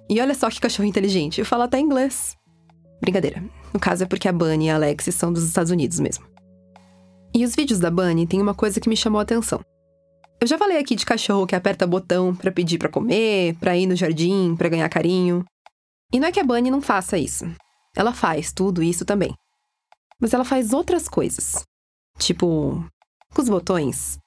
E 0.09 0.20
olha 0.20 0.35
só 0.35 0.49
que 0.49 0.61
cachorro 0.61 0.89
inteligente, 0.89 1.45
fala 1.45 1.64
até 1.64 1.79
inglês. 1.79 2.37
Brincadeira. 3.01 3.43
No 3.72 3.81
caso 3.81 4.05
é 4.05 4.07
porque 4.07 4.29
a 4.29 4.33
Bunny 4.33 4.66
e 4.66 4.70
a 4.70 4.77
Alexis 4.77 5.14
são 5.14 5.33
dos 5.33 5.45
Estados 5.45 5.70
Unidos 5.70 6.01
mesmo. 6.01 6.24
E 7.35 7.45
os 7.45 7.55
vídeos 7.55 7.79
da 7.79 7.91
Bunny 7.91 8.27
tem 8.27 8.41
uma 8.41 8.55
coisa 8.55 8.81
que 8.81 8.89
me 8.89 8.97
chamou 8.97 9.18
a 9.18 9.22
atenção. 9.22 9.61
Eu 10.41 10.47
já 10.47 10.57
falei 10.57 10.79
aqui 10.79 10.95
de 10.95 11.05
cachorro 11.05 11.47
que 11.47 11.55
aperta 11.55 11.87
botão 11.87 12.35
para 12.35 12.53
pedir 12.53 12.79
para 12.79 12.89
comer, 12.89 13.55
para 13.57 13.77
ir 13.77 13.87
no 13.87 13.97
jardim, 13.97 14.55
para 14.57 14.68
ganhar 14.68 14.89
carinho. 14.89 15.45
E 16.12 16.20
não 16.20 16.29
é 16.29 16.33
que 16.33 16.41
a 16.41 16.45
Bunny 16.45 16.70
não 16.70 16.81
faça 16.81 17.18
isso. 17.18 17.45
Ela 17.97 18.12
faz 18.12 18.53
tudo 18.53 18.83
isso 18.83 19.05
também. 19.05 19.35
Mas 20.20 20.33
ela 20.33 20.45
faz 20.45 20.72
outras 20.72 21.09
coisas. 21.09 21.64
Tipo, 22.18 22.85
com 23.37 23.43
os 23.43 23.51
botões, 23.51 24.18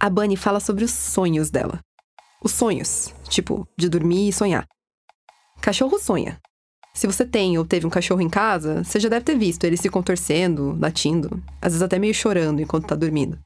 a 0.00 0.10
Bunny 0.10 0.36
fala 0.36 0.58
sobre 0.58 0.84
os 0.84 0.90
sonhos 0.90 1.52
dela. 1.52 1.78
Os 2.42 2.50
sonhos, 2.50 3.14
tipo, 3.28 3.64
de 3.78 3.88
dormir 3.88 4.28
e 4.28 4.32
sonhar. 4.32 4.66
Cachorro 5.62 6.00
sonha. 6.00 6.40
Se 6.92 7.06
você 7.06 7.24
tem 7.24 7.56
ou 7.56 7.64
teve 7.64 7.86
um 7.86 7.90
cachorro 7.90 8.20
em 8.20 8.28
casa, 8.28 8.82
você 8.82 8.98
já 8.98 9.08
deve 9.08 9.24
ter 9.24 9.38
visto 9.38 9.62
ele 9.62 9.76
se 9.76 9.88
contorcendo, 9.88 10.76
latindo, 10.80 11.40
às 11.62 11.74
vezes 11.74 11.82
até 11.82 11.96
meio 11.96 12.12
chorando 12.12 12.60
enquanto 12.60 12.88
tá 12.88 12.96
dormindo. 12.96 13.38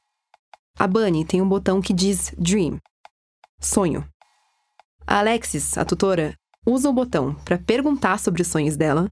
A 0.79 0.87
Bunny 0.87 1.23
tem 1.27 1.43
um 1.43 1.49
botão 1.49 1.83
que 1.83 1.93
diz 1.93 2.33
Dream 2.39 2.79
sonho. 3.61 4.09
A 5.07 5.19
Alexis, 5.19 5.77
a 5.77 5.85
tutora, 5.85 6.35
usa 6.67 6.89
o 6.89 6.95
botão 6.95 7.35
para 7.45 7.59
perguntar 7.59 8.19
sobre 8.19 8.41
os 8.41 8.49
sonhos 8.49 8.75
dela 8.75 9.07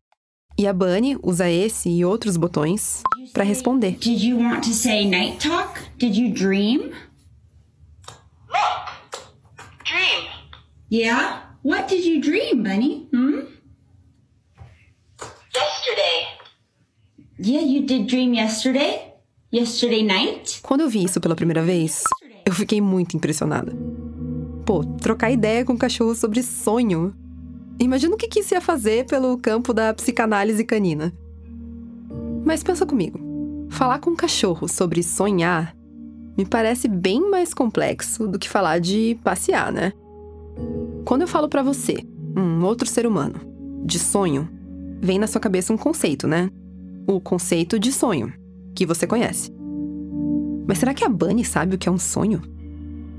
e 0.59 0.67
a 0.67 0.73
Bunny 0.73 1.17
usa 1.23 1.49
esse 1.49 1.89
e 1.89 2.05
outros 2.05 2.37
botões 2.37 3.05
para 3.33 3.45
responder. 3.45 3.93
Did 3.93 4.21
you 4.21 4.39
want 4.39 4.65
to 4.65 4.75
say 4.75 5.09
night 5.09 5.39
talk? 5.39 5.79
Did 5.99 6.17
you 6.17 6.35
dream? 6.35 6.91
Dream. 9.85 10.29
Yeah? 10.91 11.45
What 11.65 11.89
did 11.89 12.05
you 12.05 12.21
dream, 12.21 12.65
Bunny? 12.65 13.09
Hmm? 13.13 13.47
Yesterday. 15.55 16.27
Yeah, 17.39 17.65
you 17.65 17.87
did 17.87 18.09
dream 18.09 18.35
yesterday? 18.35 19.13
Yesterday 19.53 20.03
night? 20.03 20.61
Quando 20.63 20.81
eu 20.81 20.89
vi 20.89 21.05
isso 21.05 21.21
pela 21.21 21.37
primeira 21.37 21.63
vez, 21.63 22.03
eu 22.45 22.53
fiquei 22.53 22.81
muito 22.81 23.17
impressionada. 23.17 23.73
Pô, 24.67 24.85
trocar 24.85 25.31
ideia 25.31 25.65
com 25.65 25.75
o 25.75 25.79
cachorro 25.79 26.15
sobre 26.15 26.43
sonho 26.43 27.15
Imagina 27.81 28.15
o 28.15 28.19
que 28.19 28.41
isso 28.41 28.55
ia 28.55 28.61
fazer 28.61 29.07
pelo 29.07 29.39
campo 29.39 29.73
da 29.73 29.95
psicanálise 29.95 30.65
canina. 30.65 31.13
Mas 32.45 32.63
pensa 32.63 32.85
comigo. 32.85 33.21
Falar 33.71 34.01
com 34.01 34.11
um 34.11 34.17
cachorro 34.17 34.67
sobre 34.67 35.03
sonhar 35.03 35.77
me 36.37 36.45
parece 36.45 36.89
bem 36.89 37.31
mais 37.31 37.53
complexo 37.53 38.27
do 38.27 38.39
que 38.39 38.49
falar 38.49 38.79
de 38.79 39.19
passear, 39.23 39.73
né? 39.73 39.93
Quando 41.05 41.23
eu 41.23 41.29
falo 41.29 41.49
para 41.49 41.63
você, 41.63 42.05
um 42.37 42.65
outro 42.65 42.89
ser 42.89 43.07
humano, 43.07 43.41
de 43.85 43.99
sonho, 43.99 44.49
vem 45.01 45.19
na 45.19 45.27
sua 45.27 45.41
cabeça 45.41 45.73
um 45.73 45.77
conceito, 45.77 46.29
né? 46.29 46.51
O 47.07 47.21
conceito 47.21 47.79
de 47.79 47.93
sonho, 47.93 48.33
que 48.75 48.87
você 48.87 49.07
conhece. 49.07 49.53
Mas 50.67 50.79
será 50.79 50.95
que 50.95 51.05
a 51.05 51.09
Bunny 51.09 51.45
sabe 51.45 51.75
o 51.75 51.79
que 51.79 51.89
é 51.89 51.93
um 51.93 51.99
sonho? 51.99 52.41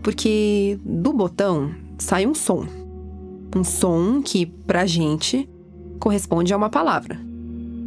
Porque 0.01 0.79
do 0.83 1.11
botão 1.11 1.73
sai 1.97 2.25
um 2.25 2.33
som 2.33 2.78
um 3.55 3.63
som 3.63 4.21
que, 4.21 4.45
pra 4.45 4.85
gente, 4.85 5.49
corresponde 5.99 6.53
a 6.53 6.57
uma 6.57 6.69
palavra. 6.69 7.19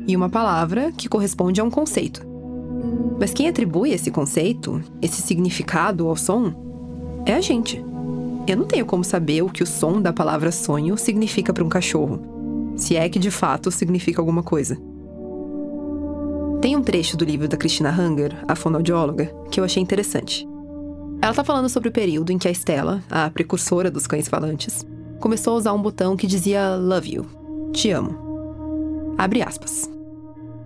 E 0.06 0.16
uma 0.16 0.28
palavra 0.28 0.92
que 0.92 1.08
corresponde 1.08 1.60
a 1.60 1.64
um 1.64 1.70
conceito. 1.70 2.26
Mas 3.18 3.32
quem 3.32 3.48
atribui 3.48 3.90
esse 3.90 4.10
conceito, 4.10 4.82
esse 5.00 5.22
significado 5.22 6.08
ao 6.08 6.16
som, 6.16 7.22
é 7.24 7.34
a 7.34 7.40
gente. 7.40 7.84
Eu 8.46 8.56
não 8.56 8.66
tenho 8.66 8.84
como 8.84 9.04
saber 9.04 9.42
o 9.42 9.48
que 9.48 9.62
o 9.62 9.66
som 9.66 10.02
da 10.02 10.12
palavra 10.12 10.50
sonho 10.50 10.96
significa 10.96 11.52
para 11.52 11.62
um 11.62 11.68
cachorro, 11.68 12.20
se 12.76 12.96
é 12.96 13.08
que 13.08 13.20
de 13.20 13.30
fato 13.30 13.70
significa 13.70 14.20
alguma 14.20 14.42
coisa. 14.42 14.76
Tem 16.60 16.76
um 16.76 16.82
trecho 16.82 17.16
do 17.16 17.24
livro 17.24 17.46
da 17.46 17.56
Christina 17.56 17.90
Hanger, 17.90 18.36
a 18.48 18.56
fonoaudióloga, 18.56 19.32
que 19.50 19.60
eu 19.60 19.64
achei 19.64 19.80
interessante. 19.82 20.48
Ela 21.20 21.30
está 21.30 21.44
falando 21.44 21.68
sobre 21.68 21.88
o 21.88 21.92
período 21.92 22.32
em 22.32 22.38
que 22.38 22.48
a 22.48 22.50
Stella, 22.50 23.02
a 23.08 23.30
precursora 23.30 23.90
dos 23.90 24.08
cães 24.08 24.26
falantes, 24.26 24.84
começou 25.22 25.54
a 25.54 25.56
usar 25.56 25.72
um 25.72 25.80
botão 25.80 26.16
que 26.16 26.26
dizia 26.26 26.74
Love 26.74 27.14
you, 27.14 27.26
te 27.72 27.92
amo. 27.92 29.14
Abre 29.16 29.40
aspas. 29.40 29.88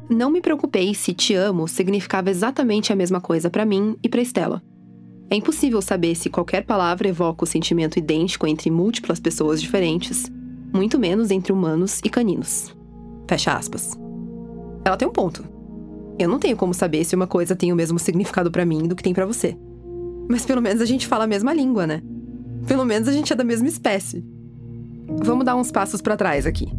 Não 0.09 0.30
me 0.30 0.40
preocupei 0.40 0.94
se 0.94 1.12
te 1.12 1.34
amo 1.34 1.68
significava 1.68 2.30
exatamente 2.30 2.90
a 2.90 2.96
mesma 2.96 3.20
coisa 3.20 3.50
para 3.50 3.66
mim 3.66 3.96
e 4.02 4.09
para 4.09 4.22
Estela. 4.22 4.62
É 5.28 5.36
impossível 5.36 5.82
saber 5.82 6.14
se 6.14 6.30
qualquer 6.30 6.64
palavra 6.64 7.07
evoca 7.07 7.44
o 7.44 7.46
sentimento 7.46 7.98
idêntico 7.98 8.46
entre 8.46 8.70
múltiplas 8.70 9.20
pessoas 9.20 9.61
diferentes, 9.61 10.32
muito 10.72 10.98
menos 10.98 11.30
entre 11.30 11.52
humanos 11.52 12.00
e 12.02 12.09
caninos. 12.09 12.74
Fecha 13.28 13.52
aspas. 13.52 13.92
Ela 14.86 14.96
tem 14.96 15.07
um 15.07 15.12
ponto. 15.12 15.44
Eu 16.18 16.30
não 16.30 16.38
tenho 16.38 16.57
como 16.57 16.72
saber 16.72 17.04
se 17.04 17.14
uma 17.14 17.26
coisa 17.26 17.54
tem 17.54 17.74
o 17.74 17.76
mesmo 17.76 17.98
significado 17.98 18.50
para 18.50 18.64
mim 18.64 18.88
do 18.88 18.96
que 18.96 19.02
tem 19.02 19.12
para 19.12 19.26
você. 19.26 19.54
Mas 20.30 20.46
pelo 20.46 20.62
menos 20.62 20.80
a 20.80 20.86
gente 20.86 21.07
fala 21.07 21.24
a 21.24 21.28
mesma 21.28 21.52
língua, 21.52 21.86
né? 21.86 22.00
Pelo 22.66 22.86
menos 22.86 23.07
a 23.07 23.12
gente 23.12 23.34
é 23.34 23.36
da 23.36 23.44
mesma 23.44 23.68
espécie. 23.68 24.24
Vamos 25.09 25.44
dar 25.44 25.57
uns 25.57 25.70
passos 25.70 26.00
para 26.00 26.16
trás 26.16 26.46
aqui. 26.46 26.72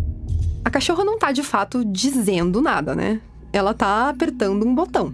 A 0.63 0.69
cachorra 0.69 1.03
não 1.03 1.17
tá 1.17 1.32
de 1.32 1.43
fato 1.43 1.84
dizendo 1.86 2.61
nada, 2.61 2.93
né? 2.93 3.21
Ela 3.53 3.73
tá 3.73 4.09
apertando 4.09 4.65
um 4.65 4.75
botão, 4.75 5.13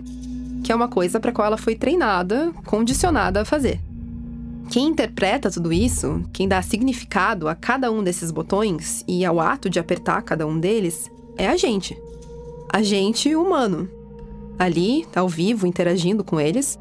que 0.63 0.71
é 0.71 0.75
uma 0.75 0.87
coisa 0.87 1.19
para 1.19 1.31
qual 1.31 1.45
ela 1.45 1.57
foi 1.57 1.75
treinada, 1.75 2.51
condicionada 2.65 3.41
a 3.41 3.45
fazer. 3.45 3.79
Quem 4.69 4.87
interpreta 4.87 5.51
tudo 5.51 5.71
isso, 5.71 6.23
quem 6.33 6.47
dá 6.47 6.61
significado 6.61 7.47
a 7.47 7.53
cada 7.53 7.91
um 7.91 8.01
desses 8.01 8.31
botões 8.31 9.03
e 9.07 9.23
ao 9.23 9.39
ato 9.39 9.69
de 9.69 9.79
apertar 9.79 10.21
cada 10.23 10.47
um 10.47 10.59
deles, 10.59 11.11
é 11.37 11.47
a 11.47 11.55
gente. 11.55 11.95
A 12.71 12.81
gente 12.81 13.35
humano. 13.35 13.87
Ali, 14.57 15.05
ao 15.15 15.29
vivo, 15.29 15.67
interagindo 15.67 16.23
com 16.23 16.39
eles, 16.39 16.79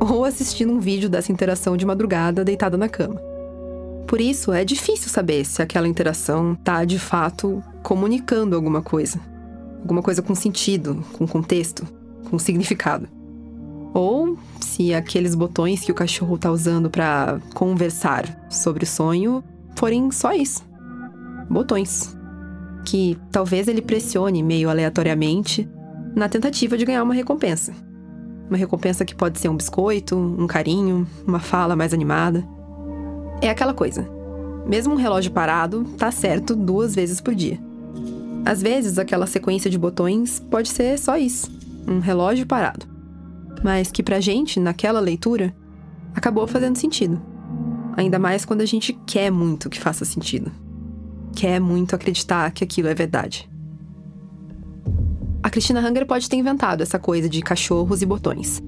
ou 0.00 0.24
assistindo 0.24 0.72
um 0.72 0.80
vídeo 0.80 1.08
dessa 1.08 1.30
interação 1.30 1.76
de 1.76 1.86
madrugada 1.86 2.44
deitada 2.44 2.76
na 2.76 2.88
cama. 2.88 3.27
Por 4.08 4.22
isso, 4.22 4.50
é 4.54 4.64
difícil 4.64 5.10
saber 5.10 5.44
se 5.44 5.60
aquela 5.60 5.86
interação 5.86 6.54
está 6.54 6.82
de 6.82 6.98
fato 6.98 7.62
comunicando 7.82 8.56
alguma 8.56 8.80
coisa. 8.80 9.20
Alguma 9.82 10.02
coisa 10.02 10.22
com 10.22 10.34
sentido, 10.34 11.04
com 11.12 11.28
contexto, 11.28 11.86
com 12.30 12.38
significado. 12.38 13.06
Ou 13.92 14.38
se 14.60 14.94
aqueles 14.94 15.34
botões 15.34 15.82
que 15.82 15.92
o 15.92 15.94
cachorro 15.94 16.36
está 16.36 16.50
usando 16.50 16.88
para 16.88 17.38
conversar 17.52 18.46
sobre 18.48 18.84
o 18.84 18.86
sonho 18.86 19.44
forem 19.76 20.10
só 20.10 20.32
isso. 20.32 20.66
Botões. 21.50 22.16
Que 22.86 23.18
talvez 23.30 23.68
ele 23.68 23.82
pressione 23.82 24.42
meio 24.42 24.70
aleatoriamente 24.70 25.68
na 26.16 26.30
tentativa 26.30 26.78
de 26.78 26.86
ganhar 26.86 27.02
uma 27.02 27.12
recompensa. 27.12 27.74
Uma 28.48 28.56
recompensa 28.56 29.04
que 29.04 29.14
pode 29.14 29.38
ser 29.38 29.50
um 29.50 29.56
biscoito, 29.56 30.16
um 30.16 30.46
carinho, 30.46 31.06
uma 31.26 31.40
fala 31.40 31.76
mais 31.76 31.92
animada. 31.92 32.42
É 33.40 33.48
aquela 33.48 33.72
coisa. 33.72 34.08
Mesmo 34.66 34.94
um 34.94 34.96
relógio 34.96 35.30
parado, 35.30 35.84
tá 35.96 36.10
certo 36.10 36.56
duas 36.56 36.94
vezes 36.94 37.20
por 37.20 37.34
dia. 37.34 37.58
Às 38.44 38.60
vezes, 38.60 38.98
aquela 38.98 39.26
sequência 39.26 39.70
de 39.70 39.78
botões 39.78 40.40
pode 40.50 40.68
ser 40.68 40.98
só 40.98 41.16
isso, 41.16 41.50
um 41.86 42.00
relógio 42.00 42.46
parado. 42.46 42.86
Mas 43.62 43.90
que 43.90 44.02
pra 44.02 44.20
gente, 44.20 44.58
naquela 44.58 45.00
leitura, 45.00 45.54
acabou 46.14 46.46
fazendo 46.46 46.76
sentido. 46.76 47.20
Ainda 47.96 48.18
mais 48.18 48.44
quando 48.44 48.60
a 48.60 48.66
gente 48.66 48.92
quer 49.06 49.30
muito 49.30 49.70
que 49.70 49.80
faça 49.80 50.04
sentido. 50.04 50.50
Quer 51.34 51.60
muito 51.60 51.94
acreditar 51.94 52.50
que 52.50 52.64
aquilo 52.64 52.88
é 52.88 52.94
verdade. 52.94 53.48
A 55.42 55.50
Christina 55.50 55.80
Hanger 55.80 56.06
pode 56.06 56.28
ter 56.28 56.36
inventado 56.36 56.82
essa 56.82 56.98
coisa 56.98 57.28
de 57.28 57.40
cachorros 57.40 58.02
e 58.02 58.06
botões. 58.06 58.62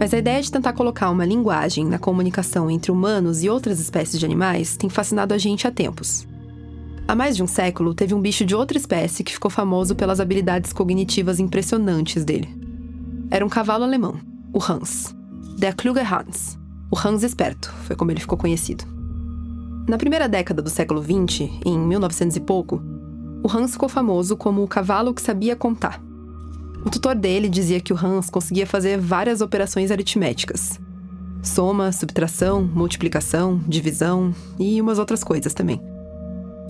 Mas 0.00 0.14
a 0.14 0.18
ideia 0.18 0.40
de 0.40 0.50
tentar 0.50 0.72
colocar 0.72 1.10
uma 1.10 1.26
linguagem 1.26 1.84
na 1.84 1.98
comunicação 1.98 2.70
entre 2.70 2.90
humanos 2.90 3.44
e 3.44 3.50
outras 3.50 3.78
espécies 3.78 4.18
de 4.18 4.24
animais 4.24 4.74
tem 4.74 4.88
fascinado 4.88 5.34
a 5.34 5.38
gente 5.38 5.66
há 5.66 5.70
tempos. 5.70 6.26
Há 7.06 7.14
mais 7.14 7.36
de 7.36 7.42
um 7.42 7.46
século, 7.46 7.92
teve 7.92 8.14
um 8.14 8.20
bicho 8.20 8.42
de 8.46 8.54
outra 8.54 8.78
espécie 8.78 9.22
que 9.22 9.34
ficou 9.34 9.50
famoso 9.50 9.94
pelas 9.94 10.18
habilidades 10.18 10.72
cognitivas 10.72 11.38
impressionantes 11.38 12.24
dele. 12.24 12.48
Era 13.30 13.44
um 13.44 13.48
cavalo 13.50 13.84
alemão, 13.84 14.18
o 14.54 14.58
Hans. 14.58 15.14
Der 15.58 15.74
Kluge 15.74 16.00
Hans. 16.00 16.58
O 16.90 16.96
Hans 16.96 17.22
Esperto, 17.22 17.70
foi 17.84 17.94
como 17.94 18.10
ele 18.10 18.20
ficou 18.20 18.38
conhecido. 18.38 18.84
Na 19.86 19.98
primeira 19.98 20.26
década 20.26 20.62
do 20.62 20.70
século 20.70 21.02
XX, 21.02 21.50
em 21.66 21.78
1900 21.78 22.36
e 22.36 22.40
pouco, 22.40 22.80
o 23.42 23.54
Hans 23.54 23.72
ficou 23.72 23.88
famoso 23.88 24.34
como 24.34 24.62
o 24.62 24.68
cavalo 24.68 25.12
que 25.12 25.20
sabia 25.20 25.54
contar. 25.54 26.00
O 26.84 26.88
tutor 26.88 27.14
dele 27.14 27.48
dizia 27.48 27.80
que 27.80 27.92
o 27.92 27.96
Hans 27.96 28.30
conseguia 28.30 28.66
fazer 28.66 28.98
várias 28.98 29.42
operações 29.42 29.90
aritméticas. 29.90 30.80
Soma, 31.42 31.92
subtração, 31.92 32.62
multiplicação, 32.62 33.60
divisão 33.66 34.34
e 34.58 34.80
umas 34.80 34.98
outras 34.98 35.22
coisas 35.22 35.52
também. 35.52 35.80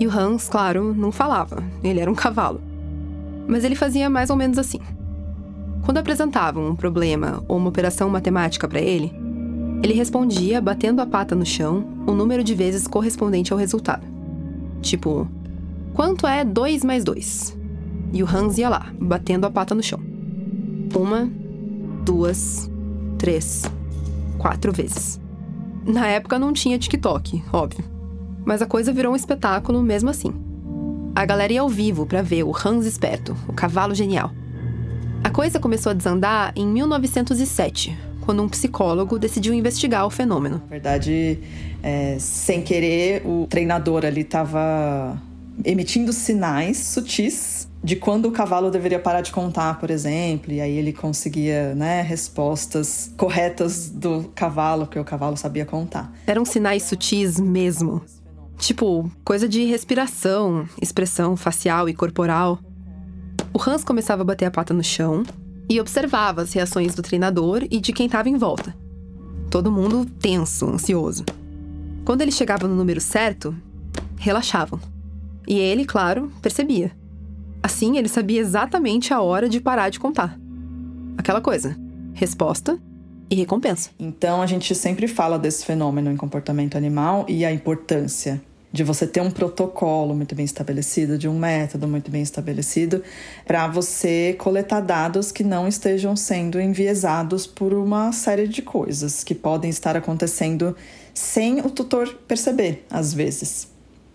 E 0.01 0.07
o 0.07 0.11
Hans, 0.11 0.49
claro, 0.49 0.95
não 0.95 1.13
falava, 1.13 1.63
ele 1.85 2.01
era 2.01 2.11
um 2.11 2.15
cavalo. 2.15 2.61
Mas 3.47 3.63
ele 3.65 3.75
fazia 3.75 4.11
mais 4.11 4.31
ou 4.31 4.37
menos 4.37 4.59
assim. 4.59 4.81
Quando 5.83 5.99
apresentavam 5.99 6.69
um 6.69 6.77
problema 6.77 7.43
ou 7.47 7.57
uma 7.57 7.69
operação 7.69 8.09
matemática 8.09 8.67
para 8.67 8.81
ele, 8.81 9.13
ele 9.83 9.95
respondia 9.95 10.61
batendo 10.61 11.01
a 11.01 11.07
pata 11.07 11.35
no 11.35 11.47
chão 11.47 11.85
o 12.07 12.13
número 12.13 12.43
de 12.43 12.55
vezes 12.55 12.87
correspondente 12.87 13.53
ao 13.53 13.59
resultado. 13.59 14.07
Tipo, 14.83 15.29
quanto 15.95 16.27
é 16.27 16.45
2 16.45 16.85
mais 16.85 17.05
2? 17.05 17.60
E 18.13 18.23
o 18.23 18.27
Hans 18.27 18.59
ia 18.59 18.69
lá, 18.69 18.93
batendo 19.01 19.47
a 19.47 19.51
pata 19.51 19.75
no 19.75 19.83
chão. 19.83 20.01
Uma, 20.95 21.31
duas, 22.05 22.71
três, 23.19 23.63
quatro 24.39 24.73
vezes. 24.73 25.21
Na 25.85 26.07
época 26.09 26.39
não 26.39 26.53
tinha 26.53 26.79
TikTok, 26.79 27.43
óbvio. 27.53 27.85
Mas 28.45 28.61
a 28.61 28.67
coisa 28.67 28.93
virou 28.93 29.13
um 29.13 29.17
espetáculo 29.17 29.83
mesmo 29.83 30.11
assim. 30.11 30.33
A 31.15 31.25
galera 31.25 31.53
ia 31.53 31.61
ao 31.61 31.69
vivo 31.69 32.07
para 32.07 32.23
ver 32.23 32.43
o 32.45 32.53
Hans 32.53 32.87
esperto, 32.87 33.37
o 33.47 33.53
cavalo 33.53 33.95
genial. 33.95 34.33
A 35.23 35.31
coisa 35.31 35.61
começou 35.61 35.91
a 35.91 35.95
desandar 35.95 36.53
em 36.57 36.67
1907, 36.67 37.97
quando 38.23 38.43
um 38.43 38.49
psicólogo 38.49 39.19
decidiu 39.19 39.53
investigar 39.53 40.07
o 40.07 40.11
fenômeno. 40.11 40.57
Na 40.65 40.71
verdade, 40.71 41.39
é, 41.83 42.17
sem 42.19 42.63
querer, 42.63 43.23
o 43.25 43.47
treinador 43.49 44.05
ali 44.05 44.23
estava 44.23 45.21
emitindo 45.65 46.13
sinais 46.13 46.79
sutis 46.79 47.70
de 47.83 47.97
quando 47.97 48.27
o 48.27 48.33
cavalo 48.33 48.71
deveria 48.71 48.99
parar 48.99 49.23
de 49.23 49.33
contar, 49.33 49.79
por 49.79 49.91
exemplo, 49.91 50.53
e 50.53 50.61
aí 50.61 50.77
ele 50.77 50.93
conseguia 50.93 51.75
né, 51.75 52.03
respostas 52.03 53.13
corretas 53.17 53.89
do 53.89 54.31
cavalo, 54.35 54.85
porque 54.85 54.99
o 54.99 55.05
cavalo 55.05 55.37
sabia 55.37 55.65
contar. 55.65 56.13
Eram 56.27 56.45
sinais 56.45 56.83
sutis 56.83 57.41
mesmo. 57.41 58.03
Tipo, 58.59 59.11
coisa 59.25 59.49
de 59.49 59.65
respiração, 59.65 60.69
expressão 60.81 61.37
facial 61.37 61.89
e 61.89 61.95
corporal. 61.95 62.59
O 63.55 63.71
Hans 63.71 63.83
começava 63.83 64.21
a 64.21 64.25
bater 64.25 64.45
a 64.45 64.51
pata 64.51 64.75
no 64.75 64.85
chão 64.85 65.25
e 65.67 65.81
observava 65.81 66.43
as 66.43 66.53
reações 66.53 66.95
do 66.95 67.01
treinador 67.01 67.67
e 67.71 67.81
de 67.81 67.93
quem 67.93 68.05
estava 68.05 68.29
em 68.29 68.37
volta. 68.37 68.77
Todo 69.51 69.73
mundo 69.73 70.05
tenso, 70.21 70.69
ansioso. 70.69 71.25
Quando 72.05 72.21
ele 72.21 72.31
chegava 72.31 72.69
no 72.69 72.75
número 72.75 73.01
certo, 73.01 73.57
relaxavam. 74.19 74.79
E 75.49 75.59
ele, 75.59 75.87
claro, 75.87 76.31
percebia. 76.43 77.00
Assim, 77.63 77.99
ele 77.99 78.09
sabia 78.09 78.41
exatamente 78.41 79.13
a 79.13 79.21
hora 79.21 79.49
de 79.49 79.61
parar 79.61 79.91
de 79.91 80.01
contar. 80.01 80.39
Aquela 81.17 81.41
coisa: 81.41 81.77
resposta 82.15 82.79
e 83.31 83.35
recompensa. 83.35 83.91
Então, 83.99 84.43
a 84.43 84.47
gente 84.47 84.75
sempre 84.75 85.07
fala 85.07 85.39
desse 85.39 85.65
fenômeno 85.65 86.11
em 86.11 86.17
comportamento 86.17 86.77
animal 86.77 87.25
e 87.29 87.45
a 87.45 87.53
importância 87.53 88.41
de 88.73 88.85
você 88.85 89.07
ter 89.07 89.21
um 89.21 89.31
protocolo 89.31 90.15
muito 90.15 90.35
bem 90.35 90.45
estabelecido, 90.45 91.19
de 91.19 91.29
um 91.29 91.39
método 91.39 91.89
muito 91.89 92.11
bem 92.11 92.23
estabelecido, 92.23 93.03
para 93.45 93.67
você 93.67 94.35
coletar 94.39 94.81
dados 94.81 95.33
que 95.33 95.43
não 95.43 95.67
estejam 95.67 96.15
sendo 96.15 96.61
enviesados 96.61 97.47
por 97.47 97.75
uma 97.75 98.13
série 98.13 98.47
de 98.47 98.63
coisas 98.63 99.25
que 99.25 99.35
podem 99.35 99.71
estar 99.71 99.97
acontecendo 99.97 100.77
sem 101.13 101.61
o 101.61 101.71
tutor 101.71 102.15
perceber, 102.29 102.85
às 102.89 103.13
vezes, 103.13 103.69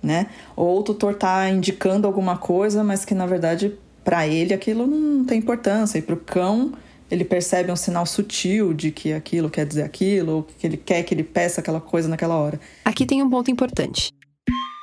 né? 0.06 0.28
Ou 0.56 0.80
o 0.80 0.84
tutor 0.84 1.16
tá 1.16 1.50
indicando 1.50 2.08
alguma 2.08 2.38
coisa, 2.38 2.84
mas 2.84 3.04
que 3.04 3.14
na 3.14 3.26
verdade 3.26 3.74
para 4.04 4.28
ele 4.28 4.54
aquilo 4.54 4.86
não 4.86 5.26
tem 5.26 5.40
importância 5.40 5.98
e 5.98 6.02
para 6.02 6.14
o 6.14 6.20
cão 6.20 6.74
ele 7.10 7.24
percebe 7.24 7.72
um 7.72 7.76
sinal 7.76 8.06
sutil 8.06 8.74
de 8.74 8.92
que 8.92 9.14
aquilo 9.14 9.50
quer 9.50 9.66
dizer 9.66 9.84
aquilo, 9.84 10.38
ou 10.38 10.44
que 10.44 10.66
ele 10.66 10.78
quer 10.78 11.04
que 11.04 11.14
ele 11.14 11.24
peça 11.24 11.62
aquela 11.62 11.80
coisa 11.80 12.10
naquela 12.10 12.36
hora. 12.36 12.60
Aqui 12.84 13.06
tem 13.06 13.22
um 13.22 13.30
ponto 13.30 13.52
importante. 13.52 14.12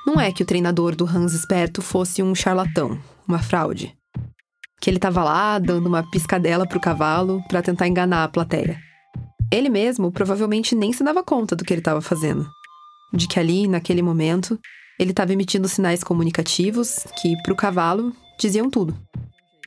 Não 0.07 0.21
é 0.21 0.33
que 0.33 0.43
o 0.43 0.47
treinador 0.47 0.95
do 0.95 1.05
Hans 1.05 1.33
Esperto 1.33 1.83
fosse 1.83 2.23
um 2.23 2.35
charlatão, 2.35 2.99
uma 3.27 3.41
fraude. 3.41 3.95
Que 4.81 4.91
ele 4.91 4.99
estava 4.99 5.23
lá 5.23 5.59
dando 5.59 5.87
uma 5.87 6.09
piscadela 6.11 6.67
pro 6.67 6.81
cavalo 6.81 7.43
para 7.49 7.63
tentar 7.63 7.87
enganar 7.87 8.25
a 8.25 8.29
plateia. 8.29 8.79
Ele 9.53 9.69
mesmo 9.69 10.11
provavelmente 10.11 10.75
nem 10.75 10.93
se 10.93 11.05
dava 11.05 11.23
conta 11.23 11.55
do 11.55 11.65
que 11.65 11.73
ele 11.73 11.81
estava 11.81 12.01
fazendo. 12.01 12.49
De 13.13 13.29
que 13.29 13.39
ali, 13.39 13.69
naquele 13.69 14.03
momento, 14.03 14.59
ele 14.99 15.11
estava 15.11 15.33
emitindo 15.33 15.69
sinais 15.69 16.05
comunicativos 16.05 17.01
que, 17.21 17.35
para 17.43 17.53
o 17.53 17.57
cavalo, 17.57 18.13
diziam 18.39 18.71
tudo. 18.71 18.97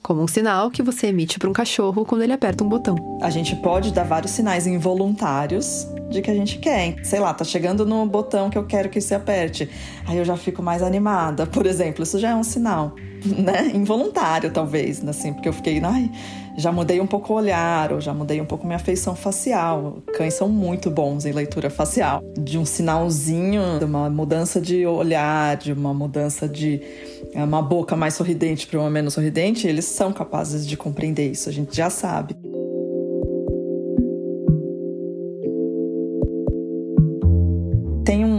Como 0.01 0.21
um 0.21 0.27
sinal 0.27 0.69
que 0.69 0.83
você 0.83 1.07
emite 1.07 1.39
para 1.39 1.49
um 1.49 1.53
cachorro 1.53 2.05
quando 2.05 2.21
ele 2.21 2.31
aperta 2.31 2.63
um 2.63 2.69
botão. 2.69 2.95
A 3.23 3.31
gente 3.31 3.55
pode 3.55 3.91
dar 3.91 4.03
vários 4.03 4.33
sinais 4.33 4.67
involuntários 4.67 5.87
de 6.11 6.21
que 6.21 6.29
a 6.29 6.33
gente 6.33 6.59
quer. 6.59 7.03
Sei 7.03 7.19
lá, 7.19 7.33
tá 7.33 7.43
chegando 7.43 7.87
no 7.87 8.05
botão 8.05 8.51
que 8.51 8.57
eu 8.57 8.67
quero 8.67 8.87
que 8.87 9.01
você 9.01 9.15
aperte. 9.15 9.67
Aí 10.05 10.17
eu 10.17 10.23
já 10.23 10.37
fico 10.37 10.61
mais 10.61 10.83
animada, 10.83 11.47
por 11.47 11.65
exemplo. 11.65 12.03
Isso 12.03 12.19
já 12.19 12.29
é 12.29 12.35
um 12.35 12.43
sinal, 12.43 12.93
né? 13.25 13.71
Involuntário, 13.73 14.51
talvez, 14.51 15.03
assim, 15.07 15.33
porque 15.33 15.49
eu 15.49 15.53
fiquei, 15.53 15.81
ai, 15.83 16.11
já 16.57 16.71
mudei 16.71 16.99
um 17.01 17.07
pouco 17.07 17.33
o 17.33 17.35
olhar, 17.35 17.91
ou 17.91 18.01
já 18.01 18.13
mudei 18.13 18.39
um 18.39 18.45
pouco 18.45 18.65
minha 18.65 18.79
feição 18.79 19.15
facial. 19.15 19.97
Cães 20.13 20.33
são 20.33 20.47
muito 20.47 20.89
bons 20.89 21.25
em 21.25 21.31
leitura 21.31 21.69
facial. 21.69 22.23
De 22.37 22.57
um 22.57 22.65
sinalzinho, 22.65 23.79
de 23.79 23.85
uma 23.85 24.09
mudança 24.09 24.61
de 24.61 24.85
olhar, 24.85 25.57
de 25.57 25.73
uma 25.73 25.93
mudança 25.93 26.47
de 26.47 26.81
é, 27.33 27.43
uma 27.43 27.61
boca 27.61 27.95
mais 27.95 28.13
sorridente 28.13 28.67
para 28.67 28.79
uma 28.79 28.89
menos 28.89 29.13
sorridente, 29.13 29.67
eles 29.67 29.85
são 29.85 30.13
capazes 30.13 30.65
de 30.65 30.77
compreender 30.77 31.29
isso, 31.31 31.49
a 31.49 31.51
gente 31.51 31.75
já 31.75 31.89
sabe. 31.89 32.35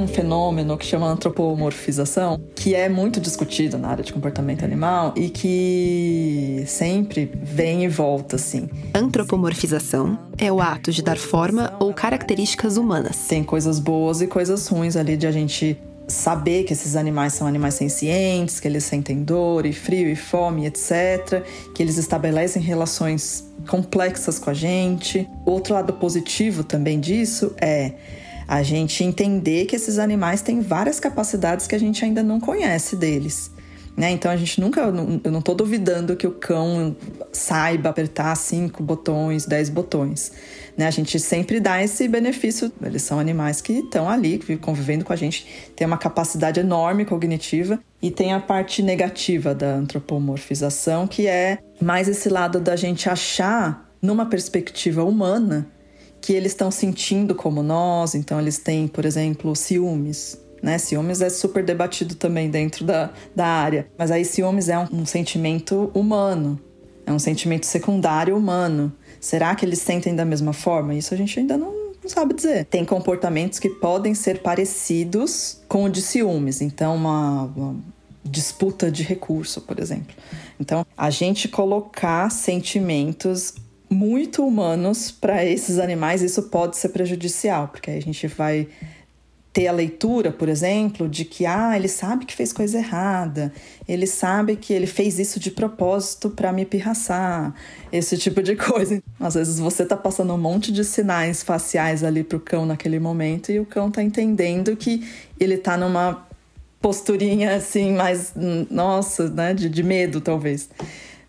Um 0.07 0.09
fenômeno 0.09 0.79
que 0.79 0.87
chama 0.87 1.09
antropomorfização, 1.09 2.41
que 2.55 2.75
é 2.75 2.89
muito 2.89 3.21
discutido 3.21 3.77
na 3.77 3.89
área 3.89 4.05
de 4.05 4.13
comportamento 4.13 4.65
animal 4.65 5.13
e 5.17 5.29
que 5.29 6.63
sempre 6.67 7.31
vem 7.43 7.85
e 7.85 7.89
volta 7.89 8.37
assim. 8.37 8.71
Antropomorfização 8.95 10.17
é 10.39 10.51
o 10.51 10.61
ato 10.61 10.93
de 10.93 11.03
dar 11.03 11.19
forma 11.19 11.75
ou 11.81 11.93
características 11.93 12.77
humanas. 12.77 13.27
Tem 13.27 13.43
coisas 13.43 13.81
boas 13.81 14.23
e 14.23 14.29
coisas 14.29 14.69
ruins 14.69 14.97
ali 14.97 15.17
de 15.17 15.27
a 15.27 15.33
gente 15.33 15.77
saber 16.07 16.63
que 16.63 16.73
esses 16.73 16.95
animais 16.95 17.33
são 17.33 17.49
animais 17.49 17.75
sencientes, 17.75 18.61
que 18.61 18.69
eles 18.69 18.85
sentem 18.85 19.25
dor 19.25 19.67
e 19.67 19.73
frio 19.73 20.09
e 20.09 20.15
fome, 20.15 20.67
etc, 20.67 21.43
que 21.75 21.83
eles 21.83 21.97
estabelecem 21.97 22.63
relações 22.63 23.45
complexas 23.67 24.39
com 24.39 24.51
a 24.51 24.55
gente. 24.55 25.29
Outro 25.45 25.75
lado 25.75 25.93
positivo 25.95 26.63
também 26.63 27.01
disso 27.01 27.53
é 27.61 27.95
a 28.47 28.63
gente 28.63 29.03
entender 29.03 29.67
que 29.67 29.75
esses 29.75 29.99
animais 29.99 30.43
têm 30.43 30.61
várias 30.61 31.01
capacidades 31.01 31.67
que 31.67 31.75
a 31.75 31.79
gente 31.79 32.05
ainda 32.05 32.23
não 32.23 32.41
conhece 32.41 32.97
deles. 32.97 33.51
Né? 33.97 34.11
Então 34.11 34.31
a 34.31 34.37
gente 34.37 34.61
nunca, 34.61 34.83
eu 34.83 35.33
não 35.33 35.39
estou 35.39 35.55
duvidando 35.55 36.15
que 36.17 36.27
o 36.27 36.33
cão 36.33 36.95
saiba 37.33 37.89
apertar 37.89 38.37
cinco 38.37 38.83
botões, 38.83 39.47
dez 39.47 39.71
botões. 39.71 40.33
Né? 40.77 40.87
A 40.87 40.91
gente 40.91 41.19
sempre 41.19 41.59
dá 41.59 41.83
esse 41.83 42.07
benefício. 42.07 42.71
Eles 42.83 43.03
são 43.03 43.19
animais 43.19 43.63
que 43.63 43.73
estão 43.73 44.09
ali, 44.09 44.39
convivendo 44.61 45.05
com 45.05 45.15
a 45.15 45.17
gente, 45.17 45.47
tem 45.75 45.87
uma 45.87 45.97
capacidade 45.97 46.61
enorme 46.61 47.07
cognitiva. 47.07 47.81
E 48.03 48.11
tem 48.11 48.35
a 48.35 48.39
parte 48.39 48.83
negativa 48.83 49.55
da 49.55 49.75
antropomorfização, 49.75 51.07
que 51.07 51.27
é 51.27 51.59
mais 51.81 52.07
esse 52.07 52.29
lado 52.29 52.61
da 52.61 52.77
gente 52.77 53.09
achar, 53.09 53.91
numa 54.03 54.27
perspectiva 54.27 55.03
humana, 55.03 55.67
que 56.27 56.33
eles 56.33 56.51
estão 56.51 56.72
sentindo 56.72 57.37
como 57.37 57.62
nós, 57.62 58.16
então 58.16 58.41
eles 58.41 58.59
têm, 58.59 58.89
por 58.89 59.05
exemplo, 59.05 59.55
ciúmes. 59.55 60.37
Né? 60.61 60.77
Ciúmes 60.77 61.20
é 61.20 61.31
super 61.31 61.64
debatido 61.64 62.16
também 62.16 62.51
dentro 62.51 62.85
da, 62.85 63.12
da 63.33 63.47
área, 63.47 63.87
mas 63.97 64.11
aí 64.11 64.24
ciúmes 64.24 64.68
é 64.68 64.77
um, 64.77 64.89
um 64.91 65.07
sentimento 65.07 65.89
humano, 65.95 66.61
é 67.07 67.12
um 67.12 67.18
sentimento 67.20 67.64
secundário 67.64 68.37
humano. 68.37 68.93
Será 69.20 69.55
que 69.55 69.64
eles 69.64 69.79
sentem 69.79 70.16
da 70.16 70.24
mesma 70.24 70.53
forma? 70.53 70.97
Isso 70.97 71.14
a 71.14 71.16
gente 71.16 71.39
ainda 71.39 71.57
não, 71.57 71.93
não 72.03 72.11
sabe 72.11 72.35
dizer. 72.35 72.64
Tem 72.64 72.85
comportamentos 72.85 73.61
que 73.61 73.68
podem 73.68 74.12
ser 74.12 74.43
parecidos 74.43 75.61
com 75.68 75.85
o 75.85 75.89
de 75.89 76.03
ciúmes, 76.03 76.61
então 76.61 76.97
uma, 76.97 77.45
uma 77.55 77.77
disputa 78.24 78.91
de 78.91 79.05
recurso, 79.05 79.61
por 79.61 79.79
exemplo. 79.79 80.12
Então, 80.59 80.85
a 80.97 81.09
gente 81.09 81.47
colocar 81.47 82.29
sentimentos 82.33 83.55
muito 83.89 84.47
humanos 84.47 85.11
para 85.11 85.45
esses 85.45 85.78
animais, 85.78 86.22
isso 86.22 86.45
pode 86.45 86.76
ser 86.76 86.91
prejudicial, 86.91 87.68
porque 87.68 87.91
aí 87.91 87.99
a 87.99 88.03
gente 88.03 88.26
vai 88.26 88.68
ter 89.57 89.68
a 89.68 89.72
leitura, 89.72 90.30
por 90.30 90.51
exemplo, 90.51 91.09
de 91.09 91.24
que 91.24 91.47
ah, 91.47 91.74
ele 91.74 91.89
sabe 91.89 92.26
que 92.26 92.34
fez 92.34 92.53
coisa 92.53 92.76
errada, 92.76 93.51
ele 93.89 94.07
sabe 94.07 94.55
que 94.55 94.70
ele 94.70 94.87
fez 94.87 95.18
isso 95.18 95.41
de 95.41 95.51
propósito 95.51 96.28
para 96.28 96.53
me 96.53 96.66
pirraçar, 96.66 97.55
esse 97.91 98.18
tipo 98.18 98.43
de 98.43 98.55
coisa. 98.55 99.03
Às 99.18 99.32
vezes 99.32 99.59
você 99.59 99.87
tá 99.87 99.97
passando 99.97 100.34
um 100.34 100.39
monte 100.39 100.70
de 100.70 100.84
sinais 100.84 101.43
faciais 101.43 102.05
ali 102.05 102.22
pro 102.22 102.39
cão 102.39 102.66
naquele 102.66 102.99
momento 102.99 103.51
e 103.51 103.59
o 103.59 103.64
cão 103.64 103.91
tá 103.91 104.03
entendendo 104.03 104.76
que 104.76 105.09
ele 105.41 105.57
tá 105.57 105.78
numa 105.78 106.26
posturinha 106.78 107.57
assim 107.57 107.95
mais 107.95 108.34
nossa, 108.70 109.30
né, 109.30 109.55
de, 109.55 109.70
de 109.70 109.82
medo 109.82 110.20
talvez. 110.20 110.68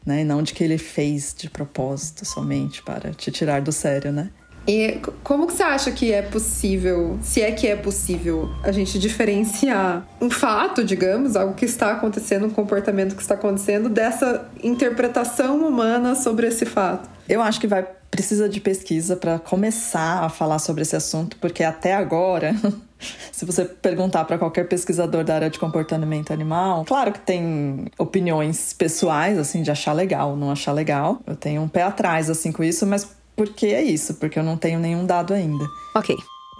Né? 0.08 0.22
E 0.22 0.24
não 0.24 0.42
de 0.42 0.54
que 0.54 0.64
ele 0.64 0.78
fez 0.78 1.36
de 1.38 1.50
propósito 1.50 2.24
somente 2.26 2.82
para 2.82 3.12
te 3.12 3.30
tirar 3.30 3.62
do 3.62 3.74
sério, 3.74 4.10
né? 4.10 4.32
E 4.68 5.00
como 5.24 5.48
que 5.48 5.54
você 5.54 5.64
acha 5.64 5.92
que 5.92 6.12
é 6.12 6.22
possível, 6.22 7.18
se 7.22 7.42
é 7.42 7.52
que 7.52 7.68
é 7.68 7.76
possível, 7.76 8.50
a 8.64 8.72
gente 8.72 9.00
diferenciar 9.00 10.06
um 10.20 10.30
fato, 10.30 10.84
digamos, 10.84 11.36
algo 11.36 11.54
que 11.54 11.66
está 11.66 11.94
acontecendo, 11.94 12.48
um 12.48 12.50
comportamento 12.50 13.16
que 13.16 13.22
está 13.22 13.36
acontecendo, 13.36 13.88
dessa 13.88 14.50
interpretação 14.62 15.66
humana 15.66 16.16
sobre 16.16 16.48
esse 16.48 16.66
fato? 16.66 17.10
Eu 17.30 17.42
acho 17.42 17.60
que 17.60 17.68
vai 17.68 17.88
precisa 18.10 18.48
de 18.48 18.60
pesquisa 18.62 19.16
para 19.16 19.38
começar 19.38 20.24
a 20.24 20.30
falar 20.30 20.60
sobre 20.60 20.82
esse 20.82 20.96
assunto, 20.96 21.38
porque 21.38 21.62
até 21.62 21.94
agora 21.94 22.56
Se 23.32 23.46
você 23.46 23.66
perguntar 23.66 24.26
para 24.26 24.38
qualquer 24.38 24.68
pesquisador 24.68 25.24
da 25.24 25.36
área 25.36 25.50
de 25.50 25.60
comportamento 25.60 26.34
animal, 26.34 26.84
claro 26.86 27.12
que 27.12 27.20
tem 27.20 27.86
opiniões 27.98 28.74
pessoais, 28.74 29.38
assim, 29.38 29.62
de 29.62 29.70
achar 29.70 29.94
legal, 29.94 30.36
não 30.36 30.52
achar 30.52 30.72
legal. 30.72 31.20
Eu 31.26 31.36
tenho 31.36 31.62
um 31.62 31.68
pé 31.68 31.84
atrás, 31.84 32.30
assim, 32.30 32.52
com 32.52 32.64
isso, 32.64 32.86
mas 32.86 33.08
porque 33.38 33.68
é 33.68 33.84
isso, 33.84 34.16
porque 34.16 34.40
eu 34.40 34.44
não 34.44 34.58
tenho 34.58 34.80
nenhum 34.80 35.06
dado 35.06 35.32
ainda. 35.32 35.64
Ok. 35.96 36.18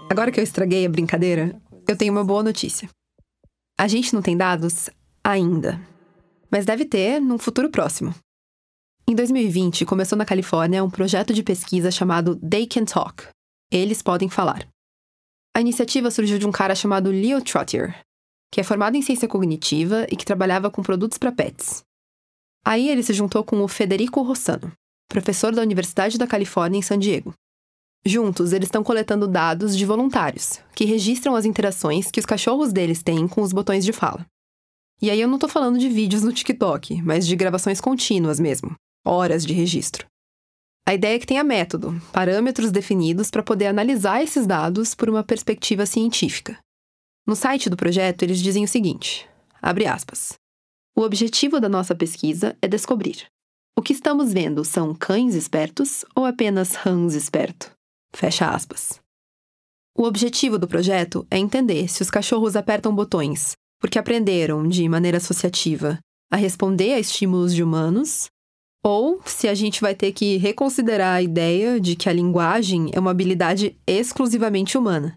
Agora 0.08 0.30
que 0.30 0.38
eu 0.38 0.44
estraguei 0.44 0.86
a 0.86 0.88
brincadeira, 0.88 1.60
eu 1.88 1.96
tenho 1.96 2.12
uma 2.12 2.24
boa 2.24 2.42
notícia. 2.42 2.88
A 3.76 3.88
gente 3.88 4.14
não 4.14 4.22
tem 4.22 4.36
dados 4.36 4.88
ainda, 5.22 5.80
mas 6.50 6.64
deve 6.64 6.84
ter 6.84 7.20
num 7.20 7.36
futuro 7.36 7.68
próximo. 7.68 8.14
Em 9.08 9.14
2020, 9.14 9.84
começou 9.84 10.16
na 10.16 10.24
Califórnia 10.24 10.84
um 10.84 10.90
projeto 10.90 11.34
de 11.34 11.42
pesquisa 11.42 11.90
chamado 11.90 12.36
They 12.36 12.66
Can 12.66 12.84
Talk. 12.84 13.26
Eles 13.72 14.00
podem 14.00 14.28
falar. 14.28 14.66
A 15.56 15.60
iniciativa 15.60 16.10
surgiu 16.10 16.38
de 16.38 16.46
um 16.46 16.52
cara 16.52 16.74
chamado 16.74 17.10
Leo 17.10 17.42
Trottier, 17.42 18.00
que 18.52 18.60
é 18.60 18.64
formado 18.64 18.96
em 18.96 19.02
ciência 19.02 19.26
cognitiva 19.26 20.06
e 20.10 20.16
que 20.16 20.24
trabalhava 20.24 20.70
com 20.70 20.82
produtos 20.82 21.18
para 21.18 21.32
pets. 21.32 21.82
Aí 22.64 22.88
ele 22.88 23.02
se 23.02 23.12
juntou 23.12 23.42
com 23.42 23.62
o 23.62 23.68
Federico 23.68 24.22
Rossano, 24.22 24.72
professor 25.08 25.54
da 25.54 25.62
Universidade 25.62 26.18
da 26.18 26.26
Califórnia 26.26 26.78
em 26.78 26.82
San 26.82 26.98
Diego. 26.98 27.32
Juntos, 28.04 28.52
eles 28.52 28.68
estão 28.68 28.84
coletando 28.84 29.26
dados 29.26 29.76
de 29.76 29.84
voluntários, 29.84 30.60
que 30.74 30.84
registram 30.84 31.34
as 31.34 31.44
interações 31.44 32.10
que 32.10 32.20
os 32.20 32.26
cachorros 32.26 32.72
deles 32.72 33.02
têm 33.02 33.26
com 33.26 33.42
os 33.42 33.52
botões 33.52 33.84
de 33.84 33.92
fala. 33.92 34.24
E 35.00 35.10
aí 35.10 35.20
eu 35.20 35.28
não 35.28 35.36
estou 35.36 35.48
falando 35.48 35.78
de 35.78 35.88
vídeos 35.88 36.22
no 36.22 36.32
TikTok, 36.32 37.02
mas 37.02 37.26
de 37.26 37.36
gravações 37.36 37.80
contínuas 37.80 38.38
mesmo, 38.38 38.74
horas 39.04 39.44
de 39.44 39.52
registro. 39.52 40.06
A 40.86 40.94
ideia 40.94 41.16
é 41.16 41.18
que 41.18 41.26
tenha 41.26 41.44
método, 41.44 42.00
parâmetros 42.12 42.70
definidos 42.70 43.30
para 43.30 43.42
poder 43.42 43.66
analisar 43.66 44.22
esses 44.22 44.46
dados 44.46 44.94
por 44.94 45.08
uma 45.10 45.22
perspectiva 45.22 45.84
científica. 45.84 46.58
No 47.26 47.36
site 47.36 47.68
do 47.68 47.76
projeto, 47.76 48.22
eles 48.22 48.38
dizem 48.38 48.64
o 48.64 48.68
seguinte: 48.68 49.28
abre 49.60 49.86
aspas. 49.86 50.32
O 50.96 51.02
objetivo 51.02 51.60
da 51.60 51.68
nossa 51.68 51.94
pesquisa 51.94 52.56
é 52.62 52.66
descobrir 52.66 53.26
o 53.78 53.80
que 53.80 53.92
estamos 53.92 54.32
vendo 54.32 54.64
são 54.64 54.92
cães 54.92 55.36
espertos 55.36 56.04
ou 56.12 56.24
apenas 56.24 56.74
rãs 56.74 57.14
esperto? 57.14 57.70
Fecha 58.12 58.50
aspas. 58.50 58.98
O 59.96 60.02
objetivo 60.02 60.58
do 60.58 60.66
projeto 60.66 61.24
é 61.30 61.38
entender 61.38 61.86
se 61.86 62.02
os 62.02 62.10
cachorros 62.10 62.56
apertam 62.56 62.92
botões 62.92 63.52
porque 63.80 63.96
aprenderam, 63.96 64.66
de 64.66 64.88
maneira 64.88 65.18
associativa, 65.18 66.00
a 66.28 66.36
responder 66.36 66.94
a 66.94 66.98
estímulos 66.98 67.54
de 67.54 67.62
humanos 67.62 68.26
ou 68.82 69.22
se 69.24 69.46
a 69.46 69.54
gente 69.54 69.80
vai 69.80 69.94
ter 69.94 70.10
que 70.10 70.38
reconsiderar 70.38 71.14
a 71.14 71.22
ideia 71.22 71.80
de 71.80 71.94
que 71.94 72.08
a 72.08 72.12
linguagem 72.12 72.90
é 72.92 72.98
uma 72.98 73.12
habilidade 73.12 73.78
exclusivamente 73.86 74.76
humana. 74.76 75.16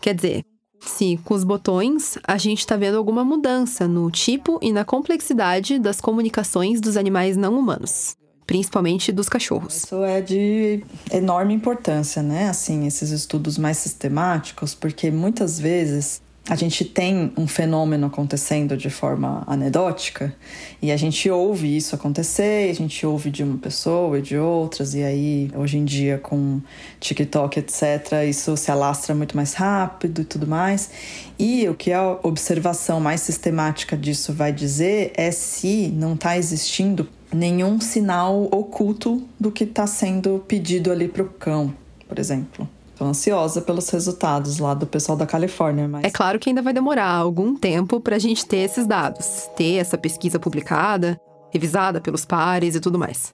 Quer 0.00 0.14
dizer, 0.14 0.42
se 0.80 1.18
com 1.24 1.34
os 1.34 1.44
botões 1.44 2.18
a 2.24 2.36
gente 2.38 2.60
está 2.60 2.76
vendo 2.76 2.96
alguma 2.96 3.24
mudança 3.24 3.86
no 3.86 4.10
tipo 4.10 4.58
e 4.62 4.72
na 4.72 4.84
complexidade 4.84 5.78
das 5.78 6.00
comunicações 6.00 6.80
dos 6.80 6.96
animais 6.96 7.36
não 7.36 7.58
humanos, 7.58 8.16
principalmente 8.46 9.12
dos 9.12 9.28
cachorros. 9.28 9.84
Isso 9.84 10.02
é 10.02 10.20
de 10.20 10.82
enorme 11.12 11.54
importância, 11.54 12.22
né? 12.22 12.48
Assim, 12.48 12.86
esses 12.86 13.10
estudos 13.10 13.58
mais 13.58 13.76
sistemáticos, 13.76 14.74
porque 14.74 15.10
muitas 15.10 15.60
vezes 15.60 16.22
a 16.48 16.56
gente 16.56 16.84
tem 16.84 17.32
um 17.36 17.46
fenômeno 17.46 18.06
acontecendo 18.06 18.76
de 18.76 18.90
forma 18.90 19.44
anedótica 19.46 20.34
e 20.82 20.90
a 20.90 20.96
gente 20.96 21.30
ouve 21.30 21.76
isso 21.76 21.94
acontecer, 21.94 22.70
a 22.70 22.74
gente 22.74 23.06
ouve 23.06 23.30
de 23.30 23.44
uma 23.44 23.58
pessoa 23.58 24.18
e 24.18 24.22
de 24.22 24.36
outras, 24.36 24.94
e 24.94 25.02
aí 25.02 25.50
hoje 25.54 25.78
em 25.78 25.84
dia 25.84 26.18
com 26.18 26.60
TikTok, 26.98 27.60
etc., 27.60 28.24
isso 28.28 28.56
se 28.56 28.70
alastra 28.70 29.14
muito 29.14 29.36
mais 29.36 29.54
rápido 29.54 30.22
e 30.22 30.24
tudo 30.24 30.46
mais. 30.46 30.90
E 31.38 31.68
o 31.68 31.74
que 31.74 31.92
a 31.92 32.18
observação 32.22 33.00
mais 33.00 33.20
sistemática 33.20 33.96
disso 33.96 34.32
vai 34.32 34.52
dizer 34.52 35.12
é 35.14 35.30
se 35.30 35.88
não 35.88 36.14
está 36.14 36.36
existindo 36.36 37.08
nenhum 37.32 37.80
sinal 37.80 38.48
oculto 38.50 39.22
do 39.38 39.52
que 39.52 39.64
está 39.64 39.86
sendo 39.86 40.44
pedido 40.48 40.90
ali 40.90 41.06
para 41.06 41.22
o 41.22 41.28
cão, 41.28 41.72
por 42.08 42.18
exemplo. 42.18 42.68
Tô 43.00 43.06
ansiosa 43.06 43.62
pelos 43.62 43.88
resultados 43.88 44.58
lá 44.58 44.74
do 44.74 44.86
pessoal 44.86 45.16
da 45.16 45.24
Califórnia. 45.24 45.88
Mas... 45.88 46.04
É 46.04 46.10
claro 46.10 46.38
que 46.38 46.50
ainda 46.50 46.60
vai 46.60 46.74
demorar 46.74 47.10
algum 47.10 47.56
tempo 47.56 47.98
para 47.98 48.16
a 48.16 48.18
gente 48.18 48.44
ter 48.44 48.58
esses 48.58 48.86
dados, 48.86 49.48
ter 49.56 49.76
essa 49.76 49.96
pesquisa 49.96 50.38
publicada, 50.38 51.18
revisada 51.50 51.98
pelos 51.98 52.26
pares 52.26 52.74
e 52.74 52.80
tudo 52.80 52.98
mais. 52.98 53.32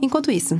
Enquanto 0.00 0.30
isso, 0.30 0.58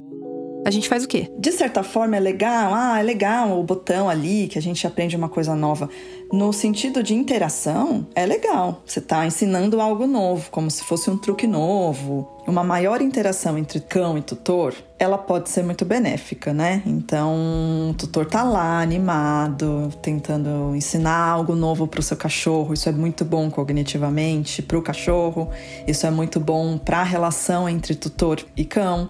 a 0.66 0.70
gente 0.72 0.88
faz 0.88 1.04
o 1.04 1.08
quê? 1.08 1.30
De 1.38 1.52
certa 1.52 1.84
forma 1.84 2.16
é 2.16 2.20
legal, 2.20 2.74
ah, 2.74 2.98
é 2.98 3.02
legal 3.04 3.56
o 3.56 3.62
botão 3.62 4.08
ali 4.08 4.48
que 4.48 4.58
a 4.58 4.60
gente 4.60 4.84
aprende 4.84 5.14
uma 5.14 5.28
coisa 5.28 5.54
nova. 5.54 5.88
No 6.32 6.52
sentido 6.52 7.04
de 7.04 7.14
interação, 7.14 8.04
é 8.16 8.26
legal. 8.26 8.82
Você 8.84 8.98
está 8.98 9.24
ensinando 9.24 9.80
algo 9.80 10.08
novo, 10.08 10.50
como 10.50 10.68
se 10.68 10.82
fosse 10.82 11.08
um 11.08 11.16
truque 11.16 11.46
novo. 11.46 12.28
Uma 12.48 12.64
maior 12.64 13.00
interação 13.00 13.56
entre 13.56 13.78
cão 13.78 14.18
e 14.18 14.22
tutor, 14.22 14.74
ela 14.98 15.16
pode 15.16 15.50
ser 15.50 15.62
muito 15.62 15.84
benéfica, 15.84 16.52
né? 16.52 16.82
Então, 16.84 17.90
o 17.90 17.94
tutor 17.94 18.26
tá 18.26 18.42
lá 18.42 18.80
animado, 18.80 19.92
tentando 20.02 20.74
ensinar 20.74 21.28
algo 21.30 21.54
novo 21.54 21.86
para 21.86 22.00
o 22.00 22.02
seu 22.02 22.16
cachorro. 22.16 22.74
Isso 22.74 22.88
é 22.88 22.92
muito 22.92 23.24
bom 23.24 23.48
cognitivamente 23.48 24.62
para 24.62 24.76
o 24.76 24.82
cachorro. 24.82 25.48
Isso 25.86 26.08
é 26.08 26.10
muito 26.10 26.40
bom 26.40 26.76
para 26.76 27.02
a 27.02 27.04
relação 27.04 27.68
entre 27.68 27.94
tutor 27.94 28.44
e 28.56 28.64
cão. 28.64 29.08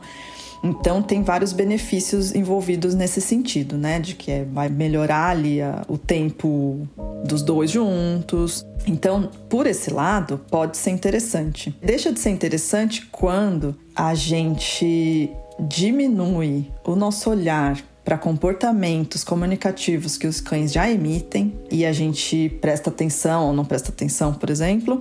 Então 0.62 1.02
tem 1.02 1.22
vários 1.22 1.52
benefícios 1.52 2.34
envolvidos 2.34 2.94
nesse 2.94 3.20
sentido, 3.20 3.76
né? 3.76 4.00
De 4.00 4.14
que 4.14 4.30
é, 4.30 4.44
vai 4.44 4.68
melhorar 4.68 5.30
ali 5.30 5.60
a, 5.60 5.84
o 5.88 5.98
tempo 5.98 6.86
dos 7.24 7.42
dois 7.42 7.70
juntos. 7.70 8.64
Então, 8.86 9.30
por 9.48 9.66
esse 9.66 9.92
lado, 9.92 10.40
pode 10.50 10.76
ser 10.76 10.90
interessante. 10.90 11.76
Deixa 11.82 12.12
de 12.12 12.20
ser 12.20 12.30
interessante 12.30 13.06
quando 13.10 13.74
a 13.94 14.14
gente 14.14 15.30
diminui 15.58 16.70
o 16.84 16.94
nosso 16.94 17.30
olhar 17.30 17.76
para 18.04 18.16
comportamentos 18.16 19.24
comunicativos 19.24 20.16
que 20.16 20.28
os 20.28 20.40
cães 20.40 20.72
já 20.72 20.88
emitem 20.88 21.52
e 21.68 21.84
a 21.84 21.92
gente 21.92 22.48
presta 22.60 22.88
atenção 22.88 23.48
ou 23.48 23.52
não 23.52 23.64
presta 23.64 23.90
atenção, 23.90 24.32
por 24.32 24.48
exemplo, 24.48 25.00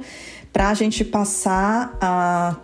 para 0.51 0.69
a 0.69 0.73
gente 0.73 1.05
passar 1.05 1.95
a 2.01 2.55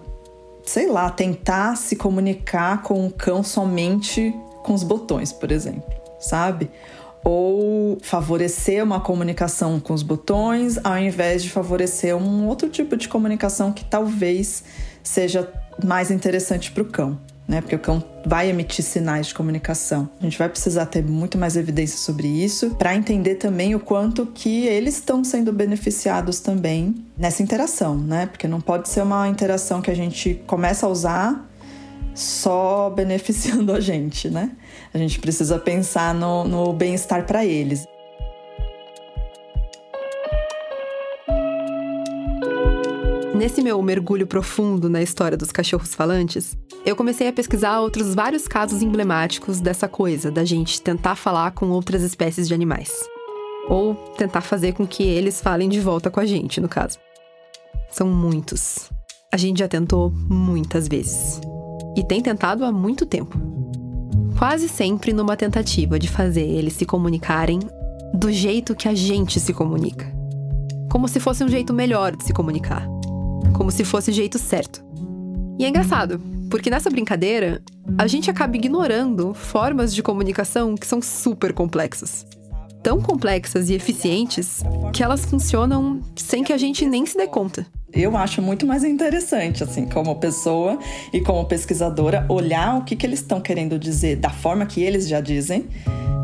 sei 0.72 0.88
lá, 0.88 1.09
tentar 1.09 1.76
se 1.76 1.97
comunicar 1.97 2.82
com 2.82 3.05
o 3.05 3.11
cão 3.11 3.43
somente 3.43 4.34
com 4.63 4.74
os 4.74 4.84
botões, 4.84 5.34
por 5.34 5.51
exemplo, 5.51 5.84
sabe? 6.17 6.72
Ou 7.26 7.97
favorecer 8.01 8.82
uma 8.82 9.01
comunicação 9.01 9.82
com 9.82 9.93
os 9.93 10.01
botões 10.01 10.80
ao 10.82 10.97
invés 10.97 11.43
de 11.43 11.49
favorecer 11.49 12.15
um 12.15 12.47
outro 12.47 12.69
tipo 12.69 12.95
de 12.95 13.09
comunicação 13.09 13.74
que 13.74 13.84
talvez 13.84 14.63
seja 15.03 15.51
mais 15.84 16.09
interessante 16.09 16.72
para 16.72 16.84
o 16.84 16.86
cão 16.86 17.19
né? 17.52 17.60
Porque 17.60 17.76
o 17.76 17.80
cão 17.80 18.02
vai 18.26 18.49
emitir 18.49 18.84
sinais 18.84 19.28
de 19.28 19.36
comunicação. 19.36 20.10
A 20.22 20.24
gente 20.24 20.38
vai 20.38 20.47
precisar 20.47 20.86
ter 20.86 21.04
muito 21.04 21.38
mais 21.38 21.58
evidência 21.58 21.97
sobre 21.97 22.26
isso 22.26 22.70
para 22.76 22.95
entender 22.95 23.36
também 23.36 23.76
o 23.76 23.80
quanto 23.80 24.26
que 24.26 24.66
eles 24.68 24.95
estão 24.95 25.22
sendo 25.22 25.52
beneficiados 25.52 26.39
também 26.39 27.06
nessa 27.18 27.43
interação, 27.43 27.97
né? 27.97 28.26
Porque 28.28 28.47
não 28.47 28.62
pode 28.62 28.88
ser 28.88 29.02
uma 29.02 29.28
interação 29.28 29.82
que 29.82 29.91
a 29.91 29.93
gente 29.93 30.41
começa 30.47 30.86
a 30.86 30.89
usar 30.89 31.45
só 32.16 32.89
beneficiando 32.89 33.74
a 33.74 33.82
gente, 33.82 34.30
né? 34.30 34.52
A 34.93 34.97
gente 34.97 35.20
precisa 35.20 35.60
pensar 35.60 36.14
no, 36.14 36.45
no 36.45 36.72
bem-estar 36.72 37.26
para 37.26 37.45
eles. 37.45 37.86
Nesse 43.42 43.60
meu 43.60 43.82
mergulho 43.82 44.28
profundo 44.28 44.88
na 44.88 45.02
história 45.02 45.36
dos 45.36 45.52
cachorros 45.52 45.96
falantes, 45.96 46.56
eu 46.86 46.96
comecei 46.96 47.28
a 47.28 47.34
pesquisar 47.34 47.80
outros 47.80 48.14
vários 48.14 48.48
casos 48.48 48.84
emblemáticos 48.84 49.60
dessa 49.60 49.88
coisa, 49.88 50.30
da 50.30 50.46
gente 50.46 50.80
tentar 50.80 51.16
falar 51.16 51.50
com 51.50 51.70
outras 51.72 52.04
espécies 52.04 52.48
de 52.48 52.54
animais. 52.54 52.92
Ou 53.68 53.96
tentar 54.16 54.42
fazer 54.42 54.74
com 54.74 54.86
que 54.86 55.02
eles 55.02 55.42
falem 55.42 55.70
de 55.70 55.80
volta 55.80 56.12
com 56.12 56.20
a 56.20 56.26
gente, 56.28 56.62
no 56.62 56.70
caso. 56.70 57.00
São 57.89 58.08
muitos. 58.08 58.92
A 59.34 59.38
gente 59.38 59.58
já 59.58 59.68
tentou 59.68 60.12
muitas 60.12 60.88
vezes. 60.88 61.42
E 61.98 62.04
tem 62.04 62.22
tentado 62.22 62.64
há 62.64 62.72
muito 62.72 63.08
tempo. 63.08 63.39
Quase 64.38 64.70
sempre 64.70 65.14
numa 65.14 65.36
tentativa 65.36 65.98
de 65.98 66.08
fazer 66.08 66.48
eles 66.48 66.74
se 66.74 66.86
comunicarem 66.86 67.60
do 68.14 68.32
jeito 68.32 68.76
que 68.76 68.88
a 68.88 68.94
gente 68.94 69.39
se 69.39 69.52
comunica. 69.52 70.06
Como 70.92 71.08
se 71.08 71.20
fosse 71.20 71.44
um 71.44 71.50
jeito 71.50 71.74
melhor 71.74 72.16
de 72.16 72.24
se 72.24 72.34
comunicar. 72.34 73.01
Como 73.54 73.72
se 73.72 73.84
fosse 73.84 74.12
o 74.12 74.14
jeito 74.14 74.38
certo. 74.38 74.84
E 75.60 75.66
é 75.66 75.70
engraçado, 75.70 76.20
porque 76.50 76.70
nessa 76.70 76.89
brincadeira, 76.89 77.62
a 77.98 78.08
gente 78.08 78.30
acaba 78.30 78.56
ignorando 78.56 79.34
formas 79.34 79.94
de 79.94 80.04
comunicação 80.04 80.76
que 80.76 80.88
são 80.88 81.02
super 81.02 81.54
complexas. 81.54 82.26
Tão 82.84 83.00
complexas 83.00 83.70
e 83.70 83.74
eficientes 83.74 84.64
que 84.92 85.04
elas 85.04 85.24
funcionam 85.24 86.02
sem 86.16 86.44
que 86.44 86.52
a 86.52 86.58
gente 86.58 86.86
nem 86.86 87.06
se 87.06 87.16
dê 87.16 87.28
conta. 87.28 87.66
Eu 87.94 88.16
acho 88.16 88.42
muito 88.42 88.66
mais 88.66 88.84
interessante, 88.84 89.64
assim, 89.64 89.86
como 89.86 90.16
pessoa 90.16 90.80
e 91.12 91.20
como 91.20 91.46
pesquisadora, 91.46 92.26
olhar 92.30 92.78
o 92.78 92.84
que, 92.84 92.96
que 92.96 93.06
eles 93.06 93.20
estão 93.20 93.42
querendo 93.42 93.78
dizer 93.78 94.16
da 94.16 94.30
forma 94.30 94.66
que 94.66 94.82
eles 94.82 95.08
já 95.08 95.20
dizem, 95.20 95.66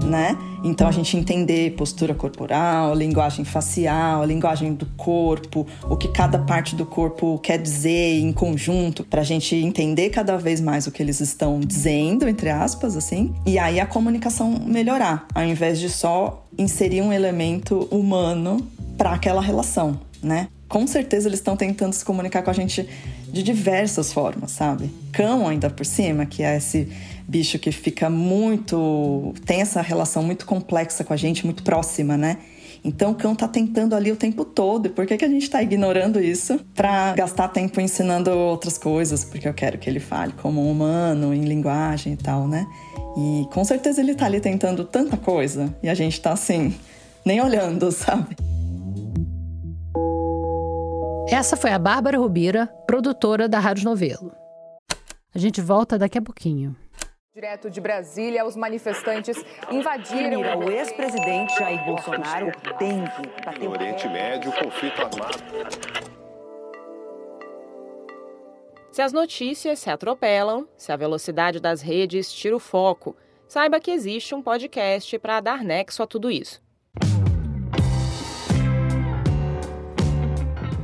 né? 0.05 0.37
Então 0.63 0.87
a 0.87 0.91
gente 0.91 1.17
entender 1.17 1.71
postura 1.75 2.13
corporal, 2.13 2.95
linguagem 2.95 3.43
facial, 3.43 4.23
linguagem 4.23 4.73
do 4.73 4.85
corpo, 4.97 5.67
o 5.89 5.97
que 5.97 6.07
cada 6.07 6.39
parte 6.39 6.73
do 6.73 6.85
corpo 6.85 7.37
quer 7.39 7.57
dizer 7.57 8.19
em 8.19 8.31
conjunto, 8.31 9.03
para 9.03 9.21
a 9.21 9.23
gente 9.23 9.55
entender 9.55 10.09
cada 10.09 10.37
vez 10.37 10.61
mais 10.61 10.87
o 10.87 10.91
que 10.91 11.03
eles 11.03 11.19
estão 11.19 11.59
dizendo, 11.59 12.27
entre 12.27 12.49
aspas, 12.49 12.95
assim, 12.95 13.33
e 13.45 13.59
aí 13.59 13.79
a 13.79 13.85
comunicação 13.85 14.57
melhorar, 14.65 15.27
ao 15.35 15.43
invés 15.43 15.79
de 15.79 15.89
só 15.89 16.45
inserir 16.57 17.01
um 17.01 17.11
elemento 17.11 17.87
humano 17.91 18.65
para 18.97 19.11
aquela 19.11 19.41
relação, 19.41 19.99
né? 20.23 20.47
Com 20.67 20.85
certeza 20.85 21.27
eles 21.27 21.39
estão 21.39 21.55
tentando 21.55 21.93
se 21.93 22.03
comunicar 22.03 22.43
com 22.43 22.49
a 22.49 22.53
gente 22.53 22.87
de 23.31 23.43
diversas 23.43 24.11
formas, 24.11 24.51
sabe? 24.51 24.89
Cão, 25.11 25.47
ainda 25.47 25.69
por 25.69 25.85
cima, 25.85 26.25
que 26.25 26.43
é 26.43 26.57
esse 26.57 26.87
bicho 27.27 27.59
que 27.59 27.71
fica 27.71 28.09
muito. 28.09 29.33
tem 29.45 29.61
essa 29.61 29.81
relação 29.81 30.23
muito 30.23 30.45
complexa 30.45 31.03
com 31.03 31.13
a 31.13 31.17
gente, 31.17 31.45
muito 31.45 31.63
próxima, 31.63 32.17
né? 32.17 32.37
Então 32.83 33.11
o 33.11 33.15
cão 33.15 33.35
tá 33.35 33.47
tentando 33.47 33.95
ali 33.95 34.11
o 34.11 34.15
tempo 34.15 34.45
todo. 34.45 34.85
E 34.85 34.89
por 34.89 35.05
que, 35.05 35.17
que 35.17 35.25
a 35.25 35.27
gente 35.27 35.49
tá 35.49 35.61
ignorando 35.61 36.21
isso 36.21 36.59
para 36.73 37.13
gastar 37.13 37.49
tempo 37.49 37.81
ensinando 37.81 38.31
outras 38.31 38.77
coisas? 38.77 39.25
Porque 39.25 39.47
eu 39.47 39.53
quero 39.53 39.77
que 39.77 39.89
ele 39.89 39.99
fale 39.99 40.33
como 40.41 40.61
um 40.61 40.71
humano, 40.71 41.33
em 41.33 41.43
linguagem 41.43 42.13
e 42.13 42.17
tal, 42.17 42.47
né? 42.47 42.65
E 43.17 43.45
com 43.51 43.65
certeza 43.65 43.99
ele 43.99 44.15
tá 44.15 44.25
ali 44.25 44.39
tentando 44.39 44.85
tanta 44.85 45.17
coisa 45.17 45.75
e 45.81 45.89
a 45.89 45.93
gente 45.93 46.21
tá 46.21 46.31
assim, 46.31 46.73
nem 47.25 47.41
olhando, 47.41 47.91
sabe? 47.91 48.35
Essa 51.29 51.57
foi 51.57 51.71
a 51.71 51.79
Bárbara 51.79 52.17
Rubira, 52.17 52.67
produtora 52.87 53.49
da 53.49 53.59
Rádio 53.59 53.83
Novelo. 53.83 54.31
A 55.35 55.37
gente 55.37 55.59
volta 55.59 55.97
daqui 55.97 56.17
a 56.17 56.21
pouquinho. 56.21 56.73
Direto 57.35 57.69
de 57.69 57.81
Brasília, 57.81 58.45
os 58.45 58.55
manifestantes 58.55 59.37
invadiram. 59.69 60.41
o 60.59 60.71
ex-presidente 60.71 61.53
Jair 61.59 61.85
Bolsonaro 61.85 62.51
tem 62.79 63.03
que 63.03 63.45
bater 63.45 63.63
No 63.65 63.71
Oriente 63.71 64.07
Médio, 64.07 64.51
conflito 64.53 65.01
armado. 65.01 65.37
Se 68.91 69.01
as 69.01 69.11
notícias 69.11 69.79
se 69.79 69.89
atropelam, 69.89 70.65
se 70.75 70.91
a 70.91 70.95
velocidade 70.95 71.59
das 71.59 71.81
redes 71.81 72.31
tira 72.31 72.55
o 72.55 72.59
foco, 72.59 73.15
saiba 73.47 73.79
que 73.79 73.91
existe 73.91 74.33
um 74.33 74.41
podcast 74.41 75.19
para 75.19 75.41
dar 75.41 75.63
nexo 75.63 76.01
a 76.01 76.07
tudo 76.07 76.31
isso. 76.31 76.65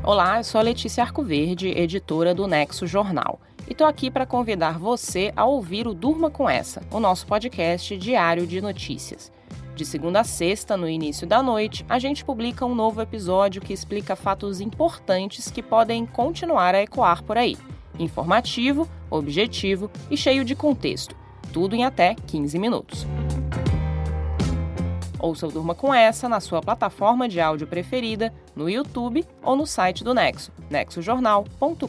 Olá, 0.06 0.38
eu 0.38 0.44
sou 0.44 0.60
a 0.60 0.62
Letícia 0.62 1.02
Arcoverde, 1.02 1.70
editora 1.70 2.36
do 2.36 2.46
Nexo 2.46 2.86
Jornal, 2.86 3.40
e 3.66 3.72
estou 3.72 3.88
aqui 3.88 4.12
para 4.12 4.26
convidar 4.26 4.78
você 4.78 5.32
a 5.34 5.46
ouvir 5.46 5.88
o 5.88 5.94
Durma 5.94 6.30
com 6.30 6.50
Essa, 6.50 6.84
o 6.92 7.00
nosso 7.00 7.26
podcast 7.26 7.96
diário 7.96 8.46
de 8.46 8.60
notícias. 8.60 9.32
De 9.78 9.86
segunda 9.86 10.20
a 10.20 10.24
sexta, 10.26 10.76
no 10.76 10.90
início 10.90 11.26
da 11.26 11.42
noite, 11.42 11.86
a 11.88 12.00
gente 12.00 12.26
publica 12.26 12.66
um 12.66 12.76
novo 12.76 13.02
episódio 13.02 13.62
que 13.62 13.72
explica 13.72 14.14
fatos 14.14 14.60
importantes 14.60 15.50
que 15.50 15.64
podem 15.64 16.06
continuar 16.06 16.76
a 16.76 16.82
ecoar 16.82 17.24
por 17.24 17.38
aí. 17.38 17.56
Informativo, 17.98 18.90
objetivo 19.10 19.90
e 20.12 20.18
cheio 20.18 20.44
de 20.44 20.54
contexto. 20.54 21.16
Tudo 21.54 21.78
em 21.78 21.86
até 21.86 22.14
15 22.28 22.60
minutos. 22.60 23.08
Ouça 25.24 25.48
o 25.48 25.52
Durma 25.52 25.74
com 25.74 25.94
essa 25.94 26.28
na 26.28 26.42
sua 26.42 26.62
plataforma 26.62 27.30
de 27.30 27.40
áudio 27.40 27.66
preferida, 27.66 28.34
no 28.54 28.70
YouTube 28.70 29.26
ou 29.42 29.56
no 29.56 29.66
site 29.66 30.04
do 30.04 30.14
Nexo, 30.14 30.52
nexojornal.com.br. 30.70 31.88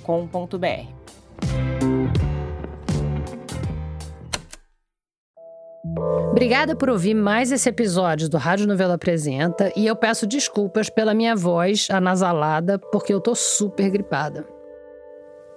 Obrigada 6.30 6.76
por 6.76 6.88
ouvir 6.88 7.14
mais 7.14 7.50
esse 7.50 7.68
episódio 7.68 8.28
do 8.28 8.36
Rádio 8.36 8.68
Novela 8.68 8.94
Apresenta 8.94 9.72
e 9.74 9.84
eu 9.84 9.96
peço 9.96 10.28
desculpas 10.28 10.88
pela 10.88 11.12
minha 11.12 11.34
voz 11.34 11.88
anasalada, 11.90 12.78
porque 12.78 13.12
eu 13.12 13.20
tô 13.20 13.34
super 13.34 13.90
gripada. 13.90 14.53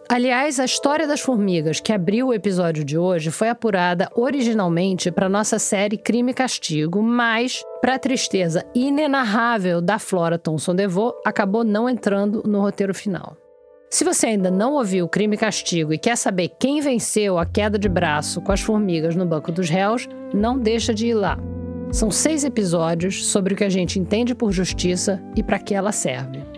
Aliás, 0.10 0.58
a 0.58 0.64
história 0.64 1.05
das 1.05 1.20
formigas 1.20 1.82
que 1.82 1.91
abriu 1.91 2.28
o 2.28 2.34
episódio 2.34 2.86
de 2.86 2.97
hoje 2.97 3.30
foi 3.30 3.49
apurada 3.49 4.10
originalmente 4.16 5.12
para 5.12 5.28
nossa 5.28 5.60
série 5.60 5.97
Crime 5.97 6.32
e 6.32 6.34
Castigo, 6.34 7.03
mas, 7.03 7.62
para 7.82 7.99
tristeza 7.99 8.66
inenarrável 8.74 9.82
da 9.82 9.99
Flora 9.99 10.39
Thomson 10.39 10.74
DeVoe, 10.74 11.12
acabou 11.26 11.66
não 11.66 11.89
entrando 11.89 12.41
no 12.45 12.62
roteiro 12.62 12.95
final. 12.95 13.36
Se 13.89 14.05
você 14.05 14.28
ainda 14.28 14.49
não 14.49 14.76
ouviu 14.76 15.10
Crime 15.10 15.36
e 15.36 15.39
Castigo 15.39 15.93
e 15.93 15.97
quer 15.97 16.16
saber 16.16 16.51
quem 16.58 16.80
venceu 16.80 17.38
a 17.38 17.45
queda 17.45 17.78
de 17.78 17.89
braço 17.89 18.41
com 18.41 18.53
as 18.53 18.62
formigas 18.62 19.14
no 19.14 19.26
banco 19.26 19.51
dos 19.51 19.70
réus, 19.70 20.08
não 20.34 20.58
deixa 20.58 20.93
de 20.93 21.08
ir 21.08 21.16
lá. 21.16 21.38
São 21.91 22.10
seis 22.10 22.45
episódios 22.45 23.26
sobre 23.28 23.53
o 23.53 23.58
que 23.58 23.64
a 23.64 23.70
gente 23.70 23.99
entende 23.99 24.34
por 24.34 24.53
justiça 24.53 25.22
e 25.36 25.43
para 25.43 25.60
que 25.60 25.74
ela 25.74 25.91
serve. 25.91 26.57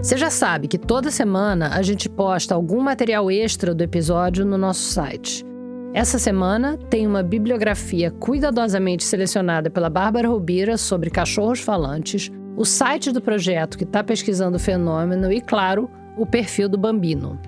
Você 0.00 0.16
já 0.16 0.30
sabe 0.30 0.68
que 0.68 0.78
toda 0.78 1.10
semana 1.10 1.70
a 1.74 1.82
gente 1.82 2.08
posta 2.08 2.54
algum 2.54 2.80
material 2.80 3.30
extra 3.30 3.74
do 3.74 3.82
episódio 3.82 4.46
no 4.46 4.56
nosso 4.56 4.92
site. 4.92 5.44
Essa 5.92 6.20
semana 6.20 6.78
tem 6.88 7.04
uma 7.04 7.22
bibliografia 7.22 8.10
cuidadosamente 8.12 9.02
selecionada 9.02 9.68
pela 9.68 9.90
Bárbara 9.90 10.28
Rubira 10.28 10.76
sobre 10.76 11.10
cachorros 11.10 11.60
falantes, 11.60 12.30
o 12.56 12.64
site 12.64 13.10
do 13.10 13.20
projeto 13.20 13.76
que 13.76 13.84
está 13.84 14.04
pesquisando 14.04 14.56
o 14.56 14.60
fenômeno 14.60 15.32
e, 15.32 15.40
claro, 15.40 15.90
o 16.16 16.24
perfil 16.24 16.68
do 16.68 16.78
Bambino. 16.78 17.38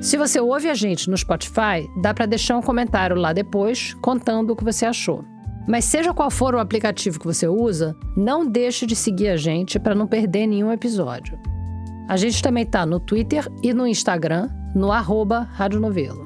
Se 0.00 0.16
você 0.16 0.40
ouve 0.40 0.68
a 0.68 0.74
gente 0.74 1.08
no 1.08 1.16
Spotify, 1.16 1.86
dá 2.02 2.12
para 2.12 2.26
deixar 2.26 2.56
um 2.56 2.62
comentário 2.62 3.16
lá 3.16 3.32
depois 3.32 3.94
contando 3.94 4.50
o 4.50 4.56
que 4.56 4.64
você 4.64 4.84
achou. 4.84 5.24
Mas 5.66 5.84
seja 5.84 6.14
qual 6.14 6.30
for 6.30 6.54
o 6.54 6.60
aplicativo 6.60 7.18
que 7.18 7.26
você 7.26 7.48
usa, 7.48 7.96
não 8.16 8.46
deixe 8.46 8.86
de 8.86 8.94
seguir 8.94 9.28
a 9.28 9.36
gente 9.36 9.78
para 9.78 9.94
não 9.94 10.06
perder 10.06 10.46
nenhum 10.46 10.70
episódio. 10.70 11.38
A 12.08 12.16
gente 12.16 12.40
também 12.40 12.62
está 12.62 12.86
no 12.86 13.00
Twitter 13.00 13.50
e 13.62 13.74
no 13.74 13.86
Instagram, 13.86 14.48
no 14.74 14.92
arroba 14.92 15.40
Rádio 15.40 15.80
Novelo. 15.80 16.24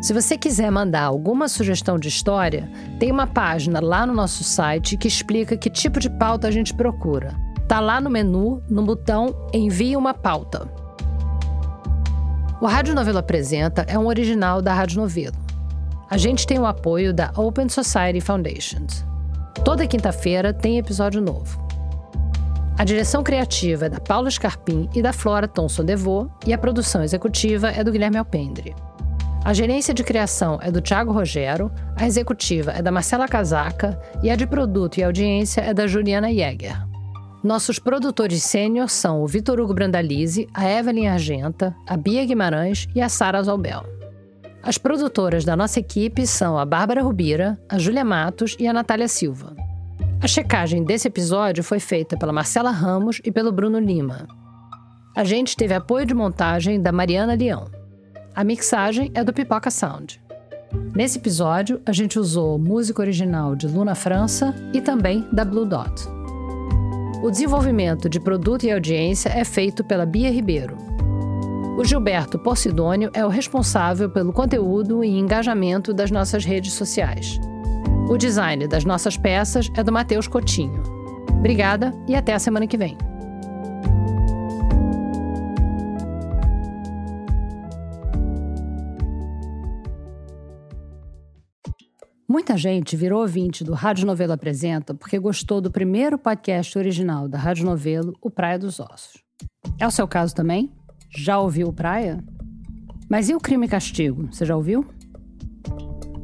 Se 0.00 0.12
você 0.12 0.38
quiser 0.38 0.70
mandar 0.70 1.02
alguma 1.02 1.48
sugestão 1.48 1.98
de 1.98 2.06
história, 2.06 2.70
tem 3.00 3.10
uma 3.10 3.26
página 3.26 3.80
lá 3.80 4.06
no 4.06 4.14
nosso 4.14 4.44
site 4.44 4.96
que 4.96 5.08
explica 5.08 5.56
que 5.56 5.68
tipo 5.68 5.98
de 5.98 6.08
pauta 6.08 6.46
a 6.46 6.50
gente 6.50 6.72
procura. 6.74 7.34
Tá 7.66 7.80
lá 7.80 8.00
no 8.00 8.08
menu, 8.08 8.62
no 8.70 8.84
botão 8.84 9.34
Envie 9.52 9.96
uma 9.96 10.14
pauta. 10.14 10.70
O 12.60 12.66
Rádio 12.66 12.94
Novelo 12.94 13.18
Apresenta 13.18 13.84
é 13.88 13.98
um 13.98 14.06
original 14.06 14.62
da 14.62 14.72
Rádio 14.72 15.00
Novelo. 15.00 15.45
A 16.08 16.16
gente 16.16 16.46
tem 16.46 16.58
o 16.58 16.66
apoio 16.66 17.12
da 17.12 17.32
Open 17.36 17.68
Society 17.68 18.20
Foundations. 18.20 19.04
Toda 19.64 19.88
quinta-feira 19.88 20.52
tem 20.52 20.78
episódio 20.78 21.20
novo. 21.20 21.66
A 22.78 22.84
direção 22.84 23.24
criativa 23.24 23.86
é 23.86 23.88
da 23.88 23.98
Paula 23.98 24.30
Scarpim 24.30 24.88
e 24.94 25.02
da 25.02 25.12
Flora 25.12 25.48
Thomson 25.48 25.84
DeVoe 25.84 26.28
e 26.46 26.52
a 26.52 26.58
produção 26.58 27.02
executiva 27.02 27.70
é 27.70 27.82
do 27.82 27.90
Guilherme 27.90 28.18
Alpendre. 28.18 28.72
A 29.44 29.52
gerência 29.52 29.92
de 29.92 30.04
criação 30.04 30.60
é 30.62 30.70
do 30.70 30.80
Thiago 30.80 31.12
Rogero, 31.12 31.72
a 31.96 32.06
executiva 32.06 32.70
é 32.70 32.82
da 32.82 32.92
Marcela 32.92 33.26
Casaca 33.26 34.00
e 34.22 34.30
a 34.30 34.36
de 34.36 34.46
produto 34.46 34.98
e 34.98 35.04
audiência 35.04 35.60
é 35.60 35.74
da 35.74 35.88
Juliana 35.88 36.32
Jäger. 36.32 36.86
Nossos 37.42 37.80
produtores 37.80 38.44
sênior 38.44 38.88
são 38.88 39.22
o 39.22 39.26
Vitor 39.26 39.58
Hugo 39.58 39.74
Brandalize, 39.74 40.48
a 40.54 40.70
Evelyn 40.70 41.08
Argenta, 41.08 41.74
a 41.86 41.96
Bia 41.96 42.24
Guimarães 42.24 42.86
e 42.94 43.00
a 43.00 43.08
Sara 43.08 43.42
Zalbel. 43.42 43.95
As 44.66 44.76
produtoras 44.76 45.44
da 45.44 45.54
nossa 45.54 45.78
equipe 45.78 46.26
são 46.26 46.58
a 46.58 46.64
Bárbara 46.64 47.00
Rubira, 47.00 47.56
a 47.68 47.78
Júlia 47.78 48.04
Matos 48.04 48.56
e 48.58 48.66
a 48.66 48.72
Natália 48.72 49.06
Silva. 49.06 49.54
A 50.20 50.26
checagem 50.26 50.82
desse 50.82 51.06
episódio 51.06 51.62
foi 51.62 51.78
feita 51.78 52.16
pela 52.16 52.32
Marcela 52.32 52.72
Ramos 52.72 53.20
e 53.24 53.30
pelo 53.30 53.52
Bruno 53.52 53.78
Lima. 53.78 54.26
A 55.16 55.22
gente 55.22 55.56
teve 55.56 55.72
apoio 55.72 56.04
de 56.04 56.14
montagem 56.14 56.82
da 56.82 56.90
Mariana 56.90 57.36
Leão. 57.36 57.70
A 58.34 58.42
mixagem 58.42 59.12
é 59.14 59.22
do 59.22 59.32
Pipoca 59.32 59.70
Sound. 59.70 60.20
Nesse 60.96 61.18
episódio, 61.18 61.80
a 61.86 61.92
gente 61.92 62.18
usou 62.18 62.58
música 62.58 63.00
original 63.00 63.54
de 63.54 63.68
Luna 63.68 63.94
França 63.94 64.52
e 64.72 64.80
também 64.80 65.24
da 65.32 65.44
Blue 65.44 65.64
Dot. 65.64 66.08
O 67.22 67.30
desenvolvimento 67.30 68.08
de 68.08 68.18
produto 68.18 68.64
e 68.64 68.72
audiência 68.72 69.28
é 69.28 69.44
feito 69.44 69.84
pela 69.84 70.04
Bia 70.04 70.28
Ribeiro. 70.28 70.95
O 71.76 71.84
Gilberto 71.84 72.38
Porcidônio 72.38 73.10
é 73.12 73.22
o 73.22 73.28
responsável 73.28 74.08
pelo 74.08 74.32
conteúdo 74.32 75.04
e 75.04 75.10
engajamento 75.10 75.92
das 75.92 76.10
nossas 76.10 76.42
redes 76.42 76.72
sociais. 76.72 77.38
O 78.08 78.16
design 78.16 78.66
das 78.66 78.82
nossas 78.82 79.18
peças 79.18 79.68
é 79.76 79.82
do 79.82 79.92
Matheus 79.92 80.26
Cotinho. 80.26 80.82
Obrigada 81.38 81.92
e 82.08 82.14
até 82.14 82.32
a 82.32 82.38
semana 82.38 82.66
que 82.66 82.78
vem. 82.78 82.96
Muita 92.26 92.56
gente 92.56 92.96
virou 92.96 93.20
ouvinte 93.20 93.62
do 93.62 93.74
Rádio 93.74 94.06
Novelo 94.06 94.32
Apresenta 94.32 94.94
porque 94.94 95.18
gostou 95.18 95.60
do 95.60 95.70
primeiro 95.70 96.16
podcast 96.16 96.78
original 96.78 97.28
da 97.28 97.36
Rádio 97.36 97.66
Novelo, 97.66 98.14
O 98.22 98.30
Praia 98.30 98.58
dos 98.58 98.80
Ossos. 98.80 99.22
É 99.78 99.86
o 99.86 99.90
seu 99.90 100.08
caso 100.08 100.34
também? 100.34 100.72
Já 101.10 101.38
ouviu 101.38 101.72
Praia? 101.72 102.22
Mas 103.08 103.28
e 103.28 103.34
o 103.34 103.40
Crime 103.40 103.66
e 103.66 103.68
Castigo? 103.68 104.28
Você 104.30 104.44
já 104.44 104.56
ouviu? 104.56 104.84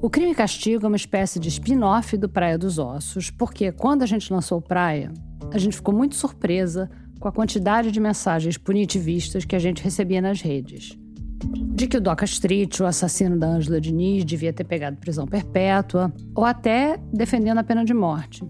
O 0.01 0.11
Crime 0.11 0.33
e 0.33 0.35
Castigo 0.35 0.85
é 0.85 0.89
uma 0.89 0.97
espécie 0.97 1.39
de 1.39 1.49
spin-off 1.49 2.17
do 2.17 2.29
Praia 2.29 2.59
dos 2.59 2.79
Ossos, 2.79 3.31
porque 3.31 3.71
quando 3.71 4.03
a 4.03 4.07
gente 4.07 4.33
lançou 4.33 4.61
Praia, 4.61 5.13
a 5.53 5.59
gente 5.59 5.77
ficou 5.77 5.95
muito 5.95 6.17
surpresa 6.17 6.91
com 7.21 7.29
a 7.29 7.33
quantidade 7.33 7.93
de 7.93 8.01
mensagens 8.01 8.59
punitivistas 8.59 9.45
que 9.45 9.55
a 9.55 9.59
gente 9.61 9.83
recebia 9.83 10.21
nas 10.21 10.41
redes. 10.41 10.99
De 11.45 11.87
que 11.87 11.97
o 11.97 12.01
Doca 12.01 12.25
Street, 12.25 12.81
o 12.81 12.85
assassino 12.85 13.39
da 13.39 13.47
Ângela 13.47 13.81
Diniz, 13.81 14.25
devia 14.25 14.53
ter 14.53 14.65
pegado 14.65 14.97
prisão 14.97 15.25
perpétua, 15.25 16.13
ou 16.35 16.45
até 16.45 16.99
defendendo 17.13 17.59
a 17.59 17.65
pena 17.65 17.85
de 17.85 17.95
morte. 17.95 18.43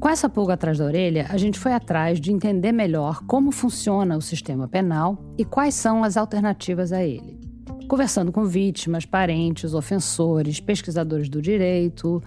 Com 0.00 0.08
essa 0.08 0.28
pulga 0.28 0.54
atrás 0.54 0.78
da 0.78 0.84
orelha, 0.84 1.26
a 1.28 1.36
gente 1.36 1.58
foi 1.58 1.72
atrás 1.72 2.20
de 2.20 2.32
entender 2.32 2.70
melhor 2.70 3.24
como 3.26 3.50
funciona 3.50 4.16
o 4.16 4.22
sistema 4.22 4.68
penal 4.68 5.18
e 5.36 5.44
quais 5.44 5.74
são 5.74 6.04
as 6.04 6.16
alternativas 6.16 6.92
a 6.92 7.02
ele. 7.02 7.40
Conversando 7.88 8.30
com 8.30 8.44
vítimas, 8.44 9.04
parentes, 9.04 9.74
ofensores, 9.74 10.60
pesquisadores 10.60 11.28
do 11.28 11.42
direito. 11.42 12.22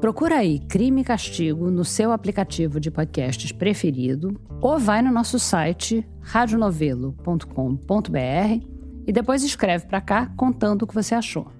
Procura 0.00 0.36
aí 0.36 0.60
Crime 0.60 1.00
e 1.00 1.04
Castigo 1.04 1.68
no 1.68 1.84
seu 1.84 2.12
aplicativo 2.12 2.78
de 2.78 2.92
podcasts 2.92 3.50
preferido 3.50 4.40
ou 4.60 4.78
vai 4.78 5.02
no 5.02 5.10
nosso 5.10 5.38
site 5.38 6.06
radionovelo.com.br 6.20 8.66
e 9.04 9.12
depois 9.12 9.42
escreve 9.42 9.86
para 9.86 10.00
cá 10.00 10.32
contando 10.36 10.82
o 10.82 10.86
que 10.86 10.94
você 10.94 11.16
achou. 11.16 11.57